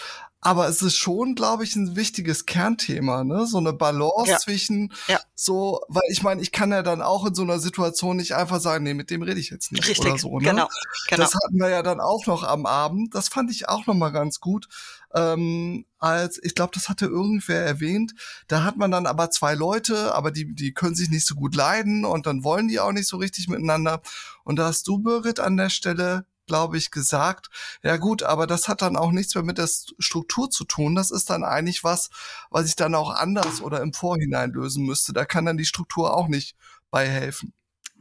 aber 0.46 0.68
es 0.68 0.84
ist 0.84 0.96
schon, 0.96 1.34
glaube 1.34 1.64
ich, 1.64 1.76
ein 1.76 1.96
wichtiges 1.96 2.46
Kernthema, 2.46 3.24
ne? 3.24 3.48
So 3.48 3.58
eine 3.58 3.74
Balance 3.74 4.30
ja. 4.30 4.38
zwischen 4.38 4.94
ja. 5.08 5.20
so, 5.34 5.82
weil 5.88 6.04
ich 6.10 6.22
meine, 6.22 6.40
ich 6.40 6.52
kann 6.52 6.72
ja 6.72 6.84
dann 6.84 7.02
auch 7.02 7.26
in 7.26 7.34
so 7.34 7.42
einer 7.42 7.58
Situation 7.58 8.18
nicht 8.18 8.36
einfach 8.36 8.60
sagen, 8.60 8.84
nee, 8.84 8.94
mit 8.94 9.10
dem 9.10 9.24
rede 9.24 9.40
ich 9.40 9.50
jetzt 9.50 9.72
nicht 9.72 9.88
Richtig. 9.88 10.06
oder 10.06 10.20
so. 10.20 10.38
Ne? 10.38 10.46
Genau. 10.46 10.70
genau. 11.10 11.24
Das 11.24 11.34
hatten 11.34 11.58
wir 11.58 11.70
ja 11.70 11.82
dann 11.82 12.00
auch 12.00 12.28
noch 12.28 12.44
am 12.44 12.68
Abend. 12.68 13.16
Das 13.16 13.28
fand 13.28 13.50
ich 13.50 13.68
auch 13.70 13.88
noch 13.88 13.96
mal 13.96 14.12
ganz 14.12 14.40
gut. 14.40 14.68
Ähm, 15.16 15.86
als 15.98 16.40
ich 16.44 16.54
glaube, 16.54 16.74
das 16.76 16.90
hatte 16.90 17.08
irgendwer 17.08 17.66
erwähnt. 17.66 18.14
Da 18.48 18.64
hat 18.64 18.78
man 18.78 18.92
dann 18.92 19.08
aber 19.08 19.32
zwei 19.32 19.56
Leute, 19.56 20.14
aber 20.14 20.30
die 20.30 20.54
die 20.54 20.76
können 20.76 20.94
sich 20.94 21.10
nicht 21.10 21.26
so 21.26 21.34
gut 21.34 21.56
leiden 21.56 22.06
und 22.06 22.28
dann 22.28 22.44
wollen 22.44 22.68
die 22.68 22.80
auch 22.80 22.92
nicht 22.92 23.08
so 23.08 23.18
richtig 23.18 23.48
miteinander. 23.48 24.04
Und 24.44 24.58
da 24.58 24.68
hast 24.68 24.88
du 24.88 25.00
Birgit 25.00 25.40
an 25.40 25.58
der 25.58 25.70
Stelle 25.70 26.28
glaube 26.46 26.78
ich, 26.78 26.92
gesagt, 26.92 27.50
ja 27.84 27.98
gut, 27.98 28.24
aber 28.24 28.48
das 28.48 28.68
hat 28.68 28.82
dann 28.82 28.96
auch 28.96 29.12
nichts 29.12 29.36
mehr 29.36 29.44
mit 29.44 29.58
der 29.58 29.70
Struktur 30.00 30.50
zu 30.50 30.64
tun. 30.66 30.96
Das 30.96 31.12
ist 31.12 31.30
dann 31.30 31.44
eigentlich 31.44 31.84
was, 31.84 32.10
was 32.50 32.68
ich 32.68 32.76
dann 32.76 32.96
auch 32.96 33.10
anders 33.10 33.62
oder 33.62 33.82
im 33.82 33.94
Vorhinein 33.94 34.52
lösen 34.52 34.86
müsste. 34.86 35.14
Da 35.14 35.26
kann 35.26 35.46
dann 35.46 35.58
die 35.58 35.66
Struktur 35.66 36.16
auch 36.16 36.28
nicht 36.28 36.56
bei 36.92 37.08
helfen. 37.08 37.54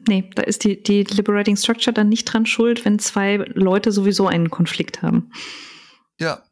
Nee, 0.06 0.30
da 0.34 0.42
ist 0.42 0.64
die, 0.64 0.82
die 0.82 1.04
Liberating 1.04 1.56
Structure 1.56 1.94
dann 1.94 2.08
nicht 2.08 2.24
dran 2.24 2.46
schuld, 2.46 2.84
wenn 2.84 2.98
zwei 2.98 3.36
Leute 3.36 3.92
sowieso 3.92 4.26
einen 4.26 4.50
Konflikt 4.50 5.02
haben. 5.02 5.30
Ja. 6.18 6.42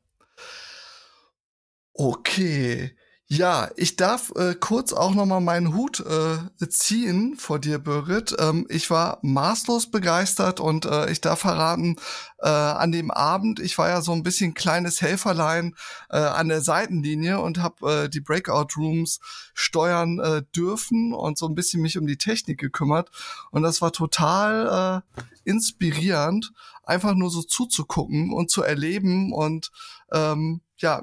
Okay. 1.93 2.97
Ja, 3.35 3.71
ich 3.77 3.97
darf 3.97 4.31
äh, 4.37 4.55
kurz 4.55 4.93
auch 4.93 5.15
noch 5.15 5.25
mal 5.25 5.41
meinen 5.41 5.75
Hut 5.75 6.01
äh, 6.01 6.69
ziehen 6.69 7.37
vor 7.39 7.59
dir, 7.59 7.79
Birgit. 7.79 8.37
Ähm, 8.39 8.67
ich 8.69 8.91
war 8.91 9.21
maßlos 9.23 9.91
begeistert 9.91 10.61
und 10.61 10.85
äh, 10.85 11.11
ich 11.11 11.23
darf 11.23 11.41
verraten, 11.41 11.97
äh, 12.41 12.49
an 12.51 12.93
dem 12.93 13.11
Abend, 13.11 13.59
ich 13.59 13.79
war 13.79 13.89
ja 13.89 14.03
so 14.03 14.13
ein 14.13 14.23
bisschen 14.23 14.53
kleines 14.53 15.01
Helferlein 15.01 15.75
äh, 16.11 16.19
an 16.19 16.49
der 16.49 16.61
Seitenlinie 16.61 17.41
und 17.41 17.57
habe 17.57 18.05
äh, 18.05 18.09
die 18.11 18.21
Breakout 18.21 18.77
Rooms 18.77 19.19
steuern 19.55 20.19
äh, 20.19 20.43
dürfen 20.55 21.15
und 21.15 21.39
so 21.39 21.47
ein 21.47 21.55
bisschen 21.55 21.81
mich 21.81 21.97
um 21.97 22.07
die 22.07 22.19
Technik 22.19 22.61
gekümmert. 22.61 23.11
Und 23.51 23.63
das 23.63 23.81
war 23.81 23.93
total 23.93 25.03
äh, 25.17 25.23
inspirierend, 25.45 26.53
einfach 26.83 27.15
nur 27.15 27.31
so 27.31 27.41
zuzugucken 27.41 28.31
und 28.31 28.51
zu 28.51 28.63
erleben 28.63 29.33
und 29.33 29.71
ähm, 30.13 30.61
ja, 30.77 31.01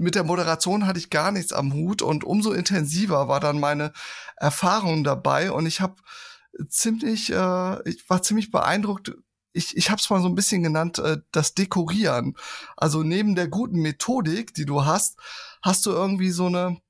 mit 0.00 0.14
der 0.14 0.24
Moderation 0.24 0.86
hatte 0.86 0.98
ich 0.98 1.10
gar 1.10 1.30
nichts 1.30 1.52
am 1.52 1.72
Hut 1.74 2.02
und 2.02 2.24
umso 2.24 2.52
intensiver 2.52 3.28
war 3.28 3.38
dann 3.38 3.60
meine 3.60 3.92
Erfahrung 4.36 5.04
dabei 5.04 5.52
und 5.52 5.66
ich 5.66 5.80
habe 5.80 5.96
ziemlich, 6.68 7.30
äh, 7.30 7.88
ich 7.88 8.08
war 8.08 8.22
ziemlich 8.22 8.50
beeindruckt. 8.50 9.12
Ich, 9.52 9.76
ich 9.76 9.90
habe 9.90 10.00
es 10.00 10.08
mal 10.08 10.22
so 10.22 10.28
ein 10.28 10.34
bisschen 10.34 10.62
genannt, 10.62 10.98
äh, 10.98 11.18
das 11.32 11.54
Dekorieren. 11.54 12.36
Also 12.76 13.02
neben 13.02 13.34
der 13.34 13.48
guten 13.48 13.80
Methodik, 13.80 14.54
die 14.54 14.64
du 14.64 14.84
hast, 14.84 15.18
hast 15.62 15.84
du 15.86 15.90
irgendwie 15.90 16.30
so 16.30 16.46
eine 16.46 16.80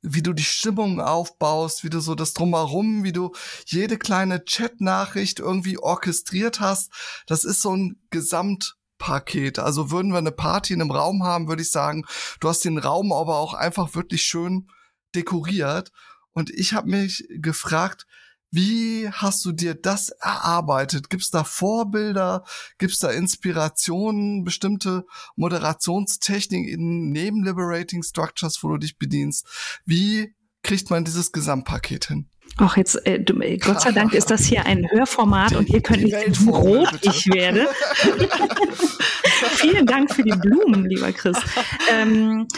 wie 0.00 0.22
du 0.22 0.32
die 0.32 0.44
Stimmung 0.44 1.00
aufbaust, 1.00 1.82
wie 1.82 1.90
du 1.90 1.98
so 1.98 2.14
das 2.14 2.32
drumherum, 2.32 3.02
wie 3.02 3.12
du 3.12 3.32
jede 3.66 3.98
kleine 3.98 4.44
Chat-Nachricht 4.44 5.40
irgendwie 5.40 5.76
orchestriert 5.76 6.60
hast. 6.60 6.92
Das 7.26 7.42
ist 7.42 7.60
so 7.60 7.74
ein 7.74 8.00
Gesamt 8.10 8.77
Paket. 8.98 9.58
Also 9.58 9.90
würden 9.90 10.12
wir 10.12 10.18
eine 10.18 10.32
Party 10.32 10.74
in 10.74 10.80
einem 10.80 10.90
Raum 10.90 11.22
haben, 11.22 11.48
würde 11.48 11.62
ich 11.62 11.70
sagen, 11.70 12.04
du 12.40 12.48
hast 12.48 12.64
den 12.64 12.78
Raum 12.78 13.12
aber 13.12 13.36
auch 13.38 13.54
einfach 13.54 13.94
wirklich 13.94 14.22
schön 14.22 14.68
dekoriert. 15.14 15.92
Und 16.32 16.50
ich 16.50 16.72
habe 16.74 16.90
mich 16.90 17.26
gefragt, 17.30 18.06
Wie 18.50 19.10
hast 19.10 19.44
du 19.44 19.52
dir 19.52 19.74
das 19.74 20.08
erarbeitet? 20.08 21.10
Gibt 21.10 21.22
es 21.22 21.30
da 21.30 21.44
Vorbilder? 21.44 22.44
Gibt 22.78 22.94
es 22.94 22.98
da 22.98 23.10
Inspirationen, 23.10 24.42
bestimmte 24.44 25.04
Moderationstechniken 25.36 27.10
neben 27.10 27.44
Liberating 27.44 28.02
Structures, 28.02 28.62
wo 28.62 28.68
du 28.68 28.78
dich 28.78 28.96
bedienst? 28.98 29.46
Wie 29.84 30.34
kriegt 30.62 30.88
man 30.88 31.04
dieses 31.04 31.32
Gesamtpaket 31.32 32.06
hin? 32.06 32.30
Ach, 32.60 32.76
jetzt, 32.76 33.06
äh, 33.06 33.20
du, 33.20 33.40
äh, 33.40 33.56
Gott 33.56 33.80
sei 33.80 33.92
Dank 33.92 34.12
ist 34.12 34.30
das 34.30 34.44
hier 34.44 34.66
ein 34.66 34.90
Hörformat 34.90 35.54
und 35.54 35.68
ihr 35.68 35.80
könnt 35.80 36.02
nicht 36.02 36.18
sehen, 36.18 36.36
wie 36.46 36.50
rot 36.50 36.90
ich 37.02 37.26
werde. 37.32 37.68
Vielen 39.54 39.86
Dank 39.86 40.12
für 40.12 40.24
die 40.24 40.36
Blumen, 40.36 40.84
lieber 40.86 41.12
Chris. 41.12 41.38
Ähm, 41.90 42.48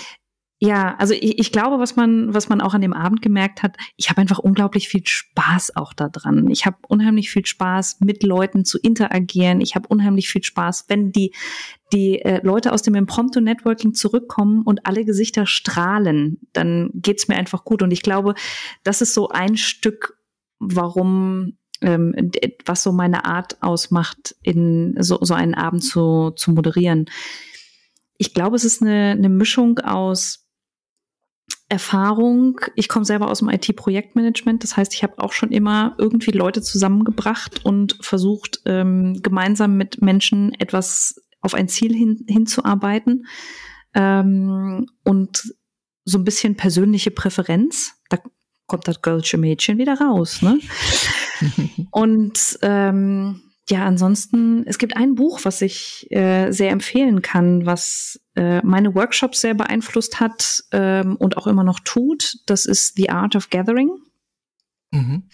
ja, 0.63 0.95
also 0.99 1.15
ich, 1.15 1.39
ich 1.39 1.53
glaube, 1.53 1.79
was 1.79 1.97
man, 1.97 2.35
was 2.35 2.51
man 2.51 2.61
auch 2.61 2.75
an 2.75 2.83
dem 2.83 2.93
Abend 2.93 3.23
gemerkt 3.23 3.63
hat, 3.63 3.79
ich 3.97 4.11
habe 4.11 4.21
einfach 4.21 4.39
unglaublich 4.39 4.89
viel 4.89 5.01
Spaß 5.07 5.75
auch 5.75 5.95
daran. 5.95 6.51
Ich 6.51 6.67
habe 6.67 6.77
unheimlich 6.87 7.31
viel 7.31 7.47
Spaß, 7.47 8.01
mit 8.01 8.23
Leuten 8.23 8.67
zu 8.67 8.79
interagieren. 8.79 9.63
Ich 9.63 9.75
habe 9.75 9.89
unheimlich 9.89 10.29
viel 10.29 10.45
Spaß, 10.45 10.85
wenn 10.89 11.13
die, 11.13 11.33
die 11.95 12.21
äh, 12.21 12.45
Leute 12.45 12.73
aus 12.73 12.83
dem 12.83 12.95
Impromptu 12.95 13.41
Networking 13.41 13.95
zurückkommen 13.95 14.61
und 14.63 14.87
alle 14.87 15.07
Gesichter 15.07 15.47
strahlen, 15.47 16.39
dann 16.53 16.91
geht's 16.93 17.27
mir 17.27 17.37
einfach 17.37 17.65
gut. 17.65 17.81
Und 17.83 17.91
ich 17.91 18.03
glaube, 18.03 18.35
das 18.85 19.01
ist 19.01 19.15
so 19.15 19.31
ein 19.31 19.57
Stück, 19.57 20.19
warum 20.59 21.57
ähm, 21.81 22.31
was 22.67 22.83
so 22.83 22.93
meine 22.93 23.25
Art 23.25 23.63
ausmacht, 23.63 24.37
in 24.43 24.95
so, 25.01 25.19
so 25.23 25.33
einen 25.33 25.55
Abend 25.55 25.83
zu, 25.83 26.33
zu 26.33 26.53
moderieren. 26.53 27.07
Ich 28.19 28.35
glaube, 28.35 28.57
es 28.57 28.65
ist 28.67 28.83
eine, 28.83 29.13
eine 29.13 29.31
Mischung 29.31 29.79
aus 29.79 30.40
Erfahrung. 31.71 32.61
Ich 32.75 32.89
komme 32.89 33.05
selber 33.05 33.31
aus 33.31 33.39
dem 33.39 33.49
IT-Projektmanagement. 33.49 34.63
Das 34.63 34.77
heißt, 34.77 34.93
ich 34.93 35.03
habe 35.03 35.19
auch 35.19 35.33
schon 35.33 35.53
immer 35.53 35.95
irgendwie 35.99 36.33
Leute 36.33 36.63
zusammengebracht 36.63 37.65
und 37.65 37.97
versucht, 38.01 38.61
ähm, 38.67 39.21
gemeinsam 39.23 39.77
mit 39.77 40.03
Menschen 40.03 40.53
etwas 40.59 41.23
auf 41.41 41.55
ein 41.55 41.69
Ziel 41.69 41.95
hin, 41.95 42.25
hinzuarbeiten. 42.29 43.27
Ähm, 43.95 44.87
und 45.05 45.55
so 46.05 46.19
ein 46.19 46.25
bisschen 46.25 46.57
persönliche 46.57 47.13
Präferenz. 47.13 47.95
Da 48.09 48.19
kommt 48.67 48.89
das 48.89 49.01
Girlsche 49.01 49.39
Mädchen 49.39 49.79
wieder 49.79 49.95
raus. 49.95 50.43
Ne? 50.43 50.59
und 51.93 52.59
ähm, 52.63 53.43
ja, 53.71 53.85
ansonsten, 53.87 54.65
es 54.67 54.79
gibt 54.79 54.97
ein 54.97 55.15
Buch, 55.15 55.41
was 55.45 55.63
ich 55.63 56.11
äh, 56.11 56.51
sehr 56.51 56.71
empfehlen 56.71 57.23
kann, 57.23 57.67
was 57.67 58.21
äh, 58.35 58.61
meine 58.65 58.95
Workshops 58.95 59.41
sehr 59.41 59.55
beeinflusst 59.55 60.19
hat 60.19 60.65
ähm, 60.73 61.17
und 61.17 61.37
auch 61.37 61.47
immer 61.47 61.63
noch 61.63 61.81
tut. 61.81 62.39
Das 62.47 62.67
ist 62.67 62.97
The 62.97 63.11
Art 63.11 63.37
of 63.37 63.51
Gathering. 63.51 63.91
Mhm. 64.91 65.29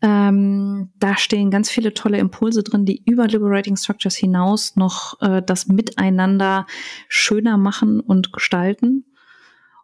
Ähm, 0.00 0.90
da 0.96 1.16
stehen 1.18 1.50
ganz 1.50 1.70
viele 1.70 1.92
tolle 1.92 2.18
Impulse 2.18 2.62
drin, 2.62 2.86
die 2.86 3.02
über 3.04 3.26
Liberating 3.26 3.76
Structures 3.76 4.16
hinaus 4.16 4.74
noch 4.74 5.20
äh, 5.20 5.42
das 5.42 5.66
Miteinander 5.66 6.66
schöner 7.08 7.58
machen 7.58 8.00
und 8.00 8.32
gestalten. 8.32 9.04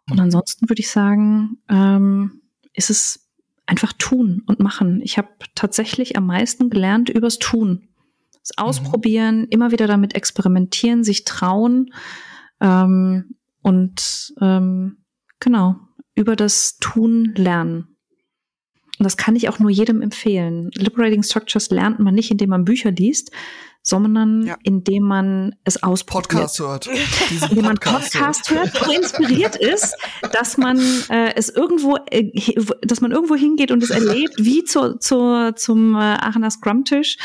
Und 0.09 0.15
mhm. 0.15 0.23
ansonsten 0.23 0.67
würde 0.67 0.79
ich 0.79 0.89
sagen, 0.89 1.57
ähm, 1.69 2.41
ist 2.73 2.89
es 2.89 3.29
einfach 3.67 3.93
tun 3.93 4.41
und 4.47 4.59
machen. 4.59 4.99
Ich 5.03 5.19
habe 5.19 5.29
tatsächlich 5.53 6.17
am 6.17 6.25
meisten 6.25 6.71
gelernt 6.71 7.09
übers 7.09 7.37
Tun. 7.37 7.89
Das. 8.41 8.57
Ausprobieren, 8.57 9.41
mhm. 9.41 9.47
immer 9.49 9.71
wieder 9.71 9.87
damit 9.87 10.15
experimentieren, 10.15 11.03
sich 11.03 11.23
trauen 11.23 11.93
ähm, 12.61 13.35
und 13.61 14.33
ähm, 14.41 15.03
genau 15.39 15.75
über 16.15 16.35
das 16.35 16.77
Tun 16.79 17.33
lernen. 17.35 17.95
Und 18.97 19.05
das 19.05 19.15
kann 19.15 19.37
ich 19.37 19.47
auch 19.47 19.59
nur 19.59 19.69
jedem 19.69 20.01
empfehlen. 20.01 20.69
Liberating 20.75 21.23
Structures 21.23 21.69
lernt 21.69 21.99
man 21.99 22.13
nicht, 22.13 22.31
indem 22.31 22.49
man 22.49 22.65
Bücher 22.65 22.91
liest, 22.91 23.31
sondern 23.81 24.45
ja. 24.45 24.57
indem 24.63 25.03
man 25.03 25.55
es 25.63 25.81
ausprobiert. 25.81 26.29
Podcast 26.29 26.59
hört. 26.59 26.87
indem 27.49 27.65
man 27.65 27.77
Podcast 27.77 28.49
hört, 28.49 28.73
so 28.75 28.91
inspiriert 28.91 29.55
ist, 29.55 29.95
dass 30.33 30.57
man 30.57 30.79
äh, 31.09 31.33
es 31.35 31.49
irgendwo, 31.49 31.97
äh, 32.11 32.31
dass 32.81 33.01
man 33.01 33.11
irgendwo 33.11 33.35
hingeht 33.35 33.71
und 33.71 33.81
es 33.83 33.89
erlebt, 33.89 34.35
wie 34.37 34.63
zu, 34.63 34.97
zu, 34.99 35.53
zum 35.55 35.95
äh, 35.95 35.97
Aachener 35.97 36.51
Scrum-Tisch 36.51 37.17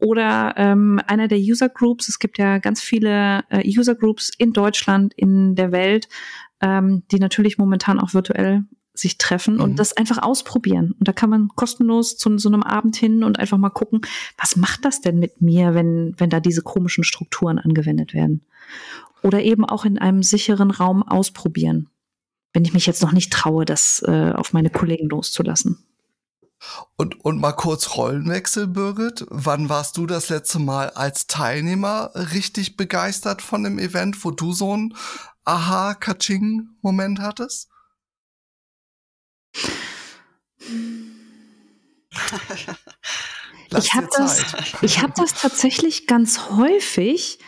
oder 0.00 0.54
ähm, 0.56 1.00
einer 1.06 1.28
der 1.28 1.38
User 1.38 1.68
Groups. 1.68 2.08
Es 2.08 2.18
gibt 2.18 2.38
ja 2.38 2.58
ganz 2.58 2.80
viele 2.80 3.44
äh, 3.50 3.62
User 3.66 3.94
Groups 3.94 4.30
in 4.38 4.52
Deutschland, 4.52 5.12
in 5.16 5.54
der 5.54 5.72
Welt, 5.72 6.08
ähm, 6.60 7.02
die 7.10 7.18
natürlich 7.18 7.58
momentan 7.58 7.98
auch 7.98 8.14
virtuell 8.14 8.64
sich 8.98 9.18
treffen 9.18 9.54
mhm. 9.54 9.60
und 9.60 9.78
das 9.78 9.96
einfach 9.96 10.22
ausprobieren. 10.22 10.94
Und 10.98 11.08
da 11.08 11.12
kann 11.12 11.30
man 11.30 11.48
kostenlos 11.54 12.16
zu 12.16 12.36
so 12.38 12.48
einem 12.48 12.62
Abend 12.62 12.96
hin 12.96 13.24
und 13.24 13.38
einfach 13.38 13.58
mal 13.58 13.70
gucken, 13.70 14.00
was 14.38 14.56
macht 14.56 14.84
das 14.84 15.00
denn 15.00 15.18
mit 15.18 15.40
mir, 15.40 15.74
wenn, 15.74 16.14
wenn 16.18 16.30
da 16.30 16.40
diese 16.40 16.62
komischen 16.62 17.04
Strukturen 17.04 17.58
angewendet 17.58 18.14
werden. 18.14 18.42
Oder 19.22 19.42
eben 19.42 19.64
auch 19.64 19.84
in 19.84 19.98
einem 19.98 20.22
sicheren 20.22 20.70
Raum 20.70 21.02
ausprobieren, 21.02 21.88
wenn 22.52 22.64
ich 22.64 22.74
mich 22.74 22.86
jetzt 22.86 23.02
noch 23.02 23.12
nicht 23.12 23.32
traue, 23.32 23.64
das 23.64 24.02
äh, 24.06 24.32
auf 24.32 24.52
meine 24.52 24.70
Kollegen 24.70 25.08
loszulassen. 25.08 25.84
Und, 26.96 27.22
und 27.24 27.38
mal 27.38 27.52
kurz 27.52 27.96
Rollenwechsel, 27.96 28.66
Birgit. 28.66 29.26
Wann 29.28 29.68
warst 29.68 29.96
du 29.98 30.06
das 30.06 30.30
letzte 30.30 30.58
Mal 30.58 30.90
als 30.90 31.26
Teilnehmer 31.26 32.10
richtig 32.14 32.76
begeistert 32.76 33.42
von 33.42 33.62
dem 33.62 33.78
Event, 33.78 34.24
wo 34.24 34.30
du 34.30 34.52
so 34.52 34.76
ein 34.76 34.94
Aha-Kaching-Moment 35.44 37.20
hattest? 37.20 37.68
ich 43.76 43.94
habe 43.94 44.08
das, 44.16 44.54
ich 44.82 45.02
hab 45.02 45.14
das 45.14 45.34
tatsächlich 45.34 46.06
ganz 46.06 46.50
häufig, 46.50 47.38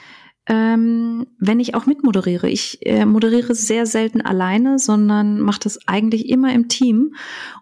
ähm, 0.46 1.26
wenn 1.38 1.60
ich 1.60 1.74
auch 1.74 1.86
mitmoderiere. 1.86 2.48
Ich 2.48 2.84
äh, 2.86 3.04
moderiere 3.04 3.54
sehr 3.54 3.86
selten 3.86 4.20
alleine, 4.20 4.78
sondern 4.78 5.40
mache 5.40 5.60
das 5.60 5.86
eigentlich 5.86 6.28
immer 6.28 6.52
im 6.52 6.68
Team. 6.68 7.14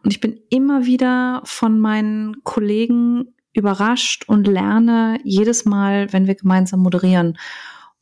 Und 0.02 0.12
ich 0.12 0.20
bin 0.20 0.40
immer 0.50 0.86
wieder 0.86 1.42
von 1.44 1.80
meinen 1.80 2.44
Kollegen 2.44 3.34
überrascht 3.52 4.24
und 4.28 4.46
lerne 4.46 5.18
jedes 5.24 5.64
Mal, 5.64 6.12
wenn 6.12 6.26
wir 6.26 6.34
gemeinsam 6.34 6.80
moderieren. 6.80 7.38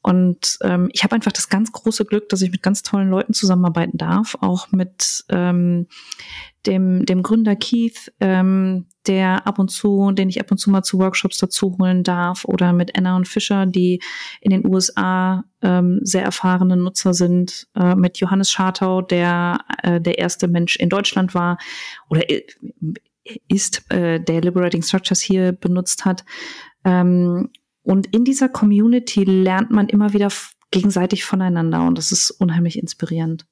Und 0.02 0.58
ähm, 0.60 0.90
ich 0.92 1.02
habe 1.02 1.14
einfach 1.14 1.32
das 1.32 1.48
ganz 1.48 1.72
große 1.72 2.04
Glück, 2.04 2.28
dass 2.28 2.42
ich 2.42 2.50
mit 2.50 2.62
ganz 2.62 2.82
tollen 2.82 3.08
Leuten 3.08 3.32
zusammenarbeiten 3.32 3.96
darf, 3.96 4.36
auch 4.40 4.70
mit 4.70 5.24
ähm, 5.30 5.86
dem, 6.66 7.04
dem 7.06 7.22
Gründer 7.22 7.56
Keith, 7.56 8.12
ähm, 8.20 8.86
der 9.06 9.46
ab 9.46 9.58
und 9.58 9.70
zu, 9.70 10.12
den 10.12 10.28
ich 10.28 10.40
ab 10.40 10.50
und 10.50 10.58
zu 10.58 10.70
mal 10.70 10.82
zu 10.82 10.98
Workshops 10.98 11.38
dazu 11.38 11.76
holen 11.78 12.02
darf, 12.02 12.44
oder 12.44 12.72
mit 12.72 12.96
Anna 12.96 13.16
und 13.16 13.28
Fischer, 13.28 13.66
die 13.66 14.00
in 14.40 14.50
den 14.50 14.66
USA 14.66 15.44
ähm, 15.62 16.00
sehr 16.02 16.22
erfahrene 16.22 16.76
Nutzer 16.76 17.14
sind, 17.14 17.68
äh, 17.74 17.94
mit 17.94 18.18
Johannes 18.18 18.50
Schartau, 18.50 19.02
der 19.02 19.60
äh, 19.82 20.00
der 20.00 20.18
erste 20.18 20.48
Mensch 20.48 20.76
in 20.76 20.88
Deutschland 20.88 21.34
war 21.34 21.58
oder 22.08 22.22
ist, 23.48 23.90
äh, 23.90 24.20
der 24.20 24.40
Liberating 24.40 24.82
Structures 24.82 25.20
hier 25.20 25.52
benutzt 25.52 26.04
hat. 26.04 26.24
Ähm, 26.84 27.50
und 27.82 28.14
in 28.14 28.24
dieser 28.24 28.48
Community 28.48 29.24
lernt 29.24 29.70
man 29.70 29.88
immer 29.88 30.12
wieder 30.12 30.30
gegenseitig 30.70 31.24
voneinander 31.24 31.86
und 31.86 31.98
das 31.98 32.12
ist 32.12 32.30
unheimlich 32.30 32.78
inspirierend. 32.78 33.46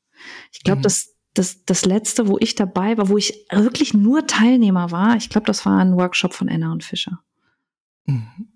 Ich 0.52 0.62
glaube, 0.62 0.78
mhm. 0.78 0.82
das, 0.82 1.11
das, 1.34 1.64
das 1.64 1.84
letzte, 1.84 2.28
wo 2.28 2.36
ich 2.40 2.54
dabei 2.54 2.98
war, 2.98 3.08
wo 3.08 3.16
ich 3.16 3.46
wirklich 3.50 3.94
nur 3.94 4.26
Teilnehmer 4.26 4.90
war, 4.90 5.16
ich 5.16 5.30
glaube, 5.30 5.46
das 5.46 5.64
war 5.64 5.78
ein 5.78 5.96
Workshop 5.96 6.34
von 6.34 6.48
Anna 6.48 6.72
und 6.72 6.84
Fischer. 6.84 7.20
Mhm. 8.04 8.52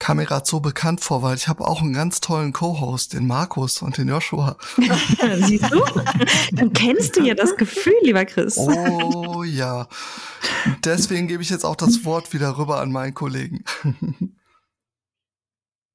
kam 0.00 0.16
mir 0.16 0.24
gerade 0.24 0.44
so 0.44 0.58
bekannt 0.58 1.02
vor, 1.02 1.22
weil 1.22 1.36
ich 1.36 1.46
habe 1.46 1.64
auch 1.64 1.82
einen 1.82 1.92
ganz 1.92 2.20
tollen 2.20 2.52
Co-Host, 2.52 3.12
den 3.12 3.28
Markus 3.28 3.80
und 3.80 3.96
den 3.96 4.08
Joshua. 4.08 4.56
Siehst 5.42 5.70
du? 5.70 5.84
Dann 6.52 6.72
kennst 6.72 7.16
du 7.16 7.22
ja 7.22 7.34
das 7.34 7.54
Gefühl, 7.54 7.94
lieber 8.02 8.24
Chris. 8.24 8.56
Oh 8.58 9.44
ja. 9.44 9.86
Deswegen 10.84 11.28
gebe 11.28 11.44
ich 11.44 11.50
jetzt 11.50 11.64
auch 11.64 11.76
das 11.76 12.04
Wort 12.04 12.32
wieder 12.32 12.58
rüber 12.58 12.80
an 12.80 12.90
meinen 12.90 13.14
Kollegen. 13.14 13.62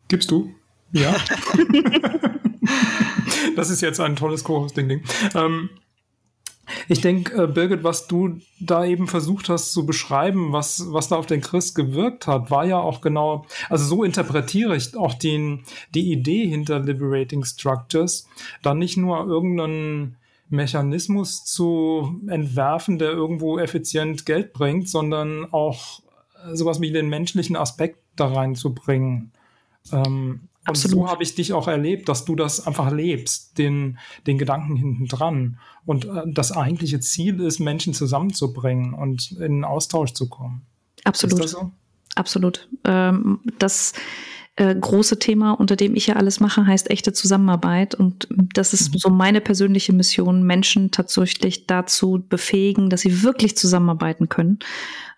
Gibst 0.07 0.31
du? 0.31 0.53
Ja. 0.93 1.15
das 3.55 3.69
ist 3.69 3.81
jetzt 3.81 3.99
ein 3.99 4.15
tolles 4.15 4.43
Co-Hosting-Ding. 4.43 5.03
Ähm, 5.33 5.69
ich 6.87 7.01
denke, 7.01 7.43
äh, 7.43 7.47
Birgit, 7.47 7.83
was 7.83 8.07
du 8.07 8.39
da 8.59 8.85
eben 8.85 9.07
versucht 9.07 9.49
hast 9.49 9.71
zu 9.71 9.85
beschreiben, 9.85 10.51
was, 10.51 10.91
was 10.91 11.09
da 11.09 11.15
auf 11.15 11.25
den 11.25 11.41
Chris 11.41 11.75
gewirkt 11.75 12.27
hat, 12.27 12.49
war 12.49 12.65
ja 12.65 12.77
auch 12.77 13.01
genau, 13.01 13.45
also 13.69 13.85
so 13.85 14.03
interpretiere 14.03 14.75
ich 14.75 14.95
auch 14.95 15.13
den, 15.13 15.63
die 15.93 16.11
Idee 16.11 16.47
hinter 16.47 16.79
Liberating 16.79 17.43
Structures, 17.43 18.27
da 18.63 18.73
nicht 18.73 18.97
nur 18.97 19.25
irgendeinen 19.25 20.17
Mechanismus 20.49 21.43
zu 21.45 22.19
entwerfen, 22.27 22.97
der 22.99 23.11
irgendwo 23.11 23.57
effizient 23.57 24.25
Geld 24.25 24.53
bringt, 24.53 24.89
sondern 24.89 25.51
auch 25.51 26.01
sowas 26.53 26.81
wie 26.81 26.91
den 26.91 27.09
menschlichen 27.09 27.55
Aspekt 27.55 27.99
da 28.15 28.27
reinzubringen. 28.27 29.31
Ähm, 29.91 30.41
Und 30.67 30.77
so 30.77 31.07
habe 31.07 31.23
ich 31.23 31.35
dich 31.35 31.53
auch 31.53 31.67
erlebt, 31.67 32.09
dass 32.09 32.25
du 32.25 32.35
das 32.35 32.65
einfach 32.65 32.91
lebst, 32.91 33.57
den, 33.57 33.99
den 34.25 34.37
Gedanken 34.37 34.75
hinten 34.75 35.07
dran. 35.07 35.59
Und 35.85 36.05
äh, 36.05 36.23
das 36.27 36.51
eigentliche 36.51 36.99
Ziel 36.99 37.39
ist, 37.39 37.59
Menschen 37.59 37.93
zusammenzubringen 37.93 38.93
und 38.93 39.31
in 39.33 39.63
Austausch 39.63 40.13
zu 40.13 40.27
kommen. 40.27 40.65
Absolut. 41.03 41.39
Ist 41.39 41.43
das 41.43 41.51
so? 41.51 41.71
Absolut. 42.15 42.67
Ähm, 42.85 43.39
das 43.59 43.93
äh, 44.57 44.73
große 44.73 45.19
Thema, 45.19 45.51
unter 45.51 45.75
dem 45.75 45.95
ich 45.95 46.07
ja 46.07 46.15
alles 46.15 46.39
mache, 46.39 46.65
heißt 46.65 46.89
echte 46.89 47.11
Zusammenarbeit. 47.11 47.93
Und 47.93 48.27
das 48.53 48.73
ist 48.73 48.93
mhm. 48.93 48.97
so 48.99 49.09
meine 49.09 49.41
persönliche 49.41 49.91
Mission, 49.93 50.43
Menschen 50.43 50.91
tatsächlich 50.91 51.67
dazu 51.67 52.25
befähigen, 52.27 52.89
dass 52.89 53.01
sie 53.01 53.21
wirklich 53.23 53.57
zusammenarbeiten 53.57 54.29
können. 54.29 54.59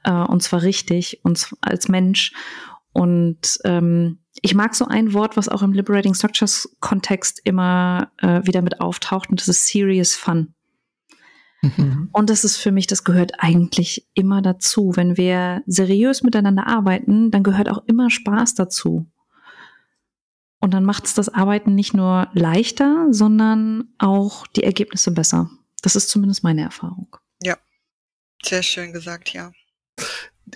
Äh, 0.04 0.12
und 0.12 0.42
zwar 0.42 0.64
richtig, 0.64 1.20
und 1.24 1.56
als 1.62 1.88
Mensch. 1.88 2.34
Und 2.94 3.60
ähm, 3.64 4.18
ich 4.42 4.56
mag 4.56 4.76
so 4.76 4.86
ein 4.86 5.14
Wort, 5.14 5.38
was 5.38 5.50
auch 5.50 5.62
im 5.62 5.74
Liberating 5.74 6.14
Structures 6.14 6.76
Kontext 6.80 7.42
immer 7.44 8.12
äh, 8.18 8.42
wieder 8.46 8.62
mit 8.62 8.82
auftaucht, 8.82 9.30
und 9.30 9.40
das 9.40 9.48
ist 9.48 9.68
Serious 9.68 10.16
Fun. 10.16 10.54
Mhm. 11.62 12.10
Und 12.12 12.30
das 12.30 12.44
ist 12.44 12.58
für 12.58 12.72
mich, 12.72 12.88
das 12.88 13.04
gehört 13.04 13.34
eigentlich 13.40 14.08
immer 14.14 14.42
dazu. 14.42 14.92
Wenn 14.96 15.18
wir 15.18 15.64
seriös 15.66 16.24
miteinander 16.24 16.68
arbeiten, 16.68 17.32
dann 17.32 17.44
gehört 17.44 17.70
auch 17.70 17.84
immer 17.88 18.10
Spaß 18.10 18.54
dazu. 18.56 19.08
Und 20.60 20.74
dann 20.74 20.86
macht 20.86 21.06
es 21.06 21.14
das 21.14 21.30
Arbeiten 21.30 21.76
nicht 21.76 21.94
nur 21.94 22.30
leichter, 22.34 23.08
sondern 23.12 23.94
auch 23.98 24.48
die 24.48 24.64
Ergebnisse 24.64 25.12
besser. 25.12 25.50
Das 25.82 25.96
ist 25.96 26.10
zumindest 26.10 26.44
meine 26.44 26.62
Erfahrung. 26.62 27.16
Ja, 27.42 27.58
sehr 28.44 28.64
schön 28.64 28.92
gesagt, 28.92 29.34
ja. 29.34 29.52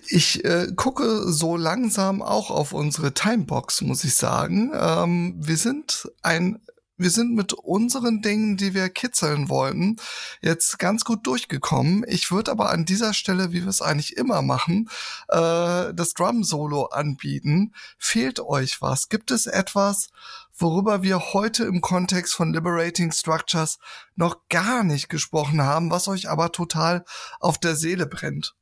Ich 0.08 0.46
äh, 0.46 0.68
gucke 0.76 1.32
so 1.32 1.58
langsam 1.58 2.22
auch 2.22 2.50
auf 2.50 2.74
unsere 2.74 3.14
Timebox, 3.14 3.82
muss 3.82 4.04
ich 4.04 4.16
sagen. 4.16 4.72
Ähm, 4.74 5.36
wir 5.38 5.58
sind 5.58 6.10
ein 6.22 6.62
wir 7.02 7.10
sind 7.10 7.34
mit 7.34 7.54
unseren 7.54 8.22
Dingen, 8.22 8.58
die 8.58 8.76
wir 8.76 8.88
kitzeln 8.90 9.50
wollten, 9.50 9.96
jetzt 10.42 10.78
ganz 10.78 11.04
gut 11.04 11.26
durchgekommen. 11.26 12.06
Ich 12.08 12.32
würde 12.32 12.52
aber 12.52 12.70
an 12.70 12.86
dieser 12.86 13.16
Stelle, 13.16 13.52
wie 13.52 13.64
wir 13.64 13.70
es 13.70 13.82
eigentlich 13.82 14.18
immer 14.18 14.44
machen, 14.44 14.88
äh, 15.30 15.96
das 15.96 16.14
Drum-Solo 16.14 16.86
anbieten. 16.86 17.74
Fehlt 17.98 18.40
euch 18.40 18.84
was? 18.84 19.10
Gibt 19.10 19.32
es 19.32 19.48
etwas, 19.48 20.10
worüber 20.56 21.02
wir 21.02 21.34
heute 21.34 21.64
im 21.64 21.82
Kontext 21.82 22.36
von 22.36 22.54
Liberating 22.54 23.12
Structures 23.12 23.80
noch 24.16 24.48
gar 24.50 24.84
nicht 24.84 25.10
gesprochen 25.10 25.64
haben, 25.64 25.90
was 25.90 26.08
euch 26.08 26.30
aber 26.30 26.52
total 26.52 27.04
auf 27.40 27.58
der 27.58 27.76
Seele 27.76 28.06
brennt? 28.06 28.54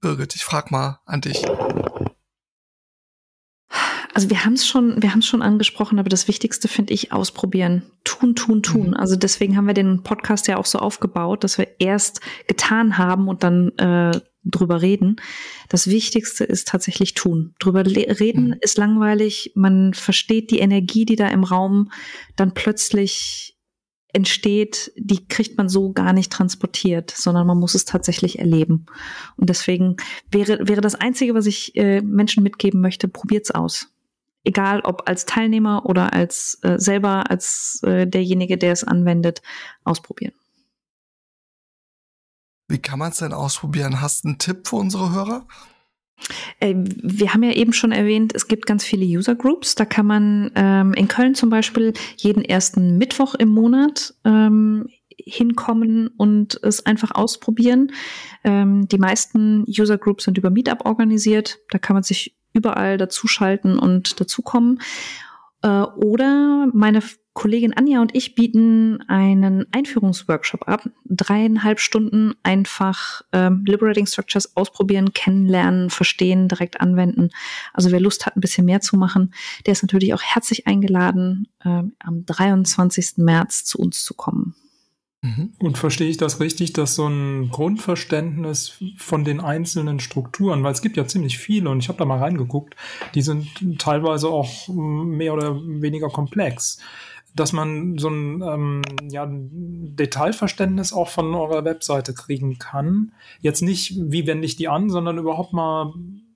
Birgit, 0.00 0.34
ich 0.34 0.44
frag 0.44 0.70
mal 0.70 1.00
an 1.04 1.20
dich. 1.20 1.44
Also 4.12 4.28
wir 4.28 4.44
haben 4.44 4.54
es 4.54 4.66
schon, 4.66 5.00
wir 5.02 5.12
haben 5.12 5.20
es 5.20 5.26
schon 5.26 5.42
angesprochen, 5.42 5.98
aber 5.98 6.08
das 6.08 6.26
Wichtigste 6.26 6.68
finde 6.68 6.92
ich 6.92 7.12
ausprobieren, 7.12 7.82
tun, 8.04 8.34
tun, 8.34 8.62
tun. 8.62 8.88
Mhm. 8.88 8.94
Also 8.94 9.16
deswegen 9.16 9.56
haben 9.56 9.66
wir 9.66 9.74
den 9.74 10.02
Podcast 10.02 10.48
ja 10.48 10.56
auch 10.56 10.66
so 10.66 10.78
aufgebaut, 10.78 11.44
dass 11.44 11.58
wir 11.58 11.68
erst 11.78 12.20
getan 12.48 12.98
haben 12.98 13.28
und 13.28 13.44
dann 13.44 13.70
äh, 13.78 14.20
drüber 14.44 14.82
reden. 14.82 15.16
Das 15.68 15.86
Wichtigste 15.86 16.44
ist 16.44 16.68
tatsächlich 16.68 17.14
tun. 17.14 17.54
Drüber 17.60 17.84
reden 17.86 18.48
mhm. 18.48 18.56
ist 18.60 18.78
langweilig. 18.78 19.52
Man 19.54 19.94
versteht 19.94 20.50
die 20.50 20.58
Energie, 20.58 21.04
die 21.04 21.16
da 21.16 21.28
im 21.28 21.44
Raum 21.44 21.92
dann 22.36 22.52
plötzlich 22.52 23.56
entsteht, 24.12 24.92
die 24.96 25.26
kriegt 25.26 25.56
man 25.56 25.68
so 25.68 25.92
gar 25.92 26.12
nicht 26.12 26.32
transportiert, 26.32 27.10
sondern 27.10 27.46
man 27.46 27.58
muss 27.58 27.74
es 27.74 27.84
tatsächlich 27.84 28.38
erleben. 28.38 28.86
Und 29.36 29.50
deswegen 29.50 29.96
wäre, 30.30 30.68
wäre 30.68 30.80
das 30.80 30.94
Einzige, 30.94 31.34
was 31.34 31.46
ich 31.46 31.76
äh, 31.76 32.00
Menschen 32.00 32.42
mitgeben 32.42 32.80
möchte, 32.80 33.08
probiert's 33.08 33.50
aus 33.50 33.88
egal 34.44 34.80
ob 34.80 35.08
als 35.08 35.26
Teilnehmer 35.26 35.86
oder 35.86 36.12
als 36.12 36.58
äh, 36.62 36.78
selber 36.78 37.30
als 37.30 37.82
äh, 37.82 38.06
derjenige, 38.06 38.56
der 38.56 38.72
es 38.72 38.84
anwendet, 38.84 39.42
ausprobieren. 39.84 40.32
Wie 42.68 42.80
kann 42.80 42.98
man 42.98 43.10
es 43.10 43.18
denn 43.18 43.32
ausprobieren? 43.32 44.00
Hast 44.00 44.24
du 44.24 44.28
einen 44.28 44.38
Tipp 44.38 44.68
für 44.68 44.76
unsere 44.76 45.12
Hörer? 45.12 45.46
Äh, 46.60 46.74
wir 46.76 47.32
haben 47.32 47.42
ja 47.42 47.52
eben 47.52 47.72
schon 47.72 47.92
erwähnt, 47.92 48.34
es 48.34 48.48
gibt 48.48 48.66
ganz 48.66 48.84
viele 48.84 49.04
User 49.04 49.34
Groups. 49.34 49.74
Da 49.74 49.84
kann 49.84 50.06
man 50.06 50.50
ähm, 50.54 50.94
in 50.94 51.08
Köln 51.08 51.34
zum 51.34 51.50
Beispiel 51.50 51.92
jeden 52.16 52.44
ersten 52.44 52.98
Mittwoch 52.98 53.34
im 53.34 53.48
Monat 53.48 54.14
ähm, 54.24 54.88
hinkommen 55.16 56.08
und 56.16 56.58
es 56.62 56.86
einfach 56.86 57.12
ausprobieren. 57.14 57.92
Ähm, 58.44 58.88
die 58.88 58.98
meisten 58.98 59.64
User 59.68 59.98
Groups 59.98 60.24
sind 60.24 60.38
über 60.38 60.50
Meetup 60.50 60.86
organisiert. 60.86 61.58
Da 61.70 61.78
kann 61.78 61.94
man 61.94 62.02
sich 62.02 62.36
überall 62.52 62.98
dazuschalten 62.98 63.78
und 63.78 64.20
dazukommen. 64.20 64.80
Äh, 65.62 65.68
oder 65.68 66.68
meine 66.72 67.02
Kollegin 67.32 67.72
Anja 67.76 68.00
und 68.00 68.14
ich 68.14 68.34
bieten 68.34 69.02
einen 69.08 69.66
Einführungsworkshop 69.72 70.68
ab. 70.68 70.88
Dreieinhalb 71.04 71.78
Stunden 71.78 72.34
einfach 72.42 73.22
ähm, 73.32 73.64
Liberating 73.66 74.06
Structures 74.06 74.56
ausprobieren, 74.56 75.12
kennenlernen, 75.12 75.90
verstehen, 75.90 76.48
direkt 76.48 76.80
anwenden. 76.80 77.30
Also 77.72 77.92
wer 77.92 78.00
Lust 78.00 78.26
hat, 78.26 78.36
ein 78.36 78.40
bisschen 78.40 78.66
mehr 78.66 78.80
zu 78.80 78.96
machen, 78.96 79.32
der 79.64 79.72
ist 79.72 79.82
natürlich 79.82 80.12
auch 80.12 80.22
herzlich 80.22 80.66
eingeladen, 80.66 81.48
äh, 81.64 81.82
am 82.00 82.26
23. 82.26 83.18
März 83.18 83.64
zu 83.64 83.78
uns 83.78 84.04
zu 84.04 84.14
kommen. 84.14 84.56
Mhm. 85.22 85.52
Und 85.58 85.76
verstehe 85.76 86.08
ich 86.08 86.16
das 86.16 86.40
richtig, 86.40 86.72
dass 86.72 86.94
so 86.94 87.06
ein 87.06 87.50
Grundverständnis 87.50 88.82
von 88.96 89.22
den 89.22 89.40
einzelnen 89.40 90.00
Strukturen, 90.00 90.62
weil 90.62 90.72
es 90.72 90.80
gibt 90.80 90.96
ja 90.96 91.06
ziemlich 91.06 91.36
viele 91.36 91.68
und 91.68 91.80
ich 91.80 91.88
habe 91.88 91.98
da 91.98 92.06
mal 92.06 92.18
reingeguckt, 92.18 92.74
die 93.14 93.20
sind 93.20 93.46
teilweise 93.78 94.28
auch 94.28 94.68
mehr 94.68 95.34
oder 95.34 95.60
weniger 95.62 96.08
komplex, 96.08 96.78
dass 97.34 97.52
man 97.52 97.98
so 97.98 98.08
ein 98.08 98.42
ähm, 98.42 98.82
ja, 99.10 99.28
Detailverständnis 99.30 100.92
auch 100.92 101.08
von 101.08 101.34
eurer 101.34 101.64
Webseite 101.64 102.14
kriegen 102.14 102.58
kann. 102.58 103.12
Jetzt 103.40 103.62
nicht, 103.62 103.94
wie 103.96 104.26
wende 104.26 104.46
ich 104.46 104.56
die 104.56 104.68
an, 104.68 104.90
sondern 104.90 105.18
überhaupt 105.18 105.52
mal 105.52 105.92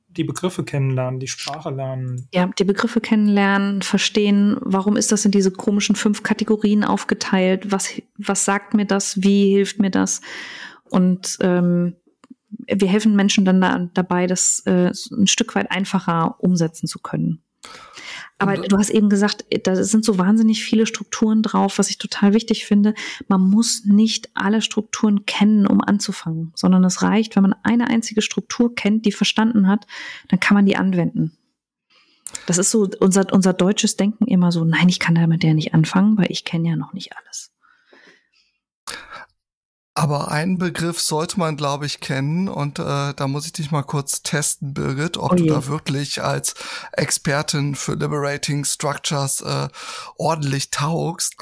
die 0.09 0.25
Begriffe 0.25 0.65
kennenlernen, 0.65 1.19
die 1.19 1.27
Sprache 1.27 1.71
lernen. 1.71 2.29
Ja, 2.33 2.49
die 2.59 2.65
Begriffe 2.65 3.01
kennenlernen, 3.01 3.83
verstehen, 3.83 4.57
warum 4.61 4.97
ist 4.97 5.11
das 5.11 5.25
in 5.25 5.33
diese 5.33 5.51
komischen 5.51 5.97
fünf 5.97 6.23
Kategorien 6.23 6.85
aufgeteilt, 6.85 7.73
was, 7.73 8.01
was 8.17 8.45
sagt 8.45 8.75
mir 8.75 8.87
das, 8.87 9.23
wie 9.23 9.51
hilft 9.51 9.81
mir 9.81 9.91
das 9.91 10.21
und 10.91 11.39
ähm, 11.41 11.97
wir 12.69 12.89
helfen 12.89 13.17
Menschen 13.17 13.45
dann 13.45 13.61
da, 13.61 13.91
dabei, 13.95 14.27
das 14.27 14.63
äh, 14.67 14.93
ein 15.13 15.27
Stück 15.27 15.55
weit 15.55 15.71
einfacher 15.71 16.37
umsetzen 16.39 16.87
zu 16.87 17.01
können. 17.01 17.43
Aber 18.39 18.57
du 18.57 18.77
hast 18.77 18.91
eben 18.91 19.09
gesagt, 19.09 19.45
da 19.63 19.77
sind 19.77 20.05
so 20.05 20.19
wahnsinnig 20.19 20.65
viele 20.65 20.87
Strukturen 20.87 21.43
drauf, 21.43 21.79
was 21.79 21.89
ich 21.89 21.99
total 21.99 22.35
wichtig 22.35 22.67
finde. 22.67 22.95
Man 23.29 23.41
muss 23.41 23.85
nicht 23.85 24.29
alle 24.35 24.61
Strukturen 24.61 25.25
kennen, 25.25 25.67
um 25.67 25.81
anzufangen, 25.81 26.53
sondern 26.57 26.85
es 26.85 27.03
reicht, 27.03 27.37
wenn 27.37 27.45
man 27.45 27.55
eine 27.63 27.87
einzige 27.89 28.23
Struktur 28.23 28.75
kennt, 28.75 29.07
die 29.07 29.13
verstanden 29.13 29.69
hat, 29.69 29.87
dann 30.29 30.41
kann 30.41 30.57
man 30.57 30.67
die 30.67 30.77
anwenden. 30.77 31.37
Das 32.47 32.59
ist 32.59 32.73
so 32.73 32.89
unser, 32.99 33.33
unser 33.33 33.53
deutsches 33.53 33.97
Denken 33.97 34.27
immer 34.27 34.51
so, 34.51 34.65
nein, 34.65 34.89
ich 34.89 34.99
kann 34.99 35.15
damit 35.15 35.45
ja 35.45 35.55
nicht 35.55 35.73
anfangen, 35.73 36.19
weil 36.19 36.31
ich 36.31 36.45
kenne 36.45 36.71
ja 36.71 36.77
noch 36.77 36.93
nicht 36.93 37.13
alles. 37.17 37.54
Aber 39.96 40.32
einen 40.32 40.58
Begriff 40.58 40.98
sollte 41.02 41.38
man, 41.40 41.58
glaube 41.58 41.86
ich, 41.86 42.00
kennen 42.00 42.48
und 42.48 42.80
äh, 42.80 43.14
da 43.14 43.28
muss 43.28 43.46
ich 43.46 43.52
dich 43.52 43.70
mal 43.70 43.84
kurz 43.84 44.24
testen, 44.24 44.74
Birgit, 44.74 45.18
ob 45.18 45.34
oh 45.34 45.36
du 45.36 45.46
da 45.46 45.68
wirklich 45.68 46.24
als 46.24 46.56
Expertin 46.94 47.76
für 47.76 47.96
Liberating 47.96 48.64
Structures 48.64 49.42
äh, 49.42 49.68
ordentlich 50.16 50.70
taugst. 50.70 51.36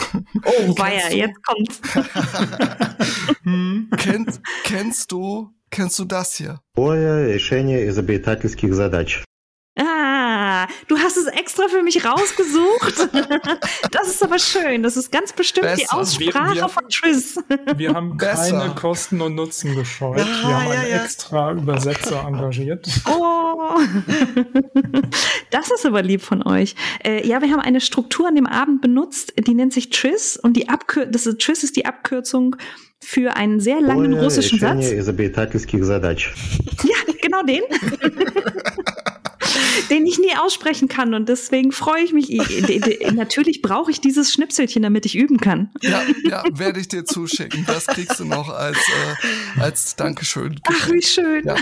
Oh, 0.44 0.76
weia, 0.80 1.12
jetzt 1.12 1.38
kommt's. 1.44 1.82
hm, 3.44 3.92
kennst, 3.98 4.42
kennst 4.64 5.12
du, 5.12 5.52
kennst 5.70 6.00
du 6.00 6.06
das 6.06 6.36
hier? 6.36 6.60
Боя 6.74 7.28
решение 7.28 7.88
изобретательских 7.88 8.74
задач. 8.74 9.24
Ah, 9.78 10.11
du 10.89 10.99
hast 10.99 11.17
es 11.17 11.27
extra 11.27 11.69
für 11.69 11.83
mich 11.83 12.05
rausgesucht. 12.05 13.09
das 13.91 14.09
ist 14.09 14.23
aber 14.23 14.39
schön. 14.39 14.83
Das 14.83 14.97
ist 14.97 15.11
ganz 15.13 15.33
bestimmt 15.33 15.67
Besser. 15.67 15.77
die 15.77 15.89
Aussprache 15.89 16.55
wir, 16.55 16.63
wir, 16.63 16.69
von 16.69 16.89
Triss. 16.89 17.39
Wir 17.77 17.95
haben 17.95 18.17
Besser. 18.17 18.59
keine 18.59 18.75
Kosten 18.75 19.21
und 19.21 19.35
Nutzen 19.35 19.75
gescheut. 19.75 20.19
Ja, 20.19 20.27
wir 20.27 20.57
haben 20.57 20.67
ja, 20.73 20.81
einen 20.81 20.91
ja. 20.91 21.05
extra 21.05 21.53
Übersetzer 21.53 22.25
engagiert. 22.27 22.89
Oh, 23.15 23.79
das 25.51 25.71
ist 25.71 25.85
aber 25.85 26.03
lieb 26.03 26.23
von 26.23 26.43
euch. 26.47 26.75
Äh, 27.05 27.27
ja, 27.27 27.43
wir 27.43 27.51
haben 27.51 27.61
eine 27.61 27.81
Struktur 27.81 28.29
an 28.29 28.35
dem 28.35 28.47
Abend 28.47 28.81
benutzt, 28.81 29.35
die 29.39 29.55
nennt 29.55 29.73
sich 29.73 29.91
Triss 29.91 30.37
und 30.37 30.57
die 30.57 30.69
Abkür 30.69 31.07
das 31.07 31.27
ist, 31.27 31.41
Triss 31.41 31.63
ist 31.63 31.77
die 31.77 31.85
Abkürzung 31.85 32.57
für 33.01 33.37
einen 33.37 33.61
sehr 33.61 33.81
langen 33.81 34.15
russischen 34.15 34.59
Satz. 34.59 34.91
Ja, 36.85 37.13
genau 37.21 37.43
den 37.43 37.63
den 39.91 40.07
ich 40.07 40.19
nie 40.19 40.35
aussprechen 40.37 40.89
kann. 40.89 41.15
Und 41.15 41.29
deswegen 41.29 41.73
freue 41.73 42.03
ich 42.03 42.13
mich. 42.13 42.31
Natürlich 43.13 43.63
brauche 43.63 43.91
ich 43.91 44.01
dieses 44.01 44.33
Schnipselchen, 44.33 44.83
damit 44.83 45.07
ich 45.07 45.17
üben 45.17 45.39
kann. 45.39 45.71
Ja, 45.81 46.03
ja, 46.25 46.45
werde 46.53 46.81
ich 46.81 46.89
dir 46.89 47.05
zuschicken. 47.05 47.65
Das 47.67 47.87
kriegst 47.87 48.21
du 48.21 48.25
noch 48.25 48.49
als, 48.49 48.79
äh, 48.79 49.61
als 49.61 49.97
Dankeschön. 49.97 50.61
Ach, 50.67 50.91
wie 50.91 51.03
schön. 51.03 51.45
Ja. 51.47 51.57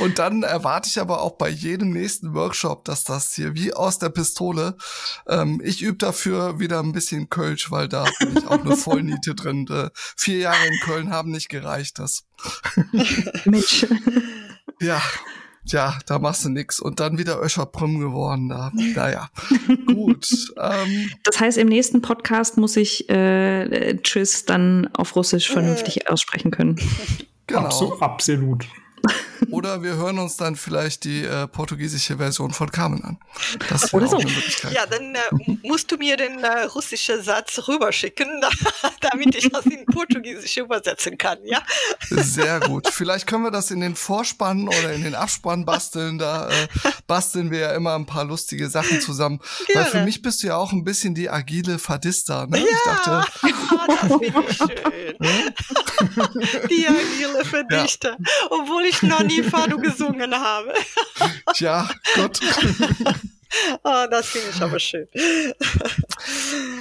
und 0.00 0.18
dann 0.18 0.42
erwarte 0.42 0.88
ich 0.88 1.00
aber 1.00 1.22
auch 1.22 1.32
bei 1.32 1.48
jedem 1.48 1.90
nächsten 1.90 2.34
Workshop, 2.34 2.84
dass 2.84 3.04
das 3.04 3.34
hier 3.34 3.54
wie 3.54 3.72
aus 3.72 3.98
der 3.98 4.10
Pistole, 4.10 4.76
ähm, 5.26 5.60
ich 5.64 5.82
übe 5.82 5.98
dafür 5.98 6.60
wieder 6.60 6.80
ein 6.80 6.92
bisschen 6.92 7.28
Kölsch, 7.28 7.70
weil 7.70 7.88
da 7.88 8.04
bin 8.18 8.36
ich 8.36 8.46
auch 8.46 8.64
eine 8.64 8.76
Vollniete 8.76 9.34
drin. 9.34 9.66
Äh, 9.70 9.90
vier 9.94 10.38
Jahre 10.38 10.66
in 10.66 10.78
Köln 10.84 11.10
haben 11.10 11.30
nicht 11.30 11.48
gereicht, 11.48 11.98
das. 11.98 12.24
Mensch. 13.44 13.86
Ja, 14.80 15.00
ja, 15.66 15.98
da 16.06 16.18
machst 16.18 16.44
du 16.44 16.48
nix. 16.48 16.80
Und 16.80 17.00
dann 17.00 17.18
wieder 17.18 17.40
Öscherbrüm 17.40 18.00
geworden. 18.00 18.48
Da, 18.48 18.72
naja, 18.74 19.28
gut. 19.86 20.28
Ähm, 20.58 21.10
Das 21.24 21.40
heißt, 21.40 21.58
im 21.58 21.68
nächsten 21.68 22.02
Podcast 22.02 22.56
muss 22.58 22.76
ich 22.76 23.08
äh, 23.08 23.96
Tschüss 24.02 24.44
dann 24.44 24.88
auf 24.94 25.14
Russisch 25.16 25.50
vernünftig 25.50 26.08
aussprechen 26.10 26.50
können. 26.50 26.76
genau. 27.46 27.60
Abso 27.62 27.98
absolut. 28.00 28.66
Oder 29.50 29.82
wir 29.82 29.96
hören 29.96 30.18
uns 30.18 30.36
dann 30.36 30.56
vielleicht 30.56 31.04
die 31.04 31.24
äh, 31.24 31.46
portugiesische 31.46 32.16
Version 32.16 32.52
von 32.52 32.70
Carmen 32.70 33.02
an. 33.04 33.18
Das 33.68 33.92
Oder 33.92 34.06
wäre 34.06 34.16
auch 34.16 34.20
so. 34.20 34.26
eine 34.26 34.36
Möglichkeit. 34.36 34.72
Ja, 34.72 34.86
dann 34.86 35.14
äh, 35.14 35.20
musst 35.62 35.90
du 35.90 35.96
mir 35.96 36.16
den 36.16 36.38
äh, 36.40 36.62
russischen 36.64 37.22
Satz 37.22 37.66
rüberschicken, 37.68 38.40
damit 39.00 39.34
ich 39.34 39.50
das 39.50 39.66
in 39.66 39.84
Portugiesisch 39.86 40.56
übersetzen 40.56 41.18
kann, 41.18 41.38
ja? 41.44 41.62
Sehr 42.10 42.60
gut. 42.60 42.88
Vielleicht 42.88 43.26
können 43.26 43.44
wir 43.44 43.50
das 43.50 43.70
in 43.70 43.80
den 43.80 43.96
Vorspann 43.96 44.68
oder 44.68 44.92
in 44.92 45.02
den 45.02 45.14
Abspann 45.14 45.64
basteln. 45.64 46.18
Da 46.18 46.48
äh, 46.48 46.68
basteln 47.06 47.50
wir 47.50 47.58
ja 47.58 47.72
immer 47.72 47.94
ein 47.94 48.06
paar 48.06 48.24
lustige 48.24 48.68
Sachen 48.68 49.00
zusammen. 49.00 49.40
Weil 49.74 49.84
für 49.84 49.90
Gerne. 49.92 50.06
mich 50.06 50.22
bist 50.22 50.42
du 50.42 50.48
ja 50.48 50.56
auch 50.56 50.72
ein 50.72 50.84
bisschen 50.84 51.14
die 51.14 51.28
agile 51.28 51.78
Fadista. 51.78 52.46
Ne? 52.46 52.58
Ich 52.58 52.84
dachte, 52.84 53.22
Ah, 53.72 53.86
das 53.86 53.98
finde 54.00 54.44
ich 54.48 54.56
schön. 54.56 55.11
Die 56.70 56.86
agile 56.86 57.44
Verdichter. 57.44 58.16
Obwohl 58.50 58.84
ich 58.84 59.02
noch 59.02 59.22
nie 59.22 59.42
Fado 59.42 59.78
gesungen 59.78 60.34
habe. 60.34 60.72
ja, 61.56 61.88
Gott. 62.14 62.40
Ah, 63.82 64.06
das 64.06 64.28
finde 64.28 64.48
ich 64.48 64.62
aber 64.62 64.78
schön. 64.78 65.06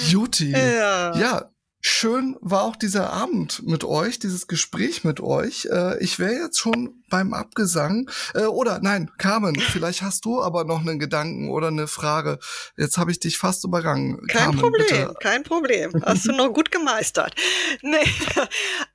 Juti. 0.10 0.52
Ja. 0.52 1.14
Ja, 1.18 1.52
schön 1.82 2.38
war 2.42 2.64
auch 2.64 2.76
dieser 2.76 3.12
Abend 3.12 3.64
mit 3.66 3.84
euch, 3.84 4.20
dieses 4.20 4.48
Gespräch 4.48 5.04
mit 5.04 5.20
euch. 5.20 5.68
Äh, 5.72 6.02
ich 6.04 6.20
wäre 6.20 6.34
jetzt 6.34 6.60
schon 6.60 7.04
beim 7.10 7.34
Abgesang. 7.34 8.10
Äh, 8.34 8.46
oder 8.46 8.80
nein, 8.82 9.12
Carmen, 9.18 9.56
vielleicht 9.60 10.02
hast 10.02 10.26
du 10.26 10.42
aber 10.42 10.64
noch 10.64 10.82
einen 10.82 11.00
Gedanken 11.00 11.50
oder 11.50 11.68
eine 11.68 11.88
Frage. 11.88 12.40
Jetzt 12.78 12.98
habe 12.98 13.12
ich 13.12 13.20
dich 13.20 13.38
fast 13.38 13.64
übergangen. 13.64 14.26
Kein 14.28 14.44
Carmen, 14.44 14.60
Problem, 14.60 14.88
bitte. 14.88 15.14
kein 15.22 15.44
Problem. 15.44 15.92
Hast 16.06 16.26
du 16.26 16.32
noch 16.32 16.54
gut 16.54 16.72
gemeistert. 16.72 17.36
Nee. 17.84 17.98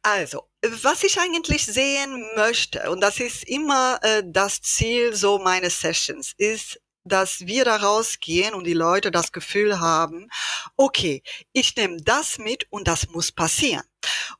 Also, 0.03 0.45
was 0.82 1.03
ich 1.03 1.18
eigentlich 1.18 1.66
sehen 1.66 2.24
möchte, 2.37 2.91
und 2.91 3.01
das 3.01 3.20
ist 3.20 3.45
immer 3.45 3.99
äh, 4.03 4.22
das 4.24 4.61
Ziel 4.62 5.14
so 5.14 5.39
meines 5.39 5.80
Sessions, 5.80 6.32
ist, 6.37 6.80
dass 7.07 7.47
wir 7.47 7.65
da 7.65 7.77
rausgehen 7.77 8.55
und 8.55 8.65
die 8.65 8.75
Leute 8.75 9.11
das 9.11 9.33
Gefühl 9.33 9.81
haben, 9.81 10.29
okay, 10.77 11.23
ich 11.53 11.77
nehme 11.77 11.99
das 11.99 12.39
mit 12.39 12.67
und 12.71 12.89
das 12.89 13.09
muss 13.09 13.33
passieren. 13.33 13.85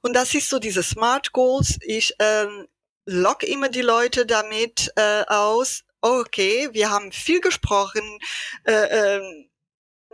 Und 0.03 0.15
das 0.15 0.35
ist 0.35 0.49
so 0.49 0.59
diese 0.59 0.83
Smart 0.83 1.33
Goals. 1.33 1.79
Ich 1.83 2.13
ähm, 2.19 2.67
lock 3.07 3.43
immer 3.43 3.69
die 3.69 3.83
Leute 3.83 4.27
damit 4.27 4.93
äh, 4.97 5.25
aus, 5.27 5.83
okay, 6.01 6.69
wir 6.73 6.91
haben 6.91 7.13
viel 7.13 7.41
gesprochen, 7.41 8.19
äh, 8.65 9.17
ähm, 9.17 9.49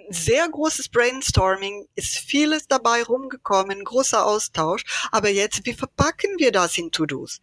sehr 0.09 0.48
großes 0.48 0.88
Brainstorming, 0.88 1.86
ist 1.94 2.18
vieles 2.18 2.66
dabei 2.66 3.03
rumgekommen, 3.03 3.84
großer 3.84 4.24
Austausch. 4.26 4.84
Aber 5.11 5.28
jetzt, 5.28 5.64
wie 5.64 5.74
verpacken 5.74 6.38
wir 6.38 6.53
das 6.53 6.76
in 6.78 6.90
To-Dos? 6.90 7.40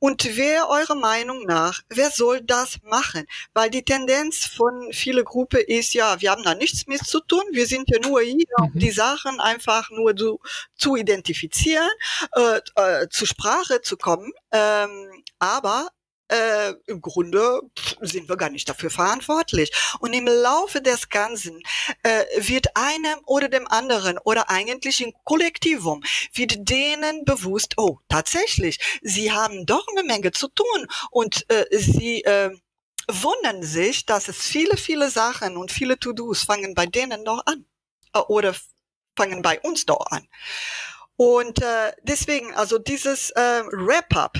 Und 0.00 0.36
wer 0.36 0.68
eurer 0.70 0.94
Meinung 0.94 1.44
nach, 1.44 1.80
wer 1.90 2.10
soll 2.10 2.40
das 2.40 2.78
machen? 2.82 3.26
Weil 3.52 3.68
die 3.68 3.84
Tendenz 3.84 4.46
von 4.46 4.92
viele 4.92 5.24
Gruppe 5.24 5.60
ist, 5.60 5.92
ja, 5.92 6.20
wir 6.22 6.30
haben 6.30 6.42
da 6.42 6.54
nichts 6.54 6.86
mit 6.86 7.04
zu 7.06 7.20
tun, 7.20 7.42
wir 7.52 7.66
sind 7.66 7.88
ja 7.90 7.98
nur 8.00 8.22
hier, 8.22 8.46
um 8.58 8.72
die 8.74 8.90
Sachen 8.90 9.40
einfach 9.40 9.90
nur 9.90 10.16
zu, 10.16 10.40
zu 10.74 10.96
identifizieren, 10.96 11.90
äh, 12.34 12.60
äh, 12.76 13.08
zur 13.10 13.26
Sprache 13.26 13.82
zu 13.82 13.98
kommen. 13.98 14.32
Ähm, 14.52 15.22
aber 15.38 15.88
äh, 16.30 16.74
im 16.86 17.00
Grunde 17.00 17.60
sind 18.00 18.28
wir 18.28 18.36
gar 18.36 18.50
nicht 18.50 18.68
dafür 18.68 18.90
verantwortlich. 18.90 19.70
Und 20.00 20.12
im 20.12 20.26
Laufe 20.26 20.80
des 20.80 21.08
Ganzen 21.08 21.62
äh, 22.02 22.24
wird 22.36 22.76
einem 22.76 23.18
oder 23.26 23.48
dem 23.48 23.66
anderen 23.68 24.18
oder 24.18 24.50
eigentlich 24.50 25.00
im 25.00 25.12
Kollektivum 25.24 26.02
wird 26.32 26.68
denen 26.68 27.24
bewusst, 27.24 27.74
oh, 27.76 27.98
tatsächlich, 28.08 28.78
sie 29.02 29.32
haben 29.32 29.66
doch 29.66 29.86
eine 29.88 30.04
Menge 30.04 30.32
zu 30.32 30.48
tun 30.48 30.86
und 31.10 31.44
äh, 31.50 31.66
sie 31.70 32.22
äh, 32.24 32.50
wundern 33.08 33.62
sich, 33.62 34.06
dass 34.06 34.28
es 34.28 34.38
viele, 34.38 34.76
viele 34.76 35.10
Sachen 35.10 35.56
und 35.56 35.72
viele 35.72 35.98
To-Dos 35.98 36.44
fangen 36.44 36.74
bei 36.74 36.86
denen 36.86 37.24
doch 37.24 37.42
an 37.46 37.64
äh, 38.14 38.18
oder 38.20 38.54
fangen 39.16 39.42
bei 39.42 39.60
uns 39.60 39.86
doch 39.86 40.06
an. 40.06 40.28
Und 41.16 41.60
äh, 41.60 41.92
deswegen, 42.02 42.54
also 42.54 42.78
dieses 42.78 43.30
äh, 43.30 43.62
Wrap-up 43.72 44.38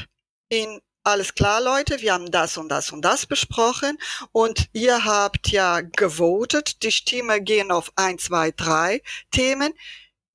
in 0.48 0.80
alles 1.02 1.34
klar, 1.34 1.62
Leute, 1.62 2.00
wir 2.00 2.12
haben 2.12 2.30
das 2.30 2.56
und 2.56 2.68
das 2.68 2.92
und 2.92 3.02
das 3.02 3.26
besprochen 3.26 3.98
und 4.32 4.68
ihr 4.72 5.04
habt 5.04 5.48
ja 5.48 5.80
gewotet, 5.80 6.82
die 6.82 6.92
Stimme 6.92 7.40
gehen 7.40 7.70
auf 7.70 7.90
ein, 7.96 8.18
zwei, 8.18 8.50
drei 8.50 9.02
Themen. 9.30 9.72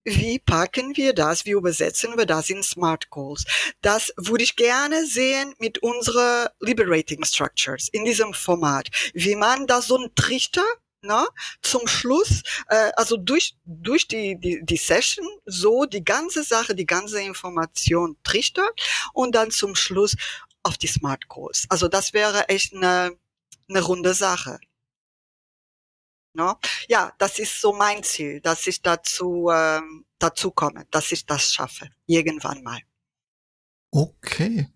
Wie 0.03 0.37
packen 0.37 0.95
wir 0.97 1.13
das? 1.13 1.45
Wie 1.45 1.51
übersetzen 1.51 2.15
wir 2.17 2.25
das 2.25 2.49
in 2.49 2.61
Smart 2.61 3.09
Goals? 3.09 3.43
Das 3.81 4.13
würde 4.17 4.43
ich 4.43 4.55
gerne 4.55 5.05
sehen 5.05 5.55
mit 5.59 5.79
unserer 5.79 6.51
Liberating 6.59 7.23
Structures 7.23 7.89
in 7.91 8.05
diesem 8.05 8.33
Format. 8.33 8.89
Wie 9.13 9.35
man 9.35 9.65
da 9.65 9.81
so 9.81 9.97
einen 9.97 10.13
Trichter 10.13 10.63
na, 11.05 11.27
zum 11.61 11.87
Schluss, 11.87 12.41
äh, 12.67 12.91
also 12.95 13.17
durch, 13.17 13.55
durch 13.63 14.07
die, 14.07 14.39
die, 14.39 14.61
die 14.63 14.77
Session 14.77 15.25
so 15.45 15.85
die 15.85 16.03
ganze 16.03 16.43
Sache, 16.43 16.75
die 16.75 16.85
ganze 16.85 17.21
Information 17.21 18.17
trichtert 18.23 18.81
und 19.13 19.35
dann 19.35 19.51
zum 19.51 19.75
Schluss 19.75 20.15
auf 20.65 20.77
die 20.77 20.87
Smart 20.87 21.27
Goals. 21.27 21.65
Also 21.69 21.87
das 21.87 22.13
wäre 22.13 22.49
echt 22.49 22.73
eine, 22.73 23.15
eine 23.69 23.81
runde 23.81 24.13
Sache. 24.13 24.59
No? 26.33 26.57
Ja, 26.89 27.13
das 27.17 27.39
ist 27.39 27.61
so 27.61 27.73
mein 27.73 28.03
Ziel, 28.03 28.41
dass 28.41 28.67
ich 28.67 28.81
dazu, 28.81 29.49
ähm, 29.53 30.05
dazu 30.19 30.51
komme, 30.51 30.85
dass 30.91 31.11
ich 31.11 31.25
das 31.25 31.53
schaffe. 31.53 31.89
Irgendwann 32.07 32.61
mal. 32.63 32.79
Okay. 33.91 34.67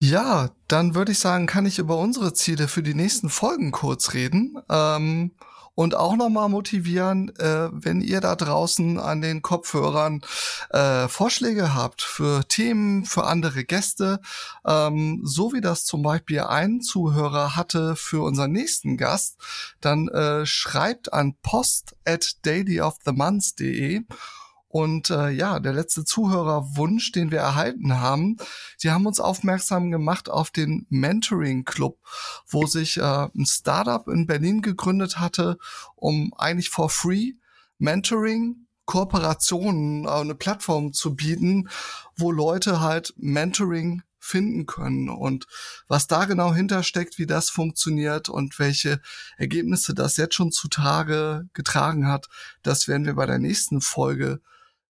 Ja, 0.00 0.50
dann 0.68 0.94
würde 0.94 1.12
ich 1.12 1.18
sagen, 1.18 1.46
kann 1.46 1.66
ich 1.66 1.78
über 1.78 1.96
unsere 1.98 2.32
Ziele 2.32 2.68
für 2.68 2.82
die 2.82 2.94
nächsten 2.94 3.30
Folgen 3.30 3.72
kurz 3.72 4.14
reden. 4.14 4.56
Ähm, 4.68 5.36
und 5.78 5.94
auch 5.94 6.16
nochmal 6.16 6.48
motivieren, 6.48 7.28
äh, 7.38 7.68
wenn 7.70 8.00
ihr 8.00 8.20
da 8.20 8.34
draußen 8.34 8.98
an 8.98 9.20
den 9.20 9.42
Kopfhörern 9.42 10.22
äh, 10.70 11.06
Vorschläge 11.06 11.72
habt 11.72 12.02
für 12.02 12.42
Themen, 12.48 13.04
für 13.04 13.26
andere 13.26 13.62
Gäste, 13.62 14.18
ähm, 14.66 15.20
so 15.22 15.52
wie 15.52 15.60
das 15.60 15.84
zum 15.84 16.02
Beispiel 16.02 16.40
ein 16.40 16.80
Zuhörer 16.80 17.54
hatte 17.54 17.94
für 17.94 18.24
unseren 18.24 18.50
nächsten 18.50 18.96
Gast, 18.96 19.36
dann 19.80 20.08
äh, 20.08 20.44
schreibt 20.46 21.12
an 21.12 21.36
post 21.42 21.94
at 22.04 22.44
dailyofthemonths.de 22.44 24.02
und 24.68 25.08
äh, 25.08 25.30
ja, 25.30 25.60
der 25.60 25.72
letzte 25.72 26.04
Zuhörerwunsch, 26.04 27.12
den 27.12 27.30
wir 27.30 27.38
erhalten 27.38 27.98
haben, 27.98 28.36
sie 28.76 28.90
haben 28.90 29.06
uns 29.06 29.18
aufmerksam 29.18 29.90
gemacht 29.90 30.28
auf 30.28 30.50
den 30.50 30.86
Mentoring 30.90 31.64
Club, 31.64 31.98
wo 32.46 32.66
sich 32.66 32.98
äh, 32.98 33.02
ein 33.02 33.46
Startup 33.46 34.06
in 34.08 34.26
Berlin 34.26 34.60
gegründet 34.60 35.18
hatte, 35.18 35.58
um 35.96 36.34
eigentlich 36.36 36.68
for 36.68 36.90
free 36.90 37.32
Mentoring 37.78 38.66
Kooperationen, 38.84 40.04
äh, 40.04 40.08
eine 40.08 40.34
Plattform 40.34 40.92
zu 40.92 41.14
bieten, 41.14 41.68
wo 42.16 42.30
Leute 42.30 42.80
halt 42.80 43.14
Mentoring 43.16 44.02
finden 44.18 44.66
können. 44.66 45.08
Und 45.08 45.46
was 45.86 46.06
da 46.06 46.26
genau 46.26 46.52
hintersteckt, 46.52 47.18
wie 47.18 47.26
das 47.26 47.48
funktioniert 47.48 48.28
und 48.28 48.58
welche 48.58 49.00
Ergebnisse 49.38 49.94
das 49.94 50.18
jetzt 50.18 50.34
schon 50.34 50.52
zutage 50.52 51.48
getragen 51.54 52.06
hat, 52.06 52.28
das 52.62 52.88
werden 52.88 53.06
wir 53.06 53.14
bei 53.14 53.26
der 53.26 53.38
nächsten 53.38 53.80
Folge 53.80 54.40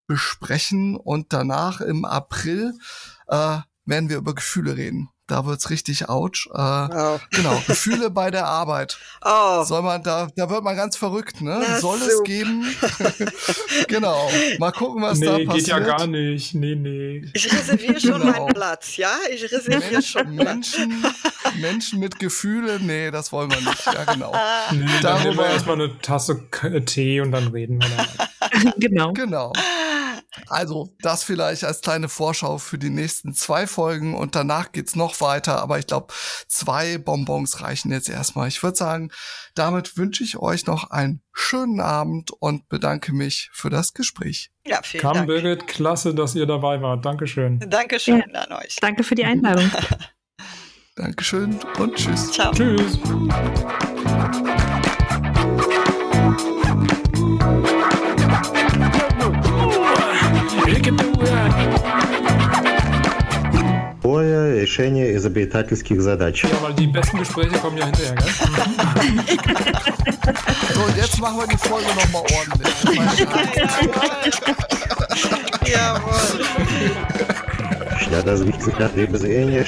besprechen 0.08 0.96
und 0.96 1.32
danach 1.32 1.80
im 1.80 2.04
April 2.04 2.74
äh, 3.28 3.58
werden 3.84 4.08
wir 4.08 4.16
über 4.16 4.34
Gefühle 4.34 4.76
reden. 4.76 5.10
Da 5.28 5.44
wird's 5.46 5.70
richtig 5.70 6.08
ouch. 6.08 6.48
Äh, 6.52 6.58
Oh. 6.58 7.18
Genau, 7.30 7.62
Gefühle 7.66 8.10
bei 8.10 8.30
der 8.30 8.46
Arbeit. 8.46 8.98
Oh, 9.24 9.62
Soll 9.62 9.82
man 9.82 10.02
da, 10.02 10.28
da 10.34 10.48
wird 10.50 10.64
man 10.64 10.74
ganz 10.76 10.96
verrückt, 10.96 11.40
ne? 11.40 11.62
Na, 11.66 11.78
Soll 11.80 11.98
es 11.98 12.12
super. 12.12 12.24
geben? 12.24 12.64
genau. 13.88 14.30
Mal 14.58 14.72
gucken, 14.72 15.02
was 15.02 15.20
da 15.20 15.36
nee, 15.38 15.44
passiert. 15.46 15.66
geht 15.66 15.68
ja 15.68 15.78
gar 15.80 16.06
nicht. 16.06 16.54
Nee, 16.54 16.74
nee. 16.74 17.22
ich 17.34 17.52
reserviere 17.52 18.00
schon 18.00 18.20
Genau. 18.20 18.32
meinen 18.32 18.46
Platz, 18.54 18.96
ja? 18.96 19.10
Ich 19.32 19.42
reserviere 19.44 20.02
schon 20.02 20.34
Menschen, 20.34 21.00
Platz. 21.00 21.14
Menschen, 21.54 21.60
Menschen 21.60 22.00
mit 22.00 22.18
Gefühle, 22.18 22.78
nee, 22.80 23.10
das 23.10 23.30
wollen 23.32 23.50
wir 23.50 23.60
nicht. 23.60 23.86
Ja, 23.86 24.04
genau. 24.12 24.32
nee 24.72 24.86
dann 25.02 25.22
nehmen 25.22 25.36
wir 25.38 25.46
erstmal 25.46 25.76
eine 25.76 25.98
Tasse 26.00 26.42
K- 26.50 26.80
Tee 26.80 27.20
und 27.20 27.32
dann 27.32 27.48
reden 27.48 27.80
wir 27.80 27.88
dann. 28.62 28.72
genau. 28.78 29.12
Genau. 29.12 29.52
Also, 30.48 30.94
das 31.00 31.24
vielleicht 31.24 31.64
als 31.64 31.80
kleine 31.80 32.08
Vorschau 32.08 32.58
für 32.58 32.78
die 32.78 32.90
nächsten 32.90 33.34
zwei 33.34 33.66
Folgen 33.66 34.14
und 34.14 34.34
danach 34.34 34.72
geht's 34.72 34.96
noch 34.96 35.20
weiter. 35.20 35.60
Aber 35.60 35.78
ich 35.78 35.86
glaube, 35.86 36.12
zwei 36.46 36.98
Bonbons 36.98 37.60
reichen 37.60 37.92
jetzt 37.92 38.08
erstmal. 38.08 38.48
Ich 38.48 38.62
würde 38.62 38.76
sagen, 38.76 39.10
damit 39.54 39.96
wünsche 39.96 40.24
ich 40.24 40.38
euch 40.38 40.66
noch 40.66 40.90
einen 40.90 41.22
schönen 41.32 41.80
Abend 41.80 42.30
und 42.32 42.68
bedanke 42.68 43.12
mich 43.12 43.50
für 43.52 43.70
das 43.70 43.94
Gespräch. 43.94 44.50
Ja, 44.66 44.80
vielen 44.82 45.02
Kam 45.02 45.14
Dank. 45.14 45.26
Birgit, 45.28 45.66
klasse, 45.66 46.14
dass 46.14 46.34
ihr 46.34 46.46
dabei 46.46 46.80
wart. 46.82 47.04
Dankeschön. 47.04 47.58
Dankeschön 47.60 48.22
an 48.34 48.52
euch. 48.52 48.76
Danke 48.80 49.02
für 49.02 49.14
die 49.14 49.24
Einladung. 49.24 49.70
Dankeschön 50.96 51.58
und 51.78 51.94
tschüss. 51.94 52.32
Ciao. 52.32 52.52
Tschüss. 52.52 52.98
Любое 64.68 64.86
решение 64.86 65.16
изобретательских 65.16 66.00
задач. 66.02 66.44
Ja, 66.44 66.50
weil 66.60 66.74
die 66.74 66.86
besten 66.86 67.18
Gespräche 67.18 67.56
kommen 67.58 67.78
ja 67.78 67.86
hinterher, 67.86 68.14
gell? 68.14 68.28
So, 70.74 70.82
und 70.82 70.96
jetzt 70.96 71.18
machen 71.20 71.38
wir 71.38 71.46
die 71.46 71.56
Folge 71.56 71.86
nochmal 71.94 72.22
ordentlich. 72.36 72.74
Jawohl. 75.64 76.44
Для 78.08 78.20
развития 78.20 79.18
зрения 79.18 79.64